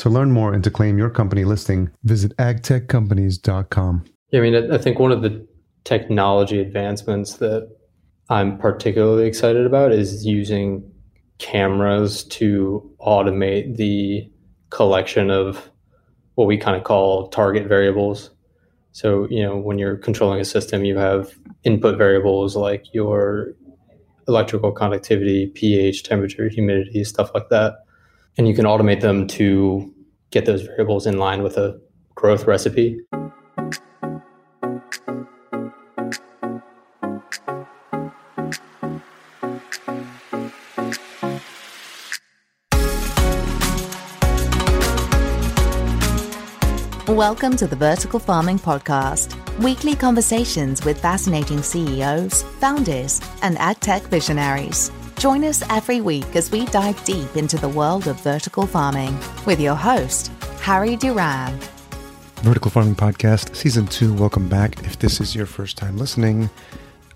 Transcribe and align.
To 0.00 0.08
learn 0.08 0.32
more 0.32 0.54
and 0.54 0.64
to 0.64 0.70
claim 0.70 0.96
your 0.96 1.10
company 1.10 1.44
listing, 1.44 1.90
visit 2.04 2.34
agtechcompanies.com. 2.38 4.04
Yeah, 4.30 4.40
I 4.40 4.42
mean, 4.42 4.72
I 4.72 4.78
think 4.78 4.98
one 4.98 5.12
of 5.12 5.20
the 5.20 5.46
technology 5.84 6.58
advancements 6.58 7.34
that 7.34 7.68
I'm 8.30 8.56
particularly 8.56 9.26
excited 9.26 9.66
about 9.66 9.92
is 9.92 10.24
using 10.24 10.90
cameras 11.36 12.24
to 12.24 12.90
automate 13.02 13.76
the 13.76 14.26
collection 14.70 15.30
of 15.30 15.70
what 16.34 16.46
we 16.46 16.56
kind 16.56 16.78
of 16.78 16.84
call 16.84 17.28
target 17.28 17.66
variables. 17.66 18.30
So, 18.92 19.28
you 19.28 19.42
know, 19.42 19.58
when 19.58 19.78
you're 19.78 19.98
controlling 19.98 20.40
a 20.40 20.46
system, 20.46 20.86
you 20.86 20.96
have 20.96 21.34
input 21.64 21.98
variables 21.98 22.56
like 22.56 22.86
your 22.94 23.52
electrical 24.26 24.72
conductivity, 24.72 25.48
pH, 25.48 26.04
temperature, 26.04 26.48
humidity, 26.48 27.04
stuff 27.04 27.32
like 27.34 27.50
that 27.50 27.80
and 28.36 28.46
you 28.48 28.54
can 28.54 28.64
automate 28.64 29.00
them 29.00 29.26
to 29.26 29.92
get 30.30 30.46
those 30.46 30.62
variables 30.62 31.06
in 31.06 31.18
line 31.18 31.42
with 31.42 31.56
a 31.56 31.80
growth 32.14 32.46
recipe. 32.46 33.00
Welcome 47.08 47.56
to 47.56 47.66
the 47.66 47.76
Vertical 47.76 48.20
Farming 48.20 48.58
Podcast, 48.58 49.34
weekly 49.58 49.94
conversations 49.94 50.84
with 50.84 51.00
fascinating 51.00 51.62
CEOs, 51.62 52.44
founders, 52.60 53.20
and 53.42 53.58
ag 53.58 53.80
tech 53.80 54.02
visionaries. 54.04 54.90
Join 55.20 55.44
us 55.44 55.62
every 55.68 56.00
week 56.00 56.34
as 56.34 56.50
we 56.50 56.64
dive 56.64 57.04
deep 57.04 57.36
into 57.36 57.58
the 57.58 57.68
world 57.68 58.08
of 58.08 58.18
vertical 58.22 58.66
farming 58.66 59.14
with 59.44 59.60
your 59.60 59.74
host, 59.74 60.28
Harry 60.62 60.96
Duran. 60.96 61.60
Vertical 62.36 62.70
Farming 62.70 62.94
Podcast, 62.94 63.54
Season 63.54 63.86
2. 63.86 64.14
Welcome 64.14 64.48
back. 64.48 64.82
If 64.82 64.98
this 64.98 65.20
is 65.20 65.34
your 65.34 65.44
first 65.44 65.76
time 65.76 65.98
listening, 65.98 66.48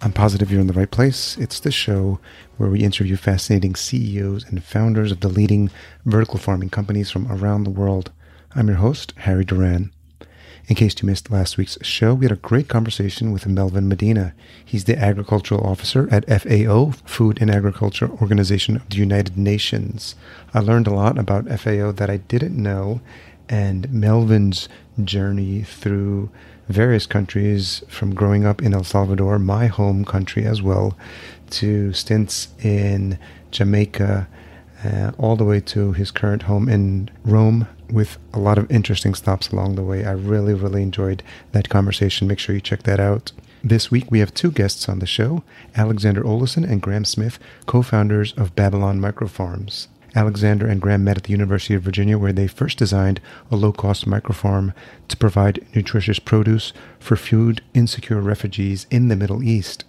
I'm 0.03 0.13
positive 0.13 0.53
you're 0.53 0.61
in 0.61 0.67
the 0.67 0.75
right 0.75 0.91
place. 0.91 1.39
It's 1.39 1.59
the 1.61 1.73
show 1.73 2.21
where 2.59 2.69
we 2.69 2.81
interview 2.81 3.17
fascinating 3.17 3.75
CEOs 3.75 4.45
and 4.45 4.63
founders 4.63 5.11
of 5.11 5.21
the 5.21 5.31
leading 5.31 5.71
vertical 6.05 6.39
farming 6.39 6.69
companies 6.69 7.11
from 7.11 7.33
around 7.33 7.65
the 7.65 7.71
world. 7.71 8.11
I'm 8.55 8.69
your 8.69 8.77
host, 8.77 9.15
Harry 9.17 9.47
Duran. 9.47 9.94
In 10.67 10.77
case 10.77 10.95
you 11.03 11.07
missed 11.07 11.31
last 11.31 11.59
week's 11.59 11.77
show, 11.83 12.15
we 12.15 12.25
had 12.25 12.33
a 12.33 12.37
great 12.37 12.69
conversation 12.69 13.33
with 13.33 13.47
Melvin 13.47 13.87
Medina. 13.87 14.33
He's 14.65 14.85
the 14.85 14.99
agricultural 14.99 15.61
officer 15.61 16.09
at 16.11 16.27
FAO, 16.27 16.93
Food 17.05 17.37
and 17.43 17.51
Agriculture 17.51 18.09
Organization 18.09 18.77
of 18.77 18.89
the 18.89 18.97
United 18.97 19.37
Nations. 19.37 20.15
I 20.55 20.61
learned 20.61 20.87
a 20.87 20.95
lot 20.95 21.19
about 21.19 21.49
FAO 21.61 21.93
that 21.93 22.09
I 22.09 22.17
didn't 22.17 22.57
know, 22.57 23.03
and 23.47 23.93
Melvin's 23.93 24.71
journey 25.03 25.61
through 25.61 26.31
various 26.71 27.05
countries 27.05 27.85
from 27.89 28.15
growing 28.15 28.47
up 28.47 28.63
in 28.63 28.73
El 28.73 28.85
Salvador, 28.85 29.39
my 29.39 29.67
home 29.67 30.03
country 30.03 30.47
as 30.47 30.63
well, 30.63 30.97
to 31.51 31.93
stints 31.93 32.49
in 32.63 33.19
Jamaica, 33.51 34.27
uh, 34.83 35.13
all 35.19 35.37
the 35.37 35.45
way 35.45 35.61
to 35.61 35.93
his 35.93 36.11
current 36.11 36.45
home 36.45 36.71
in 36.71 37.11
Rome, 37.23 37.69
with 37.91 38.19
a 38.33 38.39
lot 38.39 38.59
of 38.59 38.71
interesting 38.71 39.15
stops 39.15 39.51
along 39.51 39.75
the 39.75 39.83
way. 39.83 40.05
I 40.05 40.13
really, 40.13 40.55
really 40.55 40.83
enjoyed 40.83 41.23
that 41.53 41.69
conversation. 41.69 42.29
Make 42.29 42.39
sure 42.39 42.55
you 42.55 42.61
check 42.61 42.85
that 42.85 43.01
out. 43.01 43.33
This 43.63 43.91
week, 43.91 44.11
we 44.11 44.19
have 44.19 44.35
two 44.35 44.51
guests 44.51 44.89
on 44.89 44.99
the 44.99 45.07
show 45.07 45.43
Alexander 45.75 46.23
Olesen 46.23 46.69
and 46.69 46.83
Graham 46.83 47.05
Smith, 47.05 47.39
co 47.67 47.83
founders 47.83 48.33
of 48.35 48.55
Babylon 48.55 49.01
Microfarms. 49.01 49.89
Alexander 50.15 50.67
and 50.67 50.81
Graham 50.81 51.03
met 51.03 51.17
at 51.17 51.25
the 51.25 51.33
University 51.33 51.75
of 51.75 51.83
Virginia, 51.83 52.19
where 52.19 52.33
they 52.33 52.47
first 52.47 52.79
designed 52.79 53.21
a 53.51 53.57
low 53.57 53.73
cost 53.73 54.07
microfarm 54.07 54.73
to 55.09 55.17
provide 55.17 55.67
nutritious 55.75 56.19
produce 56.19 56.73
for 57.01 57.17
food 57.17 57.63
insecure 57.75 58.21
refugees 58.21 58.87
in 58.91 59.09
the 59.09 59.17
Middle 59.17 59.43
East. 59.43 59.85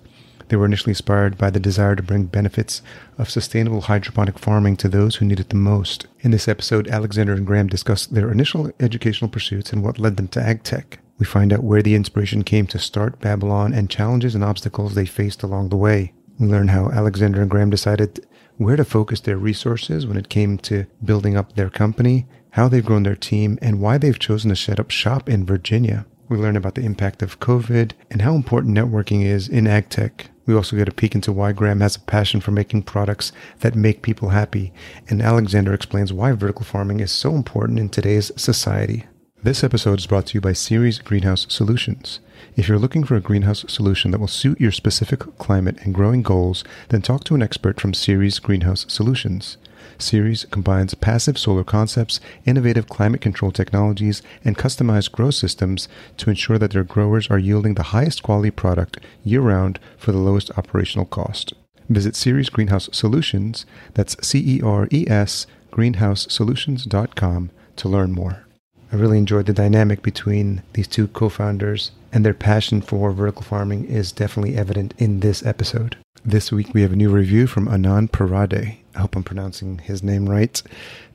They 0.48 0.58
were 0.58 0.66
initially 0.66 0.92
inspired 0.92 1.38
by 1.38 1.50
the 1.50 1.60
desire 1.60 1.96
to 1.96 2.04
bring 2.04 2.26
benefits 2.26 2.82
of 3.18 3.30
sustainable 3.30 3.82
hydroponic 3.82 4.38
farming 4.38 4.78
to 4.78 4.90
those 4.90 5.16
who 5.16 5.26
need 5.26 5.40
it 5.40 5.50
the 5.50 5.56
most. 5.56 6.06
In 6.20 6.32
this 6.32 6.48
episode, 6.48 6.88
Alexander 6.88 7.34
and 7.34 7.48
Graham 7.48 7.68
discuss 7.68 8.06
their 8.06 8.32
initial 8.32 8.72
educational 8.80 9.30
pursuits 9.30 9.74
and 9.74 9.84
what 9.84 10.00
led 10.00 10.18
them 10.18 10.28
to 10.30 10.40
AgTech. 10.40 10.98
We 11.18 11.26
find 11.26 11.52
out 11.54 11.64
where 11.64 11.82
the 11.82 11.96
inspiration 11.96 12.44
came 12.44 12.68
to 12.68 12.80
start 12.80 13.22
Babylon 13.22 13.74
and 13.74 13.90
challenges 13.90 14.36
and 14.36 14.44
obstacles 14.44 14.94
they 14.94 15.06
faced 15.06 15.44
along 15.44 15.70
the 15.70 15.78
way. 15.78 16.14
We 16.38 16.48
learn 16.48 16.68
how 16.68 16.90
Alexander 16.92 17.42
and 17.42 17.50
Graham 17.50 17.70
decided 17.70 18.26
where 18.58 18.76
to 18.76 18.86
focus 18.86 19.22
their 19.22 19.38
resources 19.38 20.06
when 20.06 20.18
it 20.18 20.30
came 20.30 20.58
to 20.60 20.86
building 21.04 21.36
up 21.36 21.54
their 21.56 21.70
company, 21.70 22.28
how 22.52 22.68
they've 22.68 22.86
grown 22.86 23.04
their 23.04 23.16
team, 23.16 23.58
and 23.62 23.82
why 23.82 23.98
they've 23.98 24.20
chosen 24.20 24.50
to 24.50 24.56
set 24.56 24.80
up 24.80 24.92
shop 24.92 25.30
in 25.30 25.46
Virginia. 25.46 26.06
We 26.28 26.38
learn 26.38 26.56
about 26.56 26.76
the 26.76 26.86
impact 26.86 27.22
of 27.22 27.40
COVID 27.40 27.92
and 28.12 28.22
how 28.22 28.36
important 28.36 28.76
networking 28.78 29.24
is 29.24 29.48
in 29.48 29.66
AgTech. 29.66 30.28
We 30.46 30.54
also 30.54 30.76
get 30.76 30.88
a 30.88 30.94
peek 30.94 31.16
into 31.16 31.32
why 31.32 31.54
Graham 31.54 31.82
has 31.82 31.96
a 31.96 32.02
passion 32.02 32.40
for 32.40 32.52
making 32.52 32.84
products 32.84 33.32
that 33.62 33.76
make 33.76 34.04
people 34.04 34.30
happy, 34.30 34.72
and 35.10 35.22
Alexander 35.22 35.74
explains 35.74 36.14
why 36.14 36.32
vertical 36.34 36.66
farming 36.66 37.00
is 37.00 37.12
so 37.12 37.34
important 37.34 37.80
in 37.80 37.90
today's 37.90 38.32
society. 38.36 39.06
This 39.42 39.64
episode 39.64 40.00
is 40.00 40.08
brought 40.08 40.28
to 40.28 40.34
you 40.36 40.42
by 40.42 40.54
Ceres 40.54 41.00
Greenhouse 41.00 41.46
Solutions. 41.50 42.20
If 42.56 42.68
you're 42.68 42.80
looking 42.80 43.04
for 43.04 43.16
a 43.16 43.22
greenhouse 43.22 43.66
solution 43.68 44.12
that 44.12 44.20
will 44.20 44.28
suit 44.28 44.62
your 44.62 44.72
specific 44.72 45.20
climate 45.38 45.78
and 45.84 45.94
growing 45.94 46.22
goals, 46.22 46.64
then 46.90 47.02
talk 47.02 47.24
to 47.26 47.36
an 47.36 47.44
expert 47.44 47.80
from 47.82 47.94
Ceres 47.94 48.40
Greenhouse 48.40 48.86
Solutions. 48.88 49.58
Ceres 49.98 50.46
combines 50.52 50.94
passive 50.96 51.38
solar 51.38 51.64
concepts, 51.64 52.20
innovative 52.46 52.88
climate 52.88 53.22
control 53.22 53.52
technologies, 53.52 54.22
and 54.44 54.58
customized 54.58 55.12
grow 55.12 55.32
systems 55.32 55.88
to 56.18 56.30
ensure 56.30 56.58
that 56.58 56.72
their 56.72 56.84
growers 56.84 57.30
are 57.30 57.40
yielding 57.40 57.76
the 57.76 57.84
highest 57.84 58.24
quality 58.24 58.52
product 58.52 59.00
year 59.24 59.42
round 59.42 59.80
for 59.98 60.12
the 60.12 60.18
lowest 60.18 60.52
operational 60.58 61.06
cost. 61.06 61.54
Visit 61.90 62.16
Ceres 62.16 62.50
Greenhouse 62.50 62.90
Solutions, 62.92 63.66
that's 63.94 64.16
C 64.26 64.58
E 64.58 64.62
R 64.62 64.88
E 64.92 65.06
S, 65.08 65.46
greenhousesolutions.com 65.72 67.52
to 67.76 67.90
learn 67.90 68.12
more. 68.12 68.46
I 68.92 68.96
really 68.96 69.18
enjoyed 69.18 69.46
the 69.46 69.54
dynamic 69.54 70.02
between 70.02 70.64
these 70.74 70.88
two 70.88 71.08
co 71.08 71.30
founders, 71.30 71.92
and 72.14 72.26
their 72.26 72.34
passion 72.34 72.82
for 72.82 73.12
vertical 73.12 73.44
farming 73.44 73.86
is 73.86 74.12
definitely 74.12 74.56
evident 74.56 74.94
in 74.98 75.20
this 75.20 75.46
episode. 75.46 75.98
This 76.28 76.52
week 76.52 76.74
we 76.74 76.82
have 76.82 76.92
a 76.92 76.96
new 76.96 77.12
review 77.12 77.46
from 77.46 77.68
Anand 77.68 78.12
Parade. 78.12 78.80
I 78.96 79.00
hope 79.00 79.16
I'm 79.16 79.22
pronouncing 79.22 79.78
his 79.78 80.02
name 80.02 80.28
right. 80.28 80.60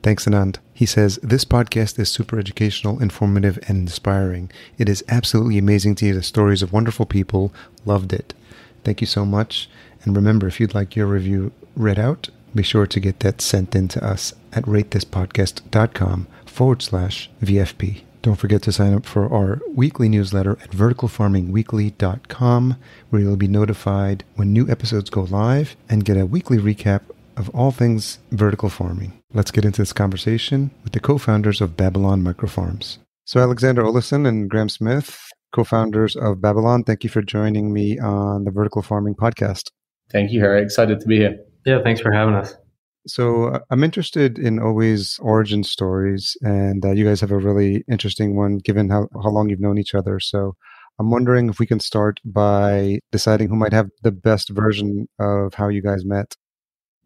Thanks, 0.01 0.25
Anand. 0.25 0.59
He 0.73 0.85
says, 0.85 1.19
This 1.21 1.43
podcast 1.43 1.99
is 1.99 2.09
super 2.09 2.39
educational, 2.39 3.01
informative, 3.01 3.59
and 3.67 3.79
inspiring. 3.79 4.49
It 4.77 4.87
is 4.87 5.03
absolutely 5.09 5.57
amazing 5.57 5.95
to 5.95 6.05
hear 6.05 6.15
the 6.15 6.23
stories 6.23 6.61
of 6.61 6.71
wonderful 6.71 7.05
people. 7.05 7.53
Loved 7.83 8.13
it. 8.13 8.33
Thank 8.85 9.01
you 9.01 9.07
so 9.07 9.25
much. 9.25 9.69
And 10.03 10.15
remember, 10.15 10.47
if 10.47 10.61
you'd 10.61 10.73
like 10.73 10.95
your 10.95 11.07
review 11.07 11.51
read 11.75 11.99
out, 11.99 12.29
be 12.55 12.63
sure 12.63 12.87
to 12.87 12.99
get 13.01 13.19
that 13.19 13.41
sent 13.41 13.75
in 13.75 13.89
to 13.89 14.01
us 14.01 14.33
at 14.53 14.63
ratethispodcast.com 14.63 16.27
forward 16.45 16.81
slash 16.81 17.29
VFP. 17.43 18.03
Don't 18.21 18.35
forget 18.35 18.61
to 18.63 18.71
sign 18.71 18.93
up 18.93 19.05
for 19.07 19.33
our 19.33 19.59
weekly 19.73 20.07
newsletter 20.07 20.51
at 20.61 20.69
verticalfarmingweekly.com, 20.71 22.75
where 23.09 23.21
you'll 23.21 23.35
be 23.35 23.47
notified 23.47 24.23
when 24.35 24.53
new 24.53 24.69
episodes 24.69 25.09
go 25.09 25.23
live 25.23 25.75
and 25.89 26.05
get 26.05 26.17
a 26.17 26.27
weekly 26.27 26.59
recap 26.59 27.01
of 27.35 27.49
all 27.49 27.71
things 27.71 28.19
vertical 28.31 28.69
farming. 28.69 29.19
Let's 29.33 29.49
get 29.49 29.65
into 29.65 29.81
this 29.81 29.93
conversation 29.93 30.69
with 30.83 30.93
the 30.93 30.99
co 30.99 31.17
founders 31.17 31.61
of 31.61 31.75
Babylon 31.75 32.21
Microfarms. 32.21 32.99
So, 33.25 33.39
Alexander 33.39 33.81
Olesen 33.83 34.27
and 34.27 34.47
Graham 34.49 34.69
Smith, 34.69 35.19
co 35.51 35.63
founders 35.63 36.15
of 36.15 36.41
Babylon. 36.41 36.83
Thank 36.83 37.03
you 37.03 37.09
for 37.09 37.23
joining 37.23 37.73
me 37.73 37.97
on 37.97 38.43
the 38.43 38.51
Vertical 38.51 38.83
Farming 38.83 39.15
Podcast. 39.15 39.71
Thank 40.11 40.31
you, 40.31 40.41
Harry. 40.41 40.61
Excited 40.61 40.99
to 40.99 41.07
be 41.07 41.17
here. 41.17 41.39
Yeah, 41.65 41.81
thanks 41.81 42.01
for 42.01 42.11
having 42.11 42.35
us. 42.35 42.53
So, 43.07 43.45
uh, 43.45 43.59
I'm 43.69 43.83
interested 43.83 44.37
in 44.37 44.59
always 44.59 45.19
origin 45.21 45.63
stories, 45.63 46.37
and 46.41 46.85
uh, 46.85 46.91
you 46.91 47.05
guys 47.05 47.21
have 47.21 47.31
a 47.31 47.37
really 47.37 47.83
interesting 47.89 48.35
one 48.35 48.57
given 48.57 48.89
how, 48.89 49.07
how 49.23 49.29
long 49.29 49.49
you've 49.49 49.59
known 49.59 49.77
each 49.77 49.95
other. 49.95 50.19
So, 50.19 50.55
I'm 50.99 51.09
wondering 51.09 51.49
if 51.49 51.59
we 51.59 51.65
can 51.65 51.79
start 51.79 52.19
by 52.23 52.99
deciding 53.11 53.49
who 53.49 53.55
might 53.55 53.73
have 53.73 53.89
the 54.03 54.11
best 54.11 54.49
version 54.49 55.07
of 55.19 55.55
how 55.55 55.67
you 55.69 55.81
guys 55.81 56.05
met. 56.05 56.35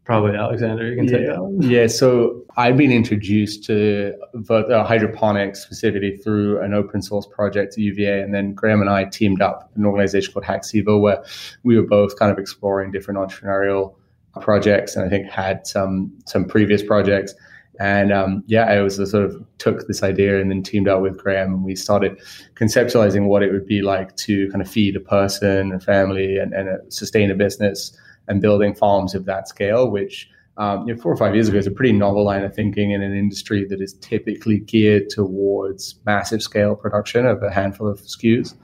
Probably 0.05 0.35
Alexander. 0.37 0.87
You 0.87 0.95
can 0.97 1.07
take 1.07 1.25
that. 1.25 1.57
Yeah. 1.61 1.87
So 1.87 2.43
I've 2.57 2.77
been 2.77 2.91
introduced 2.91 3.63
to 3.65 4.13
uh, 4.49 4.83
hydroponics 4.83 5.63
specifically 5.63 6.17
through 6.17 6.61
an 6.61 6.75
open 6.75 7.01
source 7.01 7.25
project 7.25 7.73
at 7.73 7.79
UVA, 7.79 8.21
and 8.21 8.31
then 8.31 8.53
Graham 8.53 8.81
and 8.81 8.89
I 8.89 9.05
teamed 9.05 9.41
up 9.41 9.71
an 9.75 9.83
organization 9.83 10.31
called 10.31 10.45
HackCville, 10.45 11.01
where 11.01 11.23
we 11.63 11.75
were 11.75 11.87
both 11.87 12.19
kind 12.19 12.31
of 12.31 12.37
exploring 12.37 12.91
different 12.91 13.17
entrepreneurial 13.17 13.95
projects, 14.41 14.95
and 14.95 15.05
I 15.05 15.09
think 15.09 15.29
had 15.29 15.65
some 15.67 16.11
some 16.25 16.45
previous 16.45 16.83
projects. 16.83 17.33
And 17.77 18.13
um, 18.13 18.43
yeah, 18.47 18.65
I 18.65 18.79
was 18.79 18.95
sort 18.95 19.25
of 19.25 19.45
took 19.57 19.85
this 19.87 20.01
idea 20.01 20.39
and 20.39 20.49
then 20.49 20.63
teamed 20.63 20.87
up 20.87 21.01
with 21.01 21.17
Graham, 21.17 21.53
and 21.53 21.63
we 21.63 21.75
started 21.75 22.19
conceptualizing 22.55 23.27
what 23.27 23.43
it 23.43 23.51
would 23.51 23.65
be 23.65 23.81
like 23.81 24.15
to 24.17 24.49
kind 24.49 24.61
of 24.61 24.69
feed 24.69 24.95
a 24.95 25.01
person, 25.01 25.73
a 25.73 25.79
family, 25.79 26.37
and, 26.37 26.53
and 26.53 26.69
sustain 26.93 27.29
a 27.31 27.35
business 27.35 27.97
and 28.27 28.41
building 28.41 28.73
farms 28.73 29.13
of 29.13 29.25
that 29.25 29.47
scale, 29.47 29.89
which 29.89 30.29
um, 30.57 30.87
you 30.87 30.95
know, 30.95 31.01
four 31.01 31.11
or 31.11 31.17
five 31.17 31.35
years 31.35 31.49
ago 31.49 31.57
is 31.57 31.67
a 31.67 31.71
pretty 31.71 31.91
novel 31.91 32.23
line 32.23 32.43
of 32.43 32.55
thinking 32.55 32.91
in 32.91 33.01
an 33.01 33.15
industry 33.15 33.65
that 33.65 33.81
is 33.81 33.93
typically 33.95 34.59
geared 34.59 35.09
towards 35.09 35.95
massive 36.05 36.41
scale 36.41 36.75
production 36.75 37.25
of 37.25 37.43
a 37.43 37.51
handful 37.51 37.89
of 37.89 37.99
SKUs. 37.99 38.55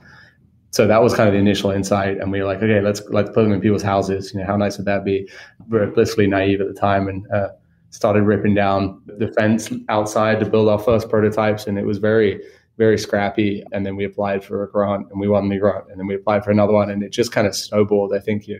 So 0.72 0.86
that 0.86 1.02
was 1.02 1.14
kind 1.14 1.28
of 1.28 1.34
the 1.34 1.38
initial 1.38 1.70
insight, 1.70 2.16
and 2.18 2.32
we 2.32 2.40
were 2.40 2.46
like, 2.46 2.62
okay, 2.62 2.80
let's 2.80 3.02
let's 3.10 3.28
put 3.28 3.42
them 3.42 3.52
in 3.52 3.60
people's 3.60 3.82
houses. 3.82 4.32
You 4.32 4.40
know, 4.40 4.46
how 4.46 4.56
nice 4.56 4.78
would 4.78 4.86
that 4.86 5.04
be? 5.04 5.28
We 5.68 5.78
were 5.78 5.86
blissfully 5.86 6.26
naive 6.26 6.62
at 6.62 6.66
the 6.66 6.74
time, 6.74 7.08
and 7.08 7.30
uh, 7.30 7.48
started 7.90 8.22
ripping 8.22 8.54
down 8.54 9.02
the 9.06 9.28
fence 9.32 9.70
outside 9.90 10.40
to 10.40 10.46
build 10.46 10.70
our 10.70 10.78
first 10.78 11.10
prototypes, 11.10 11.66
and 11.66 11.78
it 11.78 11.84
was 11.84 11.98
very 11.98 12.42
very 12.78 12.96
scrappy. 12.96 13.62
And 13.72 13.84
then 13.84 13.96
we 13.96 14.04
applied 14.04 14.42
for 14.42 14.64
a 14.64 14.70
grant, 14.70 15.10
and 15.10 15.20
we 15.20 15.28
won 15.28 15.48
the 15.50 15.58
grant, 15.58 15.90
and 15.90 16.00
then 16.00 16.06
we 16.06 16.14
applied 16.14 16.42
for 16.42 16.50
another 16.50 16.72
one, 16.72 16.90
and 16.90 17.02
it 17.02 17.12
just 17.12 17.32
kind 17.32 17.46
of 17.46 17.54
snowballed. 17.54 18.14
I 18.14 18.18
think 18.18 18.48
you 18.48 18.58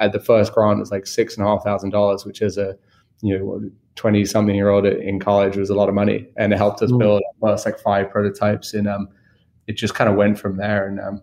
at 0.00 0.12
the 0.12 0.20
first 0.20 0.52
grant 0.52 0.78
it 0.78 0.80
was 0.80 0.90
like 0.90 1.06
six 1.06 1.36
and 1.36 1.46
a 1.46 1.48
half 1.48 1.64
thousand 1.64 1.90
dollars, 1.90 2.26
which 2.26 2.42
is 2.42 2.58
a 2.58 2.76
you 3.22 3.38
know 3.38 3.70
20 3.94 4.24
something 4.24 4.54
year 4.54 4.68
old 4.68 4.86
in 4.86 5.18
college 5.20 5.56
was 5.56 5.70
a 5.70 5.74
lot 5.74 5.88
of 5.88 5.94
money 5.94 6.26
and 6.36 6.52
it 6.52 6.56
helped 6.56 6.82
us 6.82 6.90
mm. 6.90 6.98
build 6.98 7.22
first 7.40 7.64
like 7.64 7.78
five 7.78 8.10
prototypes 8.10 8.74
and 8.74 8.88
um 8.88 9.08
it 9.68 9.74
just 9.74 9.94
kind 9.94 10.10
of 10.10 10.16
went 10.16 10.38
from 10.38 10.56
there 10.56 10.88
and 10.88 11.00
um 11.00 11.22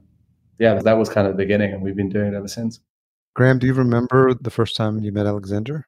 yeah 0.62 0.76
that 0.76 0.98
was 0.98 1.10
kind 1.10 1.28
of 1.28 1.34
the 1.34 1.38
beginning 1.38 1.74
and 1.74 1.82
we've 1.82 1.96
been 1.96 2.10
doing 2.10 2.34
it 2.34 2.36
ever 2.36 2.48
since 2.48 2.80
graham 3.36 3.60
do 3.60 3.68
you 3.68 3.74
remember 3.74 4.34
the 4.34 4.50
first 4.50 4.76
time 4.76 5.00
you 5.00 5.12
met 5.12 5.26
alexander 5.26 5.86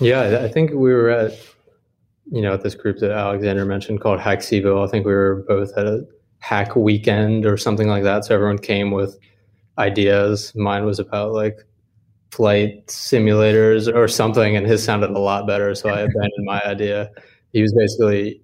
yeah 0.00 0.40
i 0.42 0.48
think 0.48 0.70
we 0.70 0.92
were 0.92 1.10
at 1.10 1.32
you 2.32 2.42
know 2.42 2.54
at 2.54 2.62
this 2.62 2.74
group 2.74 2.98
that 2.98 3.10
alexander 3.10 3.64
mentioned 3.64 4.00
called 4.00 4.20
HackCville 4.20 4.86
i 4.86 4.90
think 4.90 5.06
we 5.06 5.12
were 5.12 5.44
both 5.46 5.76
at 5.76 5.86
a 5.86 6.04
hack 6.38 6.74
weekend 6.74 7.44
or 7.46 7.56
something 7.56 7.88
like 7.88 8.02
that 8.02 8.24
so 8.24 8.34
everyone 8.34 8.58
came 8.58 8.90
with 8.90 9.18
ideas 9.78 10.52
mine 10.54 10.84
was 10.84 10.98
about 10.98 11.32
like 11.32 11.58
flight 12.30 12.86
simulators 12.86 13.92
or 13.92 14.08
something, 14.08 14.56
and 14.56 14.66
his 14.66 14.82
sounded 14.82 15.10
a 15.10 15.18
lot 15.18 15.46
better. 15.46 15.74
So 15.74 15.88
I 15.88 16.00
abandoned 16.00 16.44
my 16.44 16.60
idea. 16.64 17.10
He 17.52 17.62
was 17.62 17.74
basically, 17.74 18.40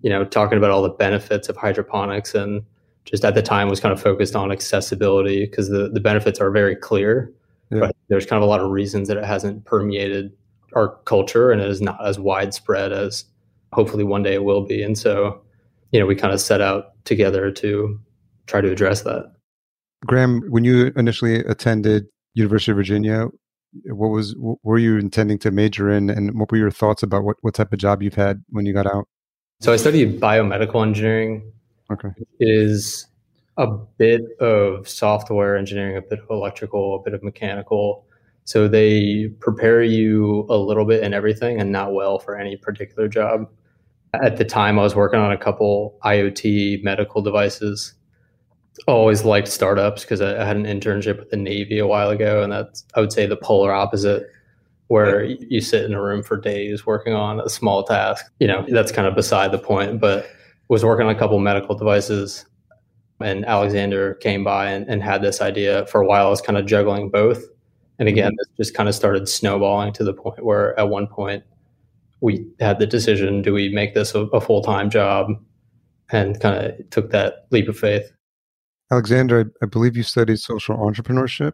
you 0.00 0.10
know, 0.10 0.24
talking 0.24 0.58
about 0.58 0.70
all 0.70 0.82
the 0.82 0.90
benefits 0.90 1.48
of 1.48 1.56
hydroponics 1.56 2.34
and 2.34 2.62
just 3.10 3.24
at 3.24 3.34
the 3.34 3.42
time 3.42 3.68
was 3.68 3.80
kind 3.80 3.92
of 3.92 4.00
focused 4.00 4.36
on 4.36 4.52
accessibility 4.52 5.46
because 5.46 5.68
the, 5.68 5.88
the 5.88 6.00
benefits 6.00 6.40
are 6.40 6.50
very 6.50 6.76
clear. 6.76 7.32
Yeah. 7.70 7.80
But 7.80 7.96
there's 8.08 8.26
kind 8.26 8.42
of 8.42 8.46
a 8.46 8.50
lot 8.50 8.60
of 8.60 8.70
reasons 8.70 9.08
that 9.08 9.16
it 9.16 9.24
hasn't 9.24 9.64
permeated 9.64 10.32
our 10.74 10.96
culture 11.04 11.50
and 11.50 11.60
it 11.60 11.68
is 11.68 11.80
not 11.80 12.04
as 12.06 12.18
widespread 12.18 12.92
as 12.92 13.24
hopefully 13.72 14.04
one 14.04 14.22
day 14.22 14.34
it 14.34 14.44
will 14.44 14.64
be. 14.64 14.82
And 14.82 14.96
so, 14.96 15.40
you 15.92 16.00
know, 16.00 16.06
we 16.06 16.14
kind 16.14 16.32
of 16.32 16.40
set 16.40 16.60
out 16.60 16.92
together 17.04 17.50
to 17.50 17.98
try 18.46 18.60
to 18.60 18.70
address 18.70 19.02
that. 19.02 19.32
Graham, 20.06 20.42
when 20.48 20.64
you 20.64 20.92
initially 20.96 21.40
attended 21.40 22.06
University 22.38 22.70
of 22.70 22.76
Virginia. 22.76 23.26
What 23.84 24.08
was 24.08 24.34
what 24.38 24.58
were 24.62 24.78
you 24.78 24.96
intending 24.96 25.38
to 25.40 25.50
major 25.50 25.90
in, 25.90 26.08
and 26.08 26.38
what 26.38 26.50
were 26.50 26.56
your 26.56 26.70
thoughts 26.70 27.02
about 27.02 27.24
what, 27.24 27.36
what 27.42 27.54
type 27.54 27.72
of 27.72 27.78
job 27.78 28.02
you've 28.02 28.14
had 28.14 28.42
when 28.48 28.64
you 28.64 28.72
got 28.72 28.86
out? 28.86 29.06
So 29.60 29.72
I 29.72 29.76
studied 29.76 30.20
biomedical 30.20 30.82
engineering. 30.82 31.52
Okay, 31.90 32.10
is 32.40 33.06
a 33.56 33.66
bit 33.66 34.22
of 34.40 34.88
software 34.88 35.56
engineering, 35.56 35.96
a 35.96 36.02
bit 36.02 36.20
of 36.20 36.30
electrical, 36.30 36.96
a 36.96 37.02
bit 37.02 37.14
of 37.14 37.22
mechanical. 37.22 38.04
So 38.44 38.68
they 38.68 39.28
prepare 39.40 39.82
you 39.82 40.46
a 40.48 40.56
little 40.56 40.84
bit 40.84 41.02
in 41.02 41.12
everything 41.12 41.60
and 41.60 41.72
not 41.72 41.92
well 41.92 42.18
for 42.18 42.38
any 42.38 42.56
particular 42.56 43.08
job. 43.08 43.48
At 44.14 44.38
the 44.38 44.44
time, 44.44 44.78
I 44.78 44.82
was 44.82 44.94
working 44.94 45.20
on 45.20 45.32
a 45.32 45.36
couple 45.36 45.98
IoT 46.04 46.82
medical 46.82 47.20
devices 47.20 47.94
always 48.86 49.24
liked 49.24 49.48
startups 49.48 50.02
because 50.02 50.20
I, 50.20 50.40
I, 50.40 50.44
had 50.44 50.56
an 50.56 50.64
internship 50.64 51.18
with 51.18 51.30
the 51.30 51.36
Navy 51.36 51.78
a 51.78 51.86
while 51.86 52.10
ago, 52.10 52.42
and 52.42 52.52
that's 52.52 52.84
I 52.94 53.00
would 53.00 53.12
say 53.12 53.26
the 53.26 53.36
polar 53.36 53.72
opposite, 53.72 54.30
where 54.88 55.24
you 55.24 55.60
sit 55.60 55.84
in 55.84 55.92
a 55.92 56.02
room 56.02 56.22
for 56.22 56.36
days 56.36 56.86
working 56.86 57.14
on 57.14 57.40
a 57.40 57.48
small 57.48 57.84
task. 57.84 58.26
You 58.38 58.46
know, 58.46 58.64
that's 58.68 58.92
kind 58.92 59.06
of 59.08 59.14
beside 59.14 59.52
the 59.52 59.58
point. 59.58 60.00
But 60.00 60.30
was 60.68 60.84
working 60.84 61.06
on 61.06 61.14
a 61.14 61.18
couple 61.18 61.38
medical 61.38 61.74
devices, 61.74 62.46
and 63.20 63.44
Alexander 63.44 64.14
came 64.14 64.44
by 64.44 64.70
and, 64.70 64.86
and 64.88 65.02
had 65.02 65.22
this 65.22 65.40
idea 65.40 65.86
for 65.86 66.00
a 66.00 66.06
while. 66.06 66.26
I 66.26 66.30
was 66.30 66.40
kind 66.40 66.58
of 66.58 66.66
juggling 66.66 67.10
both, 67.10 67.44
and 67.98 68.08
again, 68.08 68.30
mm-hmm. 68.30 68.36
this 68.56 68.66
just 68.66 68.74
kind 68.74 68.88
of 68.88 68.94
started 68.94 69.28
snowballing 69.28 69.92
to 69.94 70.04
the 70.04 70.14
point 70.14 70.44
where 70.44 70.78
at 70.78 70.88
one 70.88 71.06
point 71.06 71.44
we 72.20 72.46
had 72.60 72.78
the 72.78 72.86
decision: 72.86 73.42
do 73.42 73.52
we 73.52 73.68
make 73.70 73.94
this 73.94 74.14
a, 74.14 74.20
a 74.26 74.40
full 74.40 74.62
time 74.62 74.90
job? 74.90 75.28
And 76.10 76.40
kind 76.40 76.64
of 76.64 76.88
took 76.88 77.10
that 77.10 77.46
leap 77.50 77.68
of 77.68 77.78
faith. 77.78 78.10
Alexander, 78.90 79.40
I, 79.40 79.64
I, 79.64 79.66
believe 79.66 79.94
you 79.94 80.02
studied 80.02 80.38
social 80.38 80.74
entrepreneurship. 80.78 81.52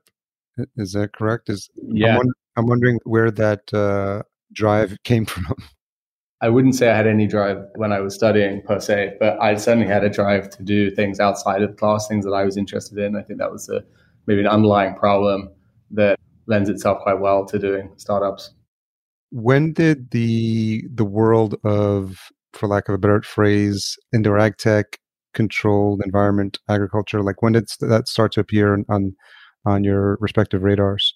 Is 0.76 0.93
that 0.93 1.12
correct? 1.12 1.50
Is 1.50 1.69
yeah. 1.82 2.10
I'm, 2.10 2.17
wonder, 2.17 2.32
I'm 2.56 2.67
wondering 2.67 3.00
where 3.02 3.31
that 3.32 3.75
uh, 3.75 4.22
drive 4.52 4.96
came 5.02 5.25
from. 5.26 5.56
I 6.44 6.50
wouldn't 6.50 6.75
say 6.75 6.91
I 6.91 6.94
had 6.94 7.06
any 7.06 7.26
drive 7.26 7.64
when 7.76 7.91
I 7.91 8.00
was 8.00 8.14
studying 8.14 8.61
per 8.61 8.79
se, 8.79 9.17
but 9.19 9.41
I 9.41 9.55
certainly 9.55 9.88
had 9.88 10.05
a 10.05 10.11
drive 10.11 10.50
to 10.50 10.62
do 10.62 10.91
things 10.91 11.19
outside 11.19 11.62
of 11.62 11.75
class, 11.79 12.06
things 12.06 12.26
that 12.26 12.32
I 12.32 12.44
was 12.44 12.58
interested 12.58 12.99
in. 12.99 13.17
I 13.17 13.23
think 13.23 13.38
that 13.38 13.50
was 13.50 13.70
a, 13.70 13.82
maybe 14.26 14.43
an 14.43 14.46
underlying 14.46 14.94
problem 14.94 15.49
that 15.93 16.19
lends 16.46 16.69
itself 16.69 16.98
quite 17.03 17.19
well 17.19 17.46
to 17.46 17.58
doing 17.58 17.91
startups. 17.96 18.51
When 19.31 19.72
did 19.72 20.10
the 20.10 20.84
the 20.93 21.06
world 21.06 21.55
of, 21.65 22.31
for 22.53 22.69
lack 22.69 22.91
of 22.91 22.94
a 22.94 22.98
better 22.98 23.22
phrase, 23.22 23.96
indoor 24.13 24.39
ag 24.39 24.58
tech 24.58 24.98
controlled 25.32 26.03
environment 26.05 26.58
agriculture? 26.69 27.22
Like 27.22 27.41
when 27.41 27.55
did 27.55 27.70
that 27.81 28.06
start 28.06 28.32
to 28.32 28.41
appear 28.41 28.84
on 28.91 29.17
on 29.65 29.82
your 29.82 30.19
respective 30.20 30.63
radars? 30.63 31.13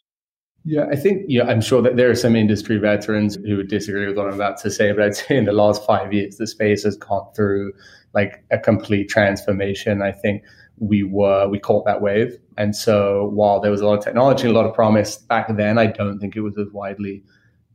Yeah, 0.65 0.87
I 0.91 0.97
think 0.97 1.25
yeah, 1.29 1.45
I'm 1.45 1.61
sure 1.61 1.81
that 1.83 1.97
there 1.97 2.11
are 2.11 2.15
some 2.15 2.37
industry 2.37 2.79
veterans 2.79 3.37
who 3.37 3.57
would 3.57 3.69
disagree 3.69 4.07
with 4.07 4.17
what 4.17 4.27
I'm 4.27 4.35
about 4.35 4.59
to 4.59 4.71
say, 4.71 4.93
but 4.93 5.03
I'd 5.03 5.17
say 5.17 5.37
in 5.37 5.45
the 5.45 5.53
last 5.53 5.85
five 5.87 6.13
years, 6.13 6.37
the 6.37 6.47
space 6.47 6.83
has 6.85 6.97
gone 6.97 7.33
through 7.35 7.73
like 8.13 8.45
a 8.51 8.59
complete 8.59 9.09
transformation. 9.09 10.03
I 10.03 10.13
think 10.13 10.43
we 10.79 11.03
were 11.03 11.49
we 11.49 11.59
caught 11.59 11.87
that 11.87 12.03
wave, 12.03 12.37
and 12.57 12.75
so 12.77 13.31
while 13.33 13.61
there 13.61 13.71
was 13.71 13.81
a 13.81 13.87
lot 13.87 13.99
of 13.99 14.05
technology, 14.05 14.49
a 14.49 14.53
lot 14.53 14.67
of 14.67 14.75
promise 14.75 15.17
back 15.17 15.57
then, 15.57 15.79
I 15.79 15.87
don't 15.87 16.19
think 16.19 16.37
it 16.37 16.41
was 16.41 16.59
as 16.59 16.69
widely 16.73 17.23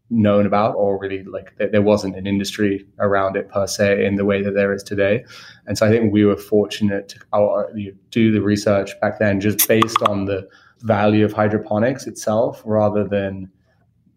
known 0.09 0.45
about 0.45 0.75
or 0.75 0.99
really 0.99 1.23
like 1.23 1.55
there 1.57 1.81
wasn't 1.81 2.15
an 2.15 2.27
industry 2.27 2.85
around 2.99 3.35
it 3.35 3.49
per 3.49 3.65
se 3.65 4.05
in 4.05 4.15
the 4.15 4.25
way 4.25 4.41
that 4.43 4.53
there 4.53 4.71
is 4.71 4.83
today 4.83 5.23
and 5.65 5.77
so 5.77 5.87
i 5.87 5.89
think 5.89 6.13
we 6.13 6.23
were 6.23 6.37
fortunate 6.37 7.09
to 7.09 7.19
uh, 7.33 7.63
do 8.11 8.31
the 8.31 8.41
research 8.41 8.91
back 9.01 9.17
then 9.17 9.39
just 9.39 9.67
based 9.67 10.01
on 10.03 10.25
the 10.25 10.47
value 10.83 11.25
of 11.25 11.33
hydroponics 11.33 12.07
itself 12.07 12.61
rather 12.65 13.07
than 13.07 13.49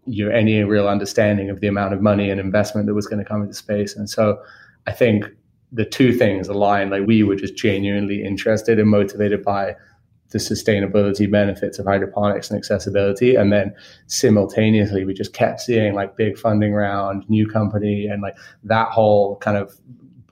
you 0.05 0.25
know, 0.25 0.31
any 0.31 0.63
real 0.63 0.89
understanding 0.89 1.51
of 1.51 1.61
the 1.61 1.67
amount 1.67 1.93
of 1.93 2.01
money 2.01 2.31
and 2.31 2.41
investment 2.41 2.87
that 2.87 2.95
was 2.95 3.07
going 3.07 3.19
to 3.19 3.25
come 3.25 3.43
into 3.43 3.55
space 3.55 3.97
and 3.97 4.09
so 4.09 4.41
i 4.87 4.93
think 4.93 5.25
the 5.73 5.85
two 5.85 6.13
things 6.13 6.49
aligned 6.49 6.91
like 6.91 7.07
we 7.07 7.23
were 7.23 7.35
just 7.35 7.57
genuinely 7.57 8.23
interested 8.23 8.79
and 8.79 8.89
motivated 8.89 9.43
by 9.43 9.75
the 10.31 10.39
sustainability 10.39 11.31
benefits 11.31 11.79
of 11.79 11.87
hydroponics 11.87 12.51
and 12.51 12.59
accessibility. 12.59 13.37
And 13.37 13.53
then 13.53 13.75
simultaneously, 14.07 15.05
we 15.05 15.15
just 15.15 15.33
kept 15.33 15.61
seeing 15.61 15.95
like 15.95 16.17
big 16.17 16.37
funding 16.37 16.73
round, 16.73 17.29
new 17.29 17.47
company, 17.47 18.07
and 18.07 18.23
like 18.23 18.37
that 18.65 18.89
whole 18.91 19.37
kind 19.37 19.57
of 19.57 19.77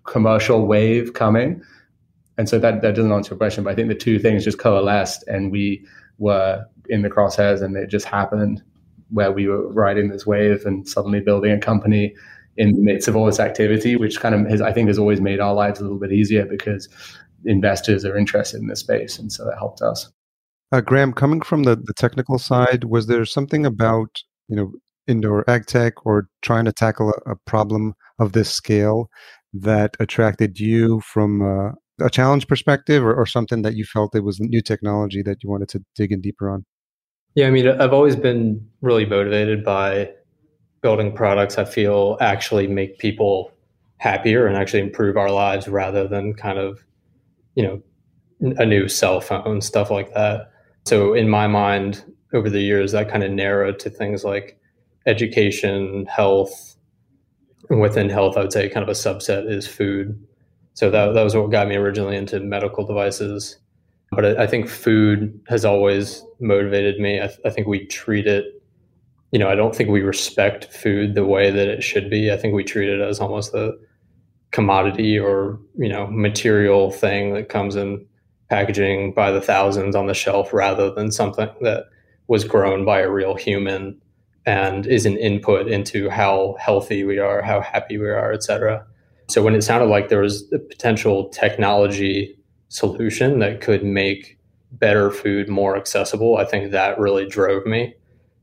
commercial 0.05 0.67
wave 0.67 1.15
coming. 1.15 1.63
And 2.37 2.49
so 2.49 2.59
that, 2.59 2.83
that 2.83 2.97
doesn't 2.97 3.13
answer 3.13 3.31
your 3.31 3.39
question, 3.39 3.63
but 3.63 3.71
I 3.71 3.75
think 3.77 3.89
the 3.89 3.95
two 3.95 4.19
things 4.19 4.45
just 4.45 4.59
coalesced 4.59 5.23
and 5.29 5.53
we 5.53 5.87
were 6.19 6.65
in 6.89 7.03
the 7.03 7.11
crosshairs 7.11 7.63
and 7.63 7.77
it 7.77 7.89
just 7.89 8.07
happened 8.07 8.63
where 9.11 9.33
we 9.33 9.47
were 9.47 9.73
riding 9.73 10.09
this 10.09 10.27
wave 10.27 10.65
and 10.67 10.89
suddenly 10.89 11.21
building 11.21 11.53
a 11.53 11.59
company 11.59 12.15
in 12.57 12.73
the 12.73 12.81
midst 12.81 13.09
of 13.09 13.17
all 13.17 13.27
this 13.27 13.41
activity, 13.41 13.97
which 13.97 14.21
kind 14.21 14.35
of 14.35 14.47
has, 14.49 14.61
I 14.61 14.73
think 14.73 14.89
has 14.89 14.99
always 14.99 15.21
made 15.21 15.41
our 15.41 15.55
lives 15.55 15.81
a 15.81 15.83
little 15.83 15.99
bit 15.99 16.13
easier 16.13 16.45
because 16.45 16.89
investors 17.45 18.05
are 18.05 18.17
interested 18.17 18.61
in 18.61 18.69
this 18.69 18.81
space, 18.81 19.19
and 19.19 19.33
so 19.33 19.45
that 19.45 19.59
helped 19.59 19.83
us. 19.83 20.11
Uh, 20.73 20.81
Graham, 20.81 21.13
coming 21.13 21.41
from 21.41 21.65
the, 21.65 21.77
the 21.77 21.95
technical 21.95 22.39
side, 22.39 22.85
was 22.85 23.07
there 23.07 23.25
something 23.25 23.67
about 23.67 24.23
you 24.49 24.57
know 24.57 24.73
indoor 25.07 25.49
ag 25.49 25.67
tech 25.67 26.07
or 26.07 26.29
trying 26.43 26.65
to 26.65 26.73
tackle 26.73 27.13
a, 27.27 27.33
a 27.33 27.37
problem 27.47 27.95
of 28.19 28.33
this 28.33 28.51
scale 28.51 29.11
that 29.53 29.97
attracted 30.01 30.59
you 30.59 31.01
from 31.01 31.43
uh, 31.43 31.73
a 32.01 32.11
challenge 32.11 32.49
perspective, 32.49 33.05
or, 33.05 33.15
or 33.15 33.27
something 33.27 33.63
that 33.63 33.75
you 33.75 33.85
felt 33.85 34.15
it 34.15 34.25
was 34.25 34.41
new 34.41 34.61
technology 34.61 35.23
that 35.23 35.43
you 35.43 35.51
wanted 35.51 35.69
to 35.71 35.85
dig 35.95 36.13
in 36.13 36.21
deeper 36.21 36.51
on? 36.51 36.65
Yeah, 37.35 37.49
I 37.49 37.51
mean, 37.51 37.69
I've 37.69 37.93
always 37.93 38.17
been 38.17 38.67
really 38.81 39.07
motivated 39.07 39.65
by 39.65 40.11
building 40.83 41.15
products 41.15 41.59
I 41.59 41.65
feel 41.65 42.19
actually 42.21 42.67
make 42.67 42.99
people 42.99 43.51
happier 43.99 44.47
and 44.47 44.57
actually 44.57 44.81
improve 44.81 45.17
our 45.17 45.31
lives 45.31 45.67
rather 45.67 46.07
than 46.07 46.35
kind 46.35 46.59
of, 46.59 46.85
you 47.55 47.63
know, 47.63 47.83
a 48.59 48.67
new 48.67 48.89
cell 48.89 49.21
phone, 49.21 49.61
stuff 49.61 49.91
like 49.91 50.13
that. 50.15 50.51
So 50.85 51.15
in 51.15 51.29
my 51.29 51.47
mind, 51.47 52.05
over 52.35 52.51
the 52.51 52.61
years, 52.61 52.93
that 52.93 53.09
kind 53.09 53.23
of 53.23 53.31
narrowed 53.31 53.79
to 53.81 53.91
things 53.91 54.25
like 54.25 54.59
education, 55.07 56.07
health, 56.07 56.77
and 57.71 57.81
within 57.81 58.11
health, 58.11 58.37
I 58.37 58.41
would 58.41 58.53
say 58.53 58.69
kind 58.69 58.83
of 58.83 58.89
a 58.89 58.93
subset 58.99 59.51
is 59.51 59.67
food. 59.67 60.23
So 60.75 60.91
that, 60.91 61.15
that 61.15 61.23
was 61.23 61.35
what 61.35 61.51
got 61.51 61.69
me 61.69 61.77
originally 61.77 62.17
into 62.17 62.39
medical 62.41 62.85
devices. 62.85 63.57
But 64.13 64.25
I, 64.25 64.45
I 64.45 64.47
think 64.47 64.69
food 64.69 65.41
has 65.49 65.65
always 65.65 66.25
motivated 66.41 67.01
me. 67.01 67.21
I, 67.21 67.27
th- 67.27 67.41
I 67.45 67.51
think 67.51 67.67
we 67.67 67.87
treat 67.87 68.27
it 68.27 68.55
you 69.35 69.41
know, 69.41 69.49
I 69.51 69.57
don't 69.57 69.75
think 69.75 69.91
we 69.91 70.03
respect 70.03 70.73
food 70.73 71.17
the 71.17 71.25
way 71.25 71.51
that 71.51 71.67
it 71.67 71.83
should 71.83 72.09
be. 72.09 72.31
I 72.31 72.37
think 72.37 72.55
we 72.55 72.63
treat 72.63 72.89
it 72.89 73.01
as 73.01 73.19
almost 73.19 73.53
a 73.53 73.73
commodity 74.53 75.19
or, 75.19 75.59
you 75.77 75.89
know, 75.89 76.07
material 76.07 76.93
thing 76.93 77.35
that 77.35 77.49
comes 77.49 77.75
in 77.75 78.07
packaging 78.49 79.13
by 79.13 79.33
the 79.33 79.41
thousands 79.41 79.97
on 79.97 80.07
the 80.07 80.15
shelf 80.15 80.53
rather 80.53 80.89
than 80.89 81.11
something 81.11 81.49
that 81.63 81.87
was 82.29 82.45
grown 82.45 82.85
by 82.85 83.01
a 83.01 83.11
real 83.11 83.35
human 83.35 84.01
and 84.47 84.87
is 84.87 85.05
an 85.05 85.17
input 85.17 85.67
into 85.67 86.09
how 86.09 86.55
healthy 86.61 87.03
we 87.03 87.19
are, 87.19 87.43
how 87.43 87.61
happy 87.61 87.99
we 87.99 88.09
are, 88.09 88.33
et 88.33 88.45
cetera. 88.45 88.87
So 89.29 89.43
when 89.43 89.55
it 89.55 89.63
sounded 89.63 89.87
like 89.87 90.09
there 90.09 90.21
was 90.21 90.51
a 90.53 90.59
potential 90.59 91.29
technology 91.31 92.37
solution 92.69 93.39
that 93.39 93.61
could 93.61 93.85
make 93.85 94.39
better 94.73 95.11
food 95.11 95.49
more 95.49 95.77
accessible, 95.77 96.37
I 96.37 96.45
think 96.45 96.73
that 96.73 96.99
really 96.99 97.27
drove 97.27 97.65
me. 97.67 97.95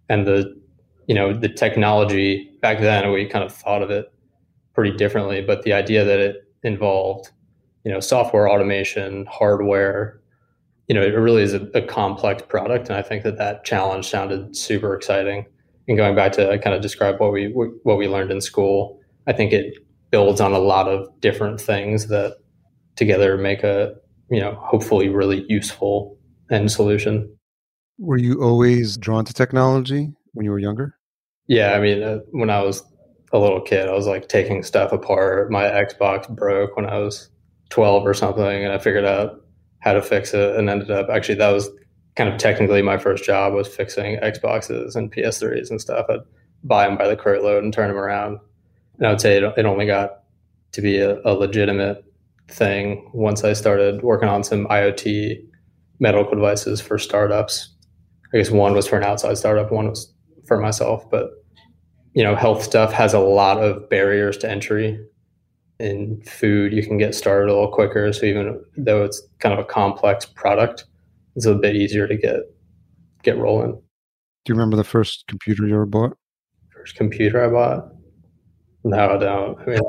And 0.09 0.25
the 0.25 0.61
you 1.07 1.15
know, 1.15 1.33
the 1.33 1.49
technology 1.49 2.49
back 2.61 2.79
then, 2.79 3.11
we 3.11 3.25
kind 3.25 3.43
of 3.43 3.53
thought 3.53 3.81
of 3.81 3.89
it 3.89 4.13
pretty 4.73 4.95
differently, 4.95 5.41
but 5.41 5.63
the 5.63 5.73
idea 5.73 6.05
that 6.05 6.19
it 6.19 6.47
involved, 6.63 7.31
you 7.83 7.91
know, 7.91 7.99
software 7.99 8.49
automation, 8.49 9.25
hardware, 9.25 10.21
you 10.87 10.95
know, 10.95 11.01
it 11.01 11.09
really 11.09 11.43
is 11.43 11.53
a, 11.53 11.61
a 11.73 11.81
complex 11.81 12.43
product. 12.43 12.87
And 12.87 12.97
I 12.97 13.01
think 13.01 13.23
that 13.23 13.37
that 13.37 13.65
challenge 13.65 14.07
sounded 14.09 14.55
super 14.55 14.95
exciting. 14.95 15.45
And 15.87 15.97
going 15.97 16.15
back 16.15 16.31
to 16.33 16.49
uh, 16.49 16.57
kind 16.59 16.75
of 16.75 16.81
describe 16.81 17.19
what 17.19 17.33
we 17.33 17.47
what 17.47 17.97
we 17.97 18.07
learned 18.07 18.31
in 18.31 18.39
school, 18.39 18.99
I 19.27 19.33
think 19.33 19.51
it 19.51 19.75
builds 20.11 20.41
on 20.41 20.53
a 20.53 20.59
lot 20.59 20.87
of 20.87 21.07
different 21.21 21.59
things 21.59 22.07
that 22.07 22.37
together 22.95 23.37
make 23.37 23.63
a 23.63 23.95
you 24.29 24.39
know 24.39 24.53
hopefully 24.61 25.09
really 25.09 25.45
useful 25.47 26.17
end 26.51 26.71
solution. 26.71 27.33
Were 27.97 28.17
you 28.17 28.41
always 28.41 28.97
drawn 28.97 29.25
to 29.25 29.33
technology 29.33 30.11
when 30.33 30.45
you 30.45 30.51
were 30.51 30.59
younger? 30.59 30.97
Yeah, 31.47 31.73
I 31.73 31.79
mean, 31.79 32.03
uh, 32.03 32.19
when 32.31 32.49
I 32.49 32.61
was 32.61 32.83
a 33.33 33.39
little 33.39 33.61
kid, 33.61 33.87
I 33.87 33.93
was 33.93 34.07
like 34.07 34.27
taking 34.27 34.63
stuff 34.63 34.91
apart. 34.91 35.51
My 35.51 35.63
Xbox 35.63 36.27
broke 36.29 36.75
when 36.75 36.85
I 36.85 36.97
was 36.97 37.29
12 37.69 38.05
or 38.05 38.13
something, 38.13 38.63
and 38.63 38.73
I 38.73 38.77
figured 38.77 39.05
out 39.05 39.41
how 39.79 39.93
to 39.93 40.01
fix 40.01 40.33
it 40.33 40.55
and 40.55 40.69
ended 40.69 40.91
up 40.91 41.09
actually 41.09 41.35
that 41.35 41.49
was 41.49 41.69
kind 42.15 42.29
of 42.29 42.37
technically 42.37 42.81
my 42.81 42.97
first 42.97 43.23
job 43.23 43.53
was 43.53 43.67
fixing 43.67 44.17
Xboxes 44.17 44.95
and 44.95 45.11
PS3s 45.11 45.69
and 45.69 45.81
stuff. 45.81 46.05
I'd 46.09 46.19
buy 46.63 46.87
them 46.87 46.97
by 46.97 47.07
the 47.07 47.15
crate 47.15 47.41
cartload 47.41 47.63
and 47.63 47.73
turn 47.73 47.87
them 47.87 47.97
around. 47.97 48.39
And 49.01 49.07
I 49.07 49.11
would 49.11 49.19
say 49.19 49.37
it, 49.37 49.43
it 49.57 49.65
only 49.65 49.87
got 49.87 50.21
to 50.73 50.81
be 50.81 50.99
a, 50.99 51.19
a 51.25 51.33
legitimate 51.33 52.05
thing 52.47 53.09
once 53.13 53.43
I 53.43 53.53
started 53.53 54.03
working 54.03 54.29
on 54.29 54.43
some 54.43 54.67
IoT 54.67 55.43
medical 55.99 56.35
devices 56.35 56.79
for 56.79 56.99
startups. 56.99 57.75
I 58.31 58.37
guess 58.37 58.51
one 58.51 58.75
was 58.75 58.87
for 58.87 58.97
an 58.97 59.03
outside 59.03 59.39
startup, 59.39 59.71
one 59.71 59.89
was 59.89 60.13
for 60.45 60.59
myself, 60.59 61.09
but 61.09 61.31
you 62.13 62.23
know, 62.23 62.35
health 62.35 62.61
stuff 62.61 62.93
has 62.93 63.13
a 63.13 63.19
lot 63.19 63.57
of 63.57 63.89
barriers 63.89 64.37
to 64.39 64.49
entry. 64.49 65.03
In 65.79 66.21
food, 66.21 66.71
you 66.71 66.85
can 66.85 66.99
get 66.99 67.15
started 67.15 67.49
a 67.49 67.53
little 67.53 67.71
quicker. 67.71 68.13
So 68.13 68.27
even 68.27 68.61
though 68.77 69.03
it's 69.03 69.19
kind 69.39 69.51
of 69.51 69.59
a 69.59 69.63
complex 69.63 70.25
product, 70.25 70.85
it's 71.35 71.47
a 71.47 71.55
bit 71.55 71.75
easier 71.75 72.07
to 72.07 72.15
get 72.15 72.41
get 73.23 73.37
rolling. 73.37 73.71
Do 74.45 74.53
you 74.53 74.55
remember 74.55 74.77
the 74.77 74.83
first 74.83 75.23
computer 75.27 75.65
you 75.65 75.73
ever 75.73 75.87
bought? 75.87 76.15
First 76.71 76.95
computer 76.95 77.43
I 77.43 77.47
bought? 77.47 77.87
No, 78.83 79.15
I 79.15 79.17
don't. 79.17 79.59
I 79.59 79.65
mean, 79.65 79.79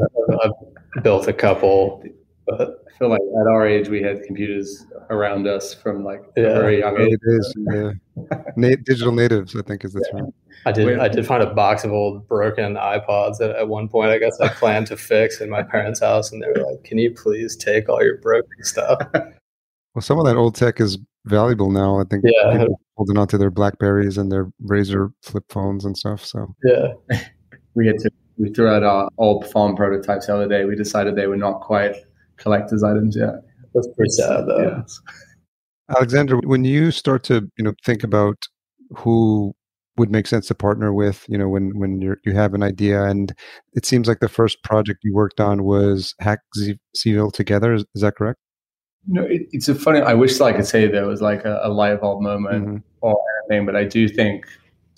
I've 0.43 1.03
built 1.03 1.27
a 1.29 1.33
couple, 1.33 2.05
but 2.47 2.85
I 2.87 2.99
feel 2.99 3.09
like 3.09 3.21
at 3.21 3.47
our 3.47 3.67
age 3.67 3.89
we 3.89 4.03
had 4.03 4.23
computers 4.25 4.87
around 5.11 5.47
us 5.47 5.75
from 5.75 6.05
like 6.05 6.23
yeah. 6.37 6.55
very 6.55 6.81
young 6.81 7.01
age. 7.01 7.13
It 7.13 7.21
is, 7.25 7.55
yeah. 7.73 8.75
digital 8.85 9.13
natives, 9.13 9.57
I 9.57 9.63
think, 9.63 9.85
is 9.85 9.93
the 9.93 10.05
term. 10.13 10.33
I 10.67 10.73
did. 10.73 10.99
I 10.99 11.09
did 11.09 11.27
find 11.27 11.43
a 11.43 11.53
box 11.53 11.85
of 11.85 11.93
old 11.93 12.29
broken 12.29 12.75
iPods 12.75 13.39
that 13.39 13.51
at 13.57 13.69
one 13.69 13.89
point 13.89 14.11
I 14.11 14.19
guess 14.19 14.39
I 14.41 14.49
planned 14.49 14.87
to 14.89 14.97
fix 14.97 15.41
in 15.41 15.51
my 15.51 15.63
parents' 15.63 16.01
house, 16.01 16.31
and 16.31 16.43
they 16.43 16.49
were 16.49 16.71
like, 16.71 16.85
"Can 16.85 16.99
you 16.99 17.13
please 17.13 17.57
take 17.57 17.89
all 17.89 18.03
your 18.03 18.19
broken 18.19 18.63
stuff?" 18.63 18.99
Well, 19.95 20.03
some 20.03 20.19
of 20.19 20.25
that 20.25 20.37
old 20.37 20.55
tech 20.55 20.81
is 20.81 20.99
valuable 21.27 21.71
now. 21.71 22.01
I 22.01 22.05
think 22.05 22.25
yeah. 22.25 22.59
people 22.59 22.81
holding 22.97 23.19
on 23.19 23.29
to 23.29 23.39
their 23.39 23.51
Blackberries 23.51 24.17
and 24.19 24.33
their 24.33 24.51
Razr 24.65 25.13
flip 25.23 25.45
phones 25.49 25.85
and 25.85 25.97
stuff. 25.97 26.25
So 26.25 26.55
yeah, 26.65 26.93
we 27.75 27.87
had 27.87 27.99
to. 27.99 28.11
We 28.39 28.51
threw 28.51 28.69
out 28.69 28.83
our 28.83 29.09
old 29.19 29.47
farm 29.51 29.77
prototypes 29.77 30.27
the 30.27 30.35
other 30.35 30.49
day. 30.49 30.65
We 30.65 30.77
decided 30.77 31.17
they 31.17 31.27
were 31.27 31.37
not 31.37 31.61
quite 31.61 31.97
collector's 32.37 32.83
items 32.83 33.17
yet. 33.17 33.35
That's 33.75 33.89
pretty 33.97 34.11
sad, 34.11 34.47
though. 34.47 34.75
Yes. 34.79 35.01
Alexander, 35.91 36.39
when 36.39 36.65
you 36.65 36.91
start 36.91 37.23
to 37.25 37.49
you 37.57 37.65
know 37.65 37.75
think 37.85 38.03
about 38.03 38.37
who 38.97 39.55
would 39.97 40.11
make 40.11 40.27
sense 40.27 40.47
to 40.47 40.55
partner 40.55 40.93
with 40.93 41.25
you 41.29 41.37
know 41.37 41.49
when 41.49 41.79
when 41.79 42.01
you 42.01 42.17
you 42.25 42.33
have 42.33 42.55
an 42.55 42.63
idea 42.63 43.05
and 43.05 43.35
it 43.75 43.85
seems 43.85 44.09
like 44.09 44.21
the 44.21 44.29
first 44.29 44.63
project 44.63 45.01
you 45.03 45.15
worked 45.15 45.41
on 45.41 45.65
was 45.65 46.15
hack 46.21 46.41
Seville 46.95 47.31
together 47.31 47.75
is, 47.75 47.85
is 47.95 48.03
that 48.03 48.17
correct 48.17 48.39
no 49.07 49.23
it, 49.23 49.43
it's 49.53 49.69
a 49.69 49.75
funny 49.75 50.01
i 50.01 50.15
wish 50.15 50.41
i 50.41 50.53
could 50.53 50.67
say 50.67 50.87
there 50.87 51.07
was 51.07 51.21
like 51.21 51.45
a, 51.45 51.61
a 51.63 51.69
light 51.69 52.01
bulb 52.01 52.23
moment 52.23 52.67
mm-hmm. 52.67 52.77
or 53.01 53.17
anything 53.51 53.67
but 53.67 53.77
i 53.77 53.85
do 53.85 54.09
think 54.09 54.47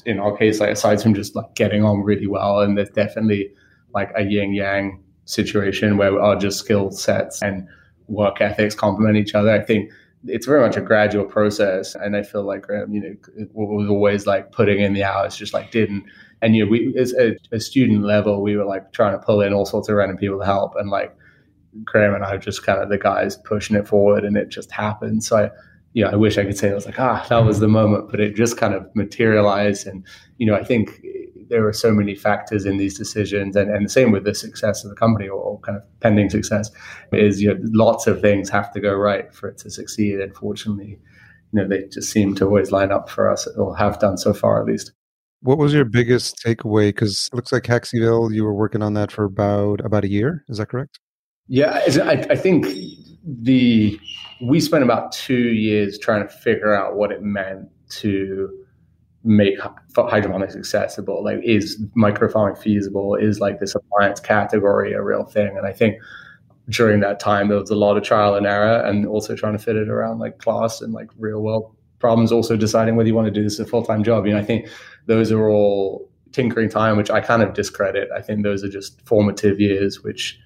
in 0.07 0.19
our 0.19 0.37
case 0.37 0.61
like 0.61 0.71
aside 0.71 1.01
from 1.01 1.15
just 1.15 1.35
like 1.35 1.55
getting 1.55 1.85
on 1.85 2.01
really 2.03 2.27
well 2.27 2.61
and 2.61 2.77
there's 2.77 2.91
definitely 2.91 3.51
like 3.95 4.11
a 4.17 4.23
yin 4.23 4.53
yang 4.53 5.03
situation 5.25 5.97
where 5.97 6.21
our 6.21 6.37
just 6.37 6.59
skill 6.59 6.91
sets 6.91 7.43
and 7.43 7.67
work 8.09 8.41
ethics 8.41 8.75
complement 8.75 9.17
each 9.17 9.35
other 9.35 9.51
i 9.51 9.61
think 9.61 9.91
it's 10.27 10.47
very 10.47 10.61
much 10.61 10.77
a 10.77 10.81
gradual 10.81 11.25
process. 11.25 11.95
And 11.95 12.17
I 12.17 12.23
feel 12.23 12.45
like, 12.45 12.69
um, 12.71 12.93
you 12.93 13.01
know, 13.01 13.47
was 13.53 13.89
always 13.89 14.27
like 14.27 14.53
putting 14.53 14.81
in 14.81 14.95
the 14.95 15.05
hours, 15.05 15.37
just 15.37 15.53
like 15.53 15.71
didn't. 15.71 16.05
And, 16.43 16.57
you 16.57 16.65
know, 16.65 16.71
we, 16.71 16.95
as 16.99 17.13
a, 17.15 17.37
a, 17.53 17.61
student 17.61 18.03
level, 18.03 18.43
we 18.43 18.57
were 18.57 18.65
like 18.65 18.93
trying 18.93 19.19
to 19.19 19.25
pull 19.25 19.41
in 19.41 19.53
all 19.53 19.67
sorts 19.67 19.89
of 19.89 19.97
random 19.97 20.17
people 20.17 20.39
to 20.39 20.45
help. 20.45 20.75
And 20.77 20.91
like 20.91 21.17
Graham 21.85 22.15
and 22.15 22.25
I 22.25 22.33
were 22.33 22.39
just 22.39 22.65
kind 22.65 22.83
of 22.83 22.89
the 22.89 22.99
guys 22.99 23.37
pushing 23.37 23.77
it 23.77 23.87
forward 23.87 24.25
and 24.25 24.37
it 24.37 24.49
just 24.49 24.71
happened. 24.71 25.25
So 25.25 25.37
I, 25.37 25.51
you 25.95 26.05
know, 26.05 26.11
I 26.11 26.17
wish 26.17 26.37
I 26.37 26.45
could 26.45 26.59
say 26.59 26.71
I 26.71 26.75
was 26.75 26.87
like, 26.87 27.01
ah, 27.01 27.25
that 27.29 27.45
was 27.45 27.61
the 27.61 27.69
moment, 27.69 28.11
but 28.11 28.21
it 28.21 28.35
just 28.35 28.59
kind 28.59 28.75
of 28.75 28.85
materialized. 28.95 29.87
And, 29.87 30.05
you 30.39 30.47
know, 30.47 30.55
I 30.55 30.65
think 30.65 31.01
there 31.49 31.67
are 31.67 31.73
so 31.73 31.93
many 31.93 32.17
factors 32.17 32.67
in 32.67 32.79
these 32.79 32.99
decisions 32.99 33.55
and, 33.55 33.71
and 33.71 33.87
the 33.87 33.91
same 33.91 34.11
with 34.11 34.25
the 34.25 34.35
success 34.35 34.83
of 34.83 34.91
the 34.91 34.97
company 34.97 35.29
or, 35.29 35.41
or, 35.41 35.61
kind 35.61 35.79
of 35.79 35.85
pending 36.01 36.31
success 36.31 36.71
is 37.13 37.41
you 37.41 37.49
know 37.49 37.61
lots 37.73 38.07
of 38.07 38.21
things 38.21 38.49
have 38.51 38.73
to 38.73 38.81
go 38.81 38.93
right 38.93 39.33
for 39.33 39.49
it 39.49 39.59
to 39.59 39.71
succeed. 39.71 40.15
And 40.15 40.23
unfortunately 40.23 40.99
you 41.53 41.61
know 41.61 41.69
they 41.69 41.87
just 41.93 42.11
seem 42.11 42.35
to 42.37 42.47
always 42.47 42.73
line 42.73 42.91
up 42.91 43.09
for 43.09 43.31
us 43.31 43.47
or 43.47 43.77
have 43.77 43.99
done 44.01 44.17
so 44.17 44.35
far 44.35 44.61
at 44.61 44.67
least. 44.67 44.93
What 45.43 45.59
was 45.59 45.75
your 45.75 45.85
biggest 45.85 46.43
takeaway? 46.45 46.89
Because 46.89 47.29
it 47.33 47.37
looks 47.37 47.53
like 47.53 47.67
Hack 47.67 47.87
you 47.93 48.45
were 48.45 48.55
working 48.55 48.83
on 48.83 48.95
that 48.95 49.13
for 49.13 49.25
about 49.25 49.85
about 49.85 50.05
a 50.05 50.11
year. 50.11 50.45
Is 50.49 50.59
that 50.59 50.71
correct? 50.71 50.99
Yeah 51.47 51.83
I, 52.03 52.27
I 52.31 52.37
think 52.37 52.67
the 53.25 53.99
we 54.41 54.61
spent 54.61 54.85
about 54.85 55.13
two 55.13 55.53
years 55.53 55.99
trying 55.99 56.27
to 56.27 56.29
figure 56.29 56.75
out 56.75 56.97
what 56.97 57.13
it 57.13 57.23
meant 57.23 57.69
to 57.91 58.65
make 59.23 59.59
hydroponics 59.97 60.57
accessible? 60.57 61.25
Like, 61.25 61.41
is 61.43 61.81
microfarming 61.97 62.59
feasible? 62.59 63.15
Is 63.15 63.41
like 63.41 63.61
this 63.61 63.75
appliance 63.75 64.21
category 64.21 64.93
a 64.93 65.03
real 65.03 65.25
thing? 65.25 65.57
And 65.57 65.67
I 65.67 65.73
think 65.73 65.97
during 66.69 67.01
that 67.01 67.21
time 67.21 67.49
there 67.49 67.59
was 67.59 67.71
a 67.71 67.75
lot 67.75 67.97
of 67.97 68.03
trial 68.03 68.35
and 68.35 68.47
error, 68.47 68.81
and 68.81 69.07
also 69.07 69.35
trying 69.35 69.53
to 69.57 69.59
fit 69.59 69.77
it 69.77 69.89
around 69.89 70.19
like 70.19 70.39
class 70.39 70.81
and 70.81 70.93
like 70.93 71.11
real 71.19 71.41
world 71.41 71.75
problems. 71.99 72.33
Also 72.33 72.57
deciding 72.57 72.97
whether 72.97 73.09
you 73.09 73.15
want 73.15 73.27
to 73.27 73.31
do 73.31 73.43
this 73.43 73.55
as 73.55 73.67
a 73.67 73.69
full 73.69 73.85
time 73.85 74.03
job. 74.03 74.27
You 74.27 74.33
know, 74.33 74.39
I 74.39 74.45
think 74.45 74.69
those 75.07 75.33
are 75.33 75.49
all 75.49 76.11
tinkering 76.33 76.69
time, 76.69 76.97
which 76.97 77.11
I 77.11 77.21
kind 77.21 77.43
of 77.43 77.55
discredit. 77.55 78.09
I 78.15 78.21
think 78.21 78.43
those 78.43 78.65
are 78.65 78.69
just 78.69 79.01
formative 79.07 79.61
years, 79.61 80.03
which 80.03 80.39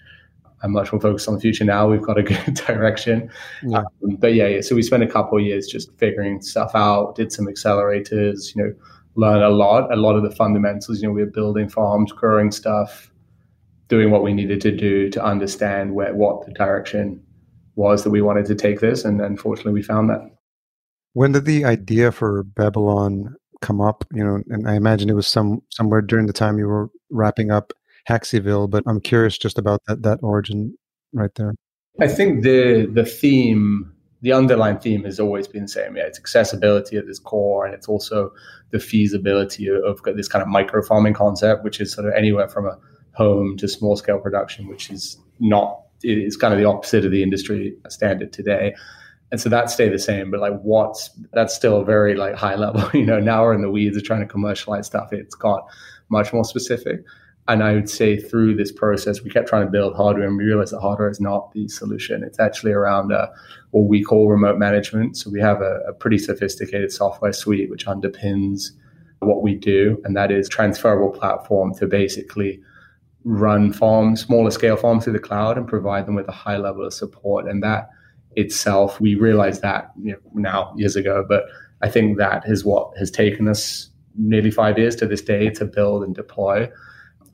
I'm 0.62 0.72
much 0.72 0.92
more 0.92 1.00
focused 1.00 1.28
on 1.28 1.34
the 1.34 1.40
future 1.40 1.64
now. 1.64 1.88
We've 1.88 2.02
got 2.02 2.18
a 2.18 2.22
good 2.24 2.54
direction. 2.54 3.30
Yeah. 3.62 3.78
Um, 3.78 4.16
but 4.18 4.34
yeah, 4.34 4.48
yeah, 4.48 4.60
so 4.60 4.74
we 4.74 4.82
spent 4.82 5.02
a 5.02 5.08
couple 5.08 5.38
of 5.38 5.44
years 5.44 5.66
just 5.66 5.96
figuring 5.98 6.40
stuff 6.40 6.72
out, 6.74 7.14
did 7.14 7.32
some 7.32 7.46
accelerators, 7.46 8.54
you 8.54 8.62
know, 8.62 8.74
learn 9.14 9.42
a 9.42 9.50
lot, 9.50 9.92
a 9.92 9.96
lot 9.96 10.16
of 10.16 10.22
the 10.22 10.30
fundamentals. 10.30 11.00
You 11.00 11.08
know, 11.08 11.14
we 11.14 11.22
were 11.22 11.30
building 11.30 11.68
farms, 11.68 12.12
growing 12.12 12.50
stuff, 12.50 13.10
doing 13.88 14.10
what 14.10 14.22
we 14.22 14.32
needed 14.32 14.60
to 14.62 14.70
do 14.70 15.10
to 15.10 15.24
understand 15.24 15.94
where 15.94 16.14
what 16.14 16.46
the 16.46 16.52
direction 16.52 17.22
was 17.74 18.04
that 18.04 18.10
we 18.10 18.20
wanted 18.20 18.46
to 18.46 18.54
take 18.54 18.80
this. 18.80 19.04
And 19.04 19.20
unfortunately, 19.20 19.72
we 19.72 19.82
found 19.82 20.10
that. 20.10 20.20
When 21.14 21.32
did 21.32 21.46
the 21.46 21.64
idea 21.64 22.12
for 22.12 22.42
Babylon 22.42 23.34
come 23.60 23.80
up? 23.80 24.04
You 24.12 24.24
know, 24.24 24.42
and 24.48 24.68
I 24.68 24.74
imagine 24.74 25.08
it 25.08 25.14
was 25.14 25.26
some 25.26 25.62
somewhere 25.70 26.02
during 26.02 26.26
the 26.26 26.32
time 26.32 26.58
you 26.58 26.66
were 26.66 26.90
wrapping 27.10 27.50
up 27.50 27.72
HackCville, 28.08 28.70
but 28.70 28.82
I'm 28.86 29.00
curious 29.00 29.36
just 29.36 29.58
about 29.58 29.82
that 29.86 30.02
that 30.02 30.18
origin 30.22 30.76
right 31.12 31.34
there. 31.34 31.54
I 32.00 32.08
think 32.08 32.42
the 32.42 32.86
the 32.92 33.04
theme, 33.04 33.92
the 34.22 34.32
underlying 34.32 34.78
theme 34.78 35.04
has 35.04 35.20
always 35.20 35.46
been 35.46 35.62
the 35.62 35.68
same. 35.68 35.96
Yeah, 35.96 36.04
it's 36.04 36.18
accessibility 36.18 36.96
at 36.96 37.04
its 37.04 37.18
core, 37.18 37.66
and 37.66 37.74
it's 37.74 37.88
also 37.88 38.32
the 38.70 38.78
feasibility 38.78 39.68
of, 39.68 40.00
this 40.04 40.28
kind 40.28 40.42
of 40.42 40.48
micro 40.48 40.82
farming 40.82 41.14
concept, 41.14 41.64
which 41.64 41.80
is 41.80 41.92
sort 41.92 42.06
of 42.06 42.12
anywhere 42.14 42.48
from 42.48 42.66
a 42.66 42.78
home 43.14 43.56
to 43.56 43.66
small 43.66 43.96
scale 43.96 44.18
production, 44.18 44.68
which 44.68 44.90
is 44.90 45.18
not 45.40 45.82
is 46.02 46.36
kind 46.36 46.54
of 46.54 46.60
the 46.60 46.66
opposite 46.66 47.04
of 47.04 47.10
the 47.10 47.22
industry 47.22 47.76
standard 47.88 48.32
today. 48.32 48.74
And 49.30 49.40
so 49.40 49.48
that 49.50 49.68
stayed 49.68 49.92
the 49.92 49.98
same, 49.98 50.30
but 50.30 50.40
like 50.40 50.58
what's 50.62 51.10
that's 51.32 51.54
still 51.54 51.84
very 51.84 52.14
like 52.14 52.34
high 52.34 52.54
level. 52.54 52.88
You 52.94 53.04
know, 53.04 53.20
now 53.20 53.42
we're 53.42 53.54
in 53.54 53.60
the 53.60 53.70
weeds 53.70 53.96
of 53.96 54.04
trying 54.04 54.20
to 54.20 54.26
commercialize 54.26 54.86
stuff. 54.86 55.12
It's 55.12 55.34
got 55.34 55.66
much 56.08 56.32
more 56.32 56.44
specific. 56.44 57.00
And 57.48 57.64
I 57.64 57.72
would 57.72 57.88
say 57.88 58.18
through 58.18 58.56
this 58.56 58.70
process, 58.70 59.22
we 59.22 59.30
kept 59.30 59.48
trying 59.48 59.64
to 59.64 59.70
build 59.70 59.96
hardware 59.96 60.28
and 60.28 60.36
we 60.36 60.44
realized 60.44 60.74
that 60.74 60.80
hardware 60.80 61.08
is 61.08 61.18
not 61.18 61.50
the 61.52 61.66
solution. 61.66 62.22
It's 62.22 62.38
actually 62.38 62.72
around 62.72 63.10
uh, 63.10 63.28
what 63.70 63.88
we 63.88 64.04
call 64.04 64.28
remote 64.28 64.58
management. 64.58 65.16
So 65.16 65.30
we 65.30 65.40
have 65.40 65.62
a, 65.62 65.80
a 65.88 65.94
pretty 65.94 66.18
sophisticated 66.18 66.92
software 66.92 67.32
suite 67.32 67.70
which 67.70 67.86
underpins 67.86 68.72
what 69.20 69.42
we 69.42 69.54
do. 69.54 69.98
And 70.04 70.14
that 70.14 70.30
is 70.30 70.46
transferable 70.46 71.08
platform 71.08 71.74
to 71.76 71.86
basically 71.86 72.60
run 73.24 73.72
farms, 73.72 74.20
smaller 74.20 74.50
scale 74.50 74.76
farms 74.76 75.04
through 75.04 75.14
the 75.14 75.18
cloud 75.18 75.56
and 75.56 75.66
provide 75.66 76.06
them 76.06 76.16
with 76.16 76.28
a 76.28 76.32
high 76.32 76.58
level 76.58 76.84
of 76.84 76.92
support. 76.92 77.48
And 77.48 77.62
that 77.62 77.88
itself, 78.36 79.00
we 79.00 79.14
realized 79.14 79.62
that 79.62 79.90
you 80.02 80.12
know, 80.12 80.18
now 80.34 80.74
years 80.76 80.96
ago, 80.96 81.24
but 81.26 81.44
I 81.80 81.88
think 81.88 82.18
that 82.18 82.42
is 82.46 82.62
what 82.62 82.96
has 82.98 83.10
taken 83.10 83.48
us 83.48 83.88
nearly 84.18 84.50
five 84.50 84.76
years 84.76 84.94
to 84.96 85.06
this 85.06 85.22
day 85.22 85.48
to 85.50 85.64
build 85.64 86.04
and 86.04 86.14
deploy 86.14 86.68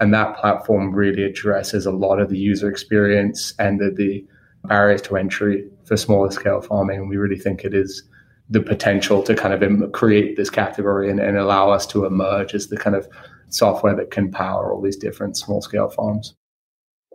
and 0.01 0.13
that 0.15 0.37
platform 0.37 0.95
really 0.95 1.23
addresses 1.23 1.87
a 1.87 1.91
lot 1.91 2.21
of 2.21 2.29
the 2.29 2.39
user 2.39 2.69
experience 2.69 3.55
and 3.59 3.81
the, 3.81 3.91
the 3.91 4.25
barriers 4.65 5.03
to 5.03 5.17
entry 5.17 5.69
for 5.85 5.97
smaller 5.97 6.31
scale 6.31 6.61
farming. 6.61 7.01
And 7.01 7.09
we 7.09 7.17
really 7.17 7.39
think 7.39 7.65
it 7.65 7.75
is 7.75 8.03
the 8.51 8.61
potential 8.61 9.23
to 9.23 9.35
kind 9.35 9.55
of 9.55 9.93
create 9.93 10.37
this 10.37 10.51
category 10.51 11.11
and, 11.11 11.21
and 11.21 11.37
allow 11.37 11.71
us 11.71 11.87
to 11.87 12.05
emerge 12.05 12.55
as 12.55 12.69
the 12.69 12.77
kind 12.77 12.97
of 12.97 13.09
software 13.49 13.95
that 13.97 14.11
can 14.11 14.31
power 14.31 14.73
all 14.73 14.83
these 14.83 14.97
different 14.97 15.37
small 15.37 15.63
scale 15.63 15.89
farms. 15.89 16.35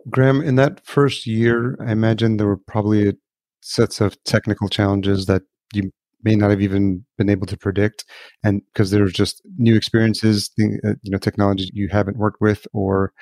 Graham, 0.08 0.40
in 0.40 0.56
that 0.56 0.84
first 0.84 1.26
year, 1.26 1.76
I 1.80 1.92
imagine 1.92 2.36
there 2.36 2.46
were 2.46 2.56
probably 2.56 3.14
sets 3.60 4.00
of 4.00 4.22
technical 4.24 4.68
challenges 4.68 5.26
that 5.26 5.42
you 5.74 5.90
may 6.22 6.34
not 6.34 6.50
have 6.50 6.60
even 6.60 7.04
been 7.18 7.28
able 7.28 7.46
to 7.46 7.56
predict. 7.56 8.04
And 8.44 8.62
because 8.72 8.90
there's 8.90 9.12
just 9.12 9.42
new 9.56 9.76
experiences 9.76 10.50
uh, 10.60 10.94
you 11.02 11.10
know 11.10 11.18
technology 11.18 11.70
you 11.72 11.88
haven't 11.88 12.18
worked 12.18 12.40
with 12.40 12.66
or 12.72 13.12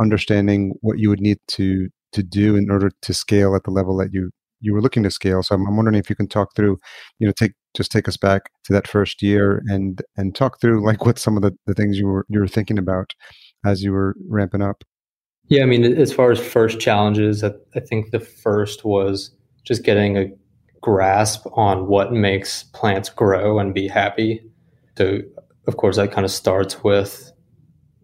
understanding 0.00 0.74
what 0.80 0.98
you 0.98 1.08
would 1.10 1.20
need 1.20 1.38
to 1.48 1.88
to 2.12 2.22
do 2.22 2.56
in 2.56 2.70
order 2.70 2.90
to 3.02 3.14
scale 3.14 3.54
at 3.54 3.64
the 3.64 3.70
level 3.70 3.96
that 3.98 4.12
you 4.12 4.30
you 4.60 4.74
were 4.74 4.82
looking 4.82 5.02
to 5.02 5.10
scale. 5.10 5.42
So 5.42 5.54
i'm, 5.54 5.66
I'm 5.66 5.76
wondering 5.76 5.96
if 5.96 6.10
you 6.10 6.16
can 6.16 6.28
talk 6.28 6.54
through 6.54 6.78
you 7.18 7.26
know 7.26 7.32
take 7.32 7.52
just 7.76 7.92
take 7.92 8.08
us 8.08 8.16
back 8.16 8.50
to 8.64 8.72
that 8.72 8.88
first 8.88 9.22
year 9.22 9.62
and 9.66 10.02
and 10.16 10.34
talk 10.34 10.60
through 10.60 10.84
like 10.84 11.04
what 11.06 11.18
some 11.18 11.36
of 11.36 11.42
the, 11.42 11.56
the 11.66 11.74
things 11.74 11.98
you 11.98 12.06
were 12.06 12.26
you 12.28 12.40
were 12.40 12.48
thinking 12.48 12.78
about 12.78 13.12
as 13.64 13.82
you 13.82 13.92
were 13.92 14.16
ramping 14.28 14.62
up. 14.62 14.82
Yeah 15.48 15.62
i 15.62 15.66
mean 15.66 15.84
as 15.84 16.12
far 16.12 16.30
as 16.30 16.40
first 16.40 16.80
challenges 16.80 17.44
i, 17.44 17.52
I 17.74 17.80
think 17.80 18.10
the 18.10 18.20
first 18.20 18.84
was 18.84 19.32
just 19.64 19.82
getting 19.84 20.16
a 20.16 20.30
grasp 20.80 21.46
on 21.52 21.86
what 21.86 22.12
makes 22.12 22.64
plants 22.64 23.08
grow 23.08 23.58
and 23.58 23.74
be 23.74 23.88
happy. 23.88 24.42
So, 24.96 25.18
of 25.66 25.76
course, 25.76 25.96
that 25.96 26.12
kind 26.12 26.24
of 26.24 26.30
starts 26.30 26.82
with 26.82 27.32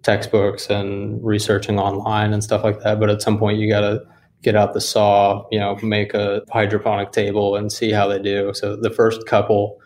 textbooks 0.02 0.70
and 0.70 1.22
researching 1.24 1.78
online 1.78 2.32
and 2.32 2.44
stuff 2.44 2.62
like 2.62 2.80
that. 2.80 3.00
But 3.00 3.10
at 3.10 3.22
some 3.22 3.38
point, 3.38 3.58
you 3.58 3.68
got 3.68 3.80
to 3.80 4.02
get 4.42 4.54
out 4.54 4.74
the 4.74 4.80
saw, 4.80 5.46
you 5.50 5.58
know, 5.58 5.76
make 5.82 6.14
a 6.14 6.42
hydroponic 6.52 7.12
table 7.12 7.56
and 7.56 7.72
see 7.72 7.90
how 7.90 8.06
they 8.06 8.20
do. 8.20 8.52
So, 8.54 8.76
the 8.76 8.90
first 8.90 9.26
couple 9.26 9.80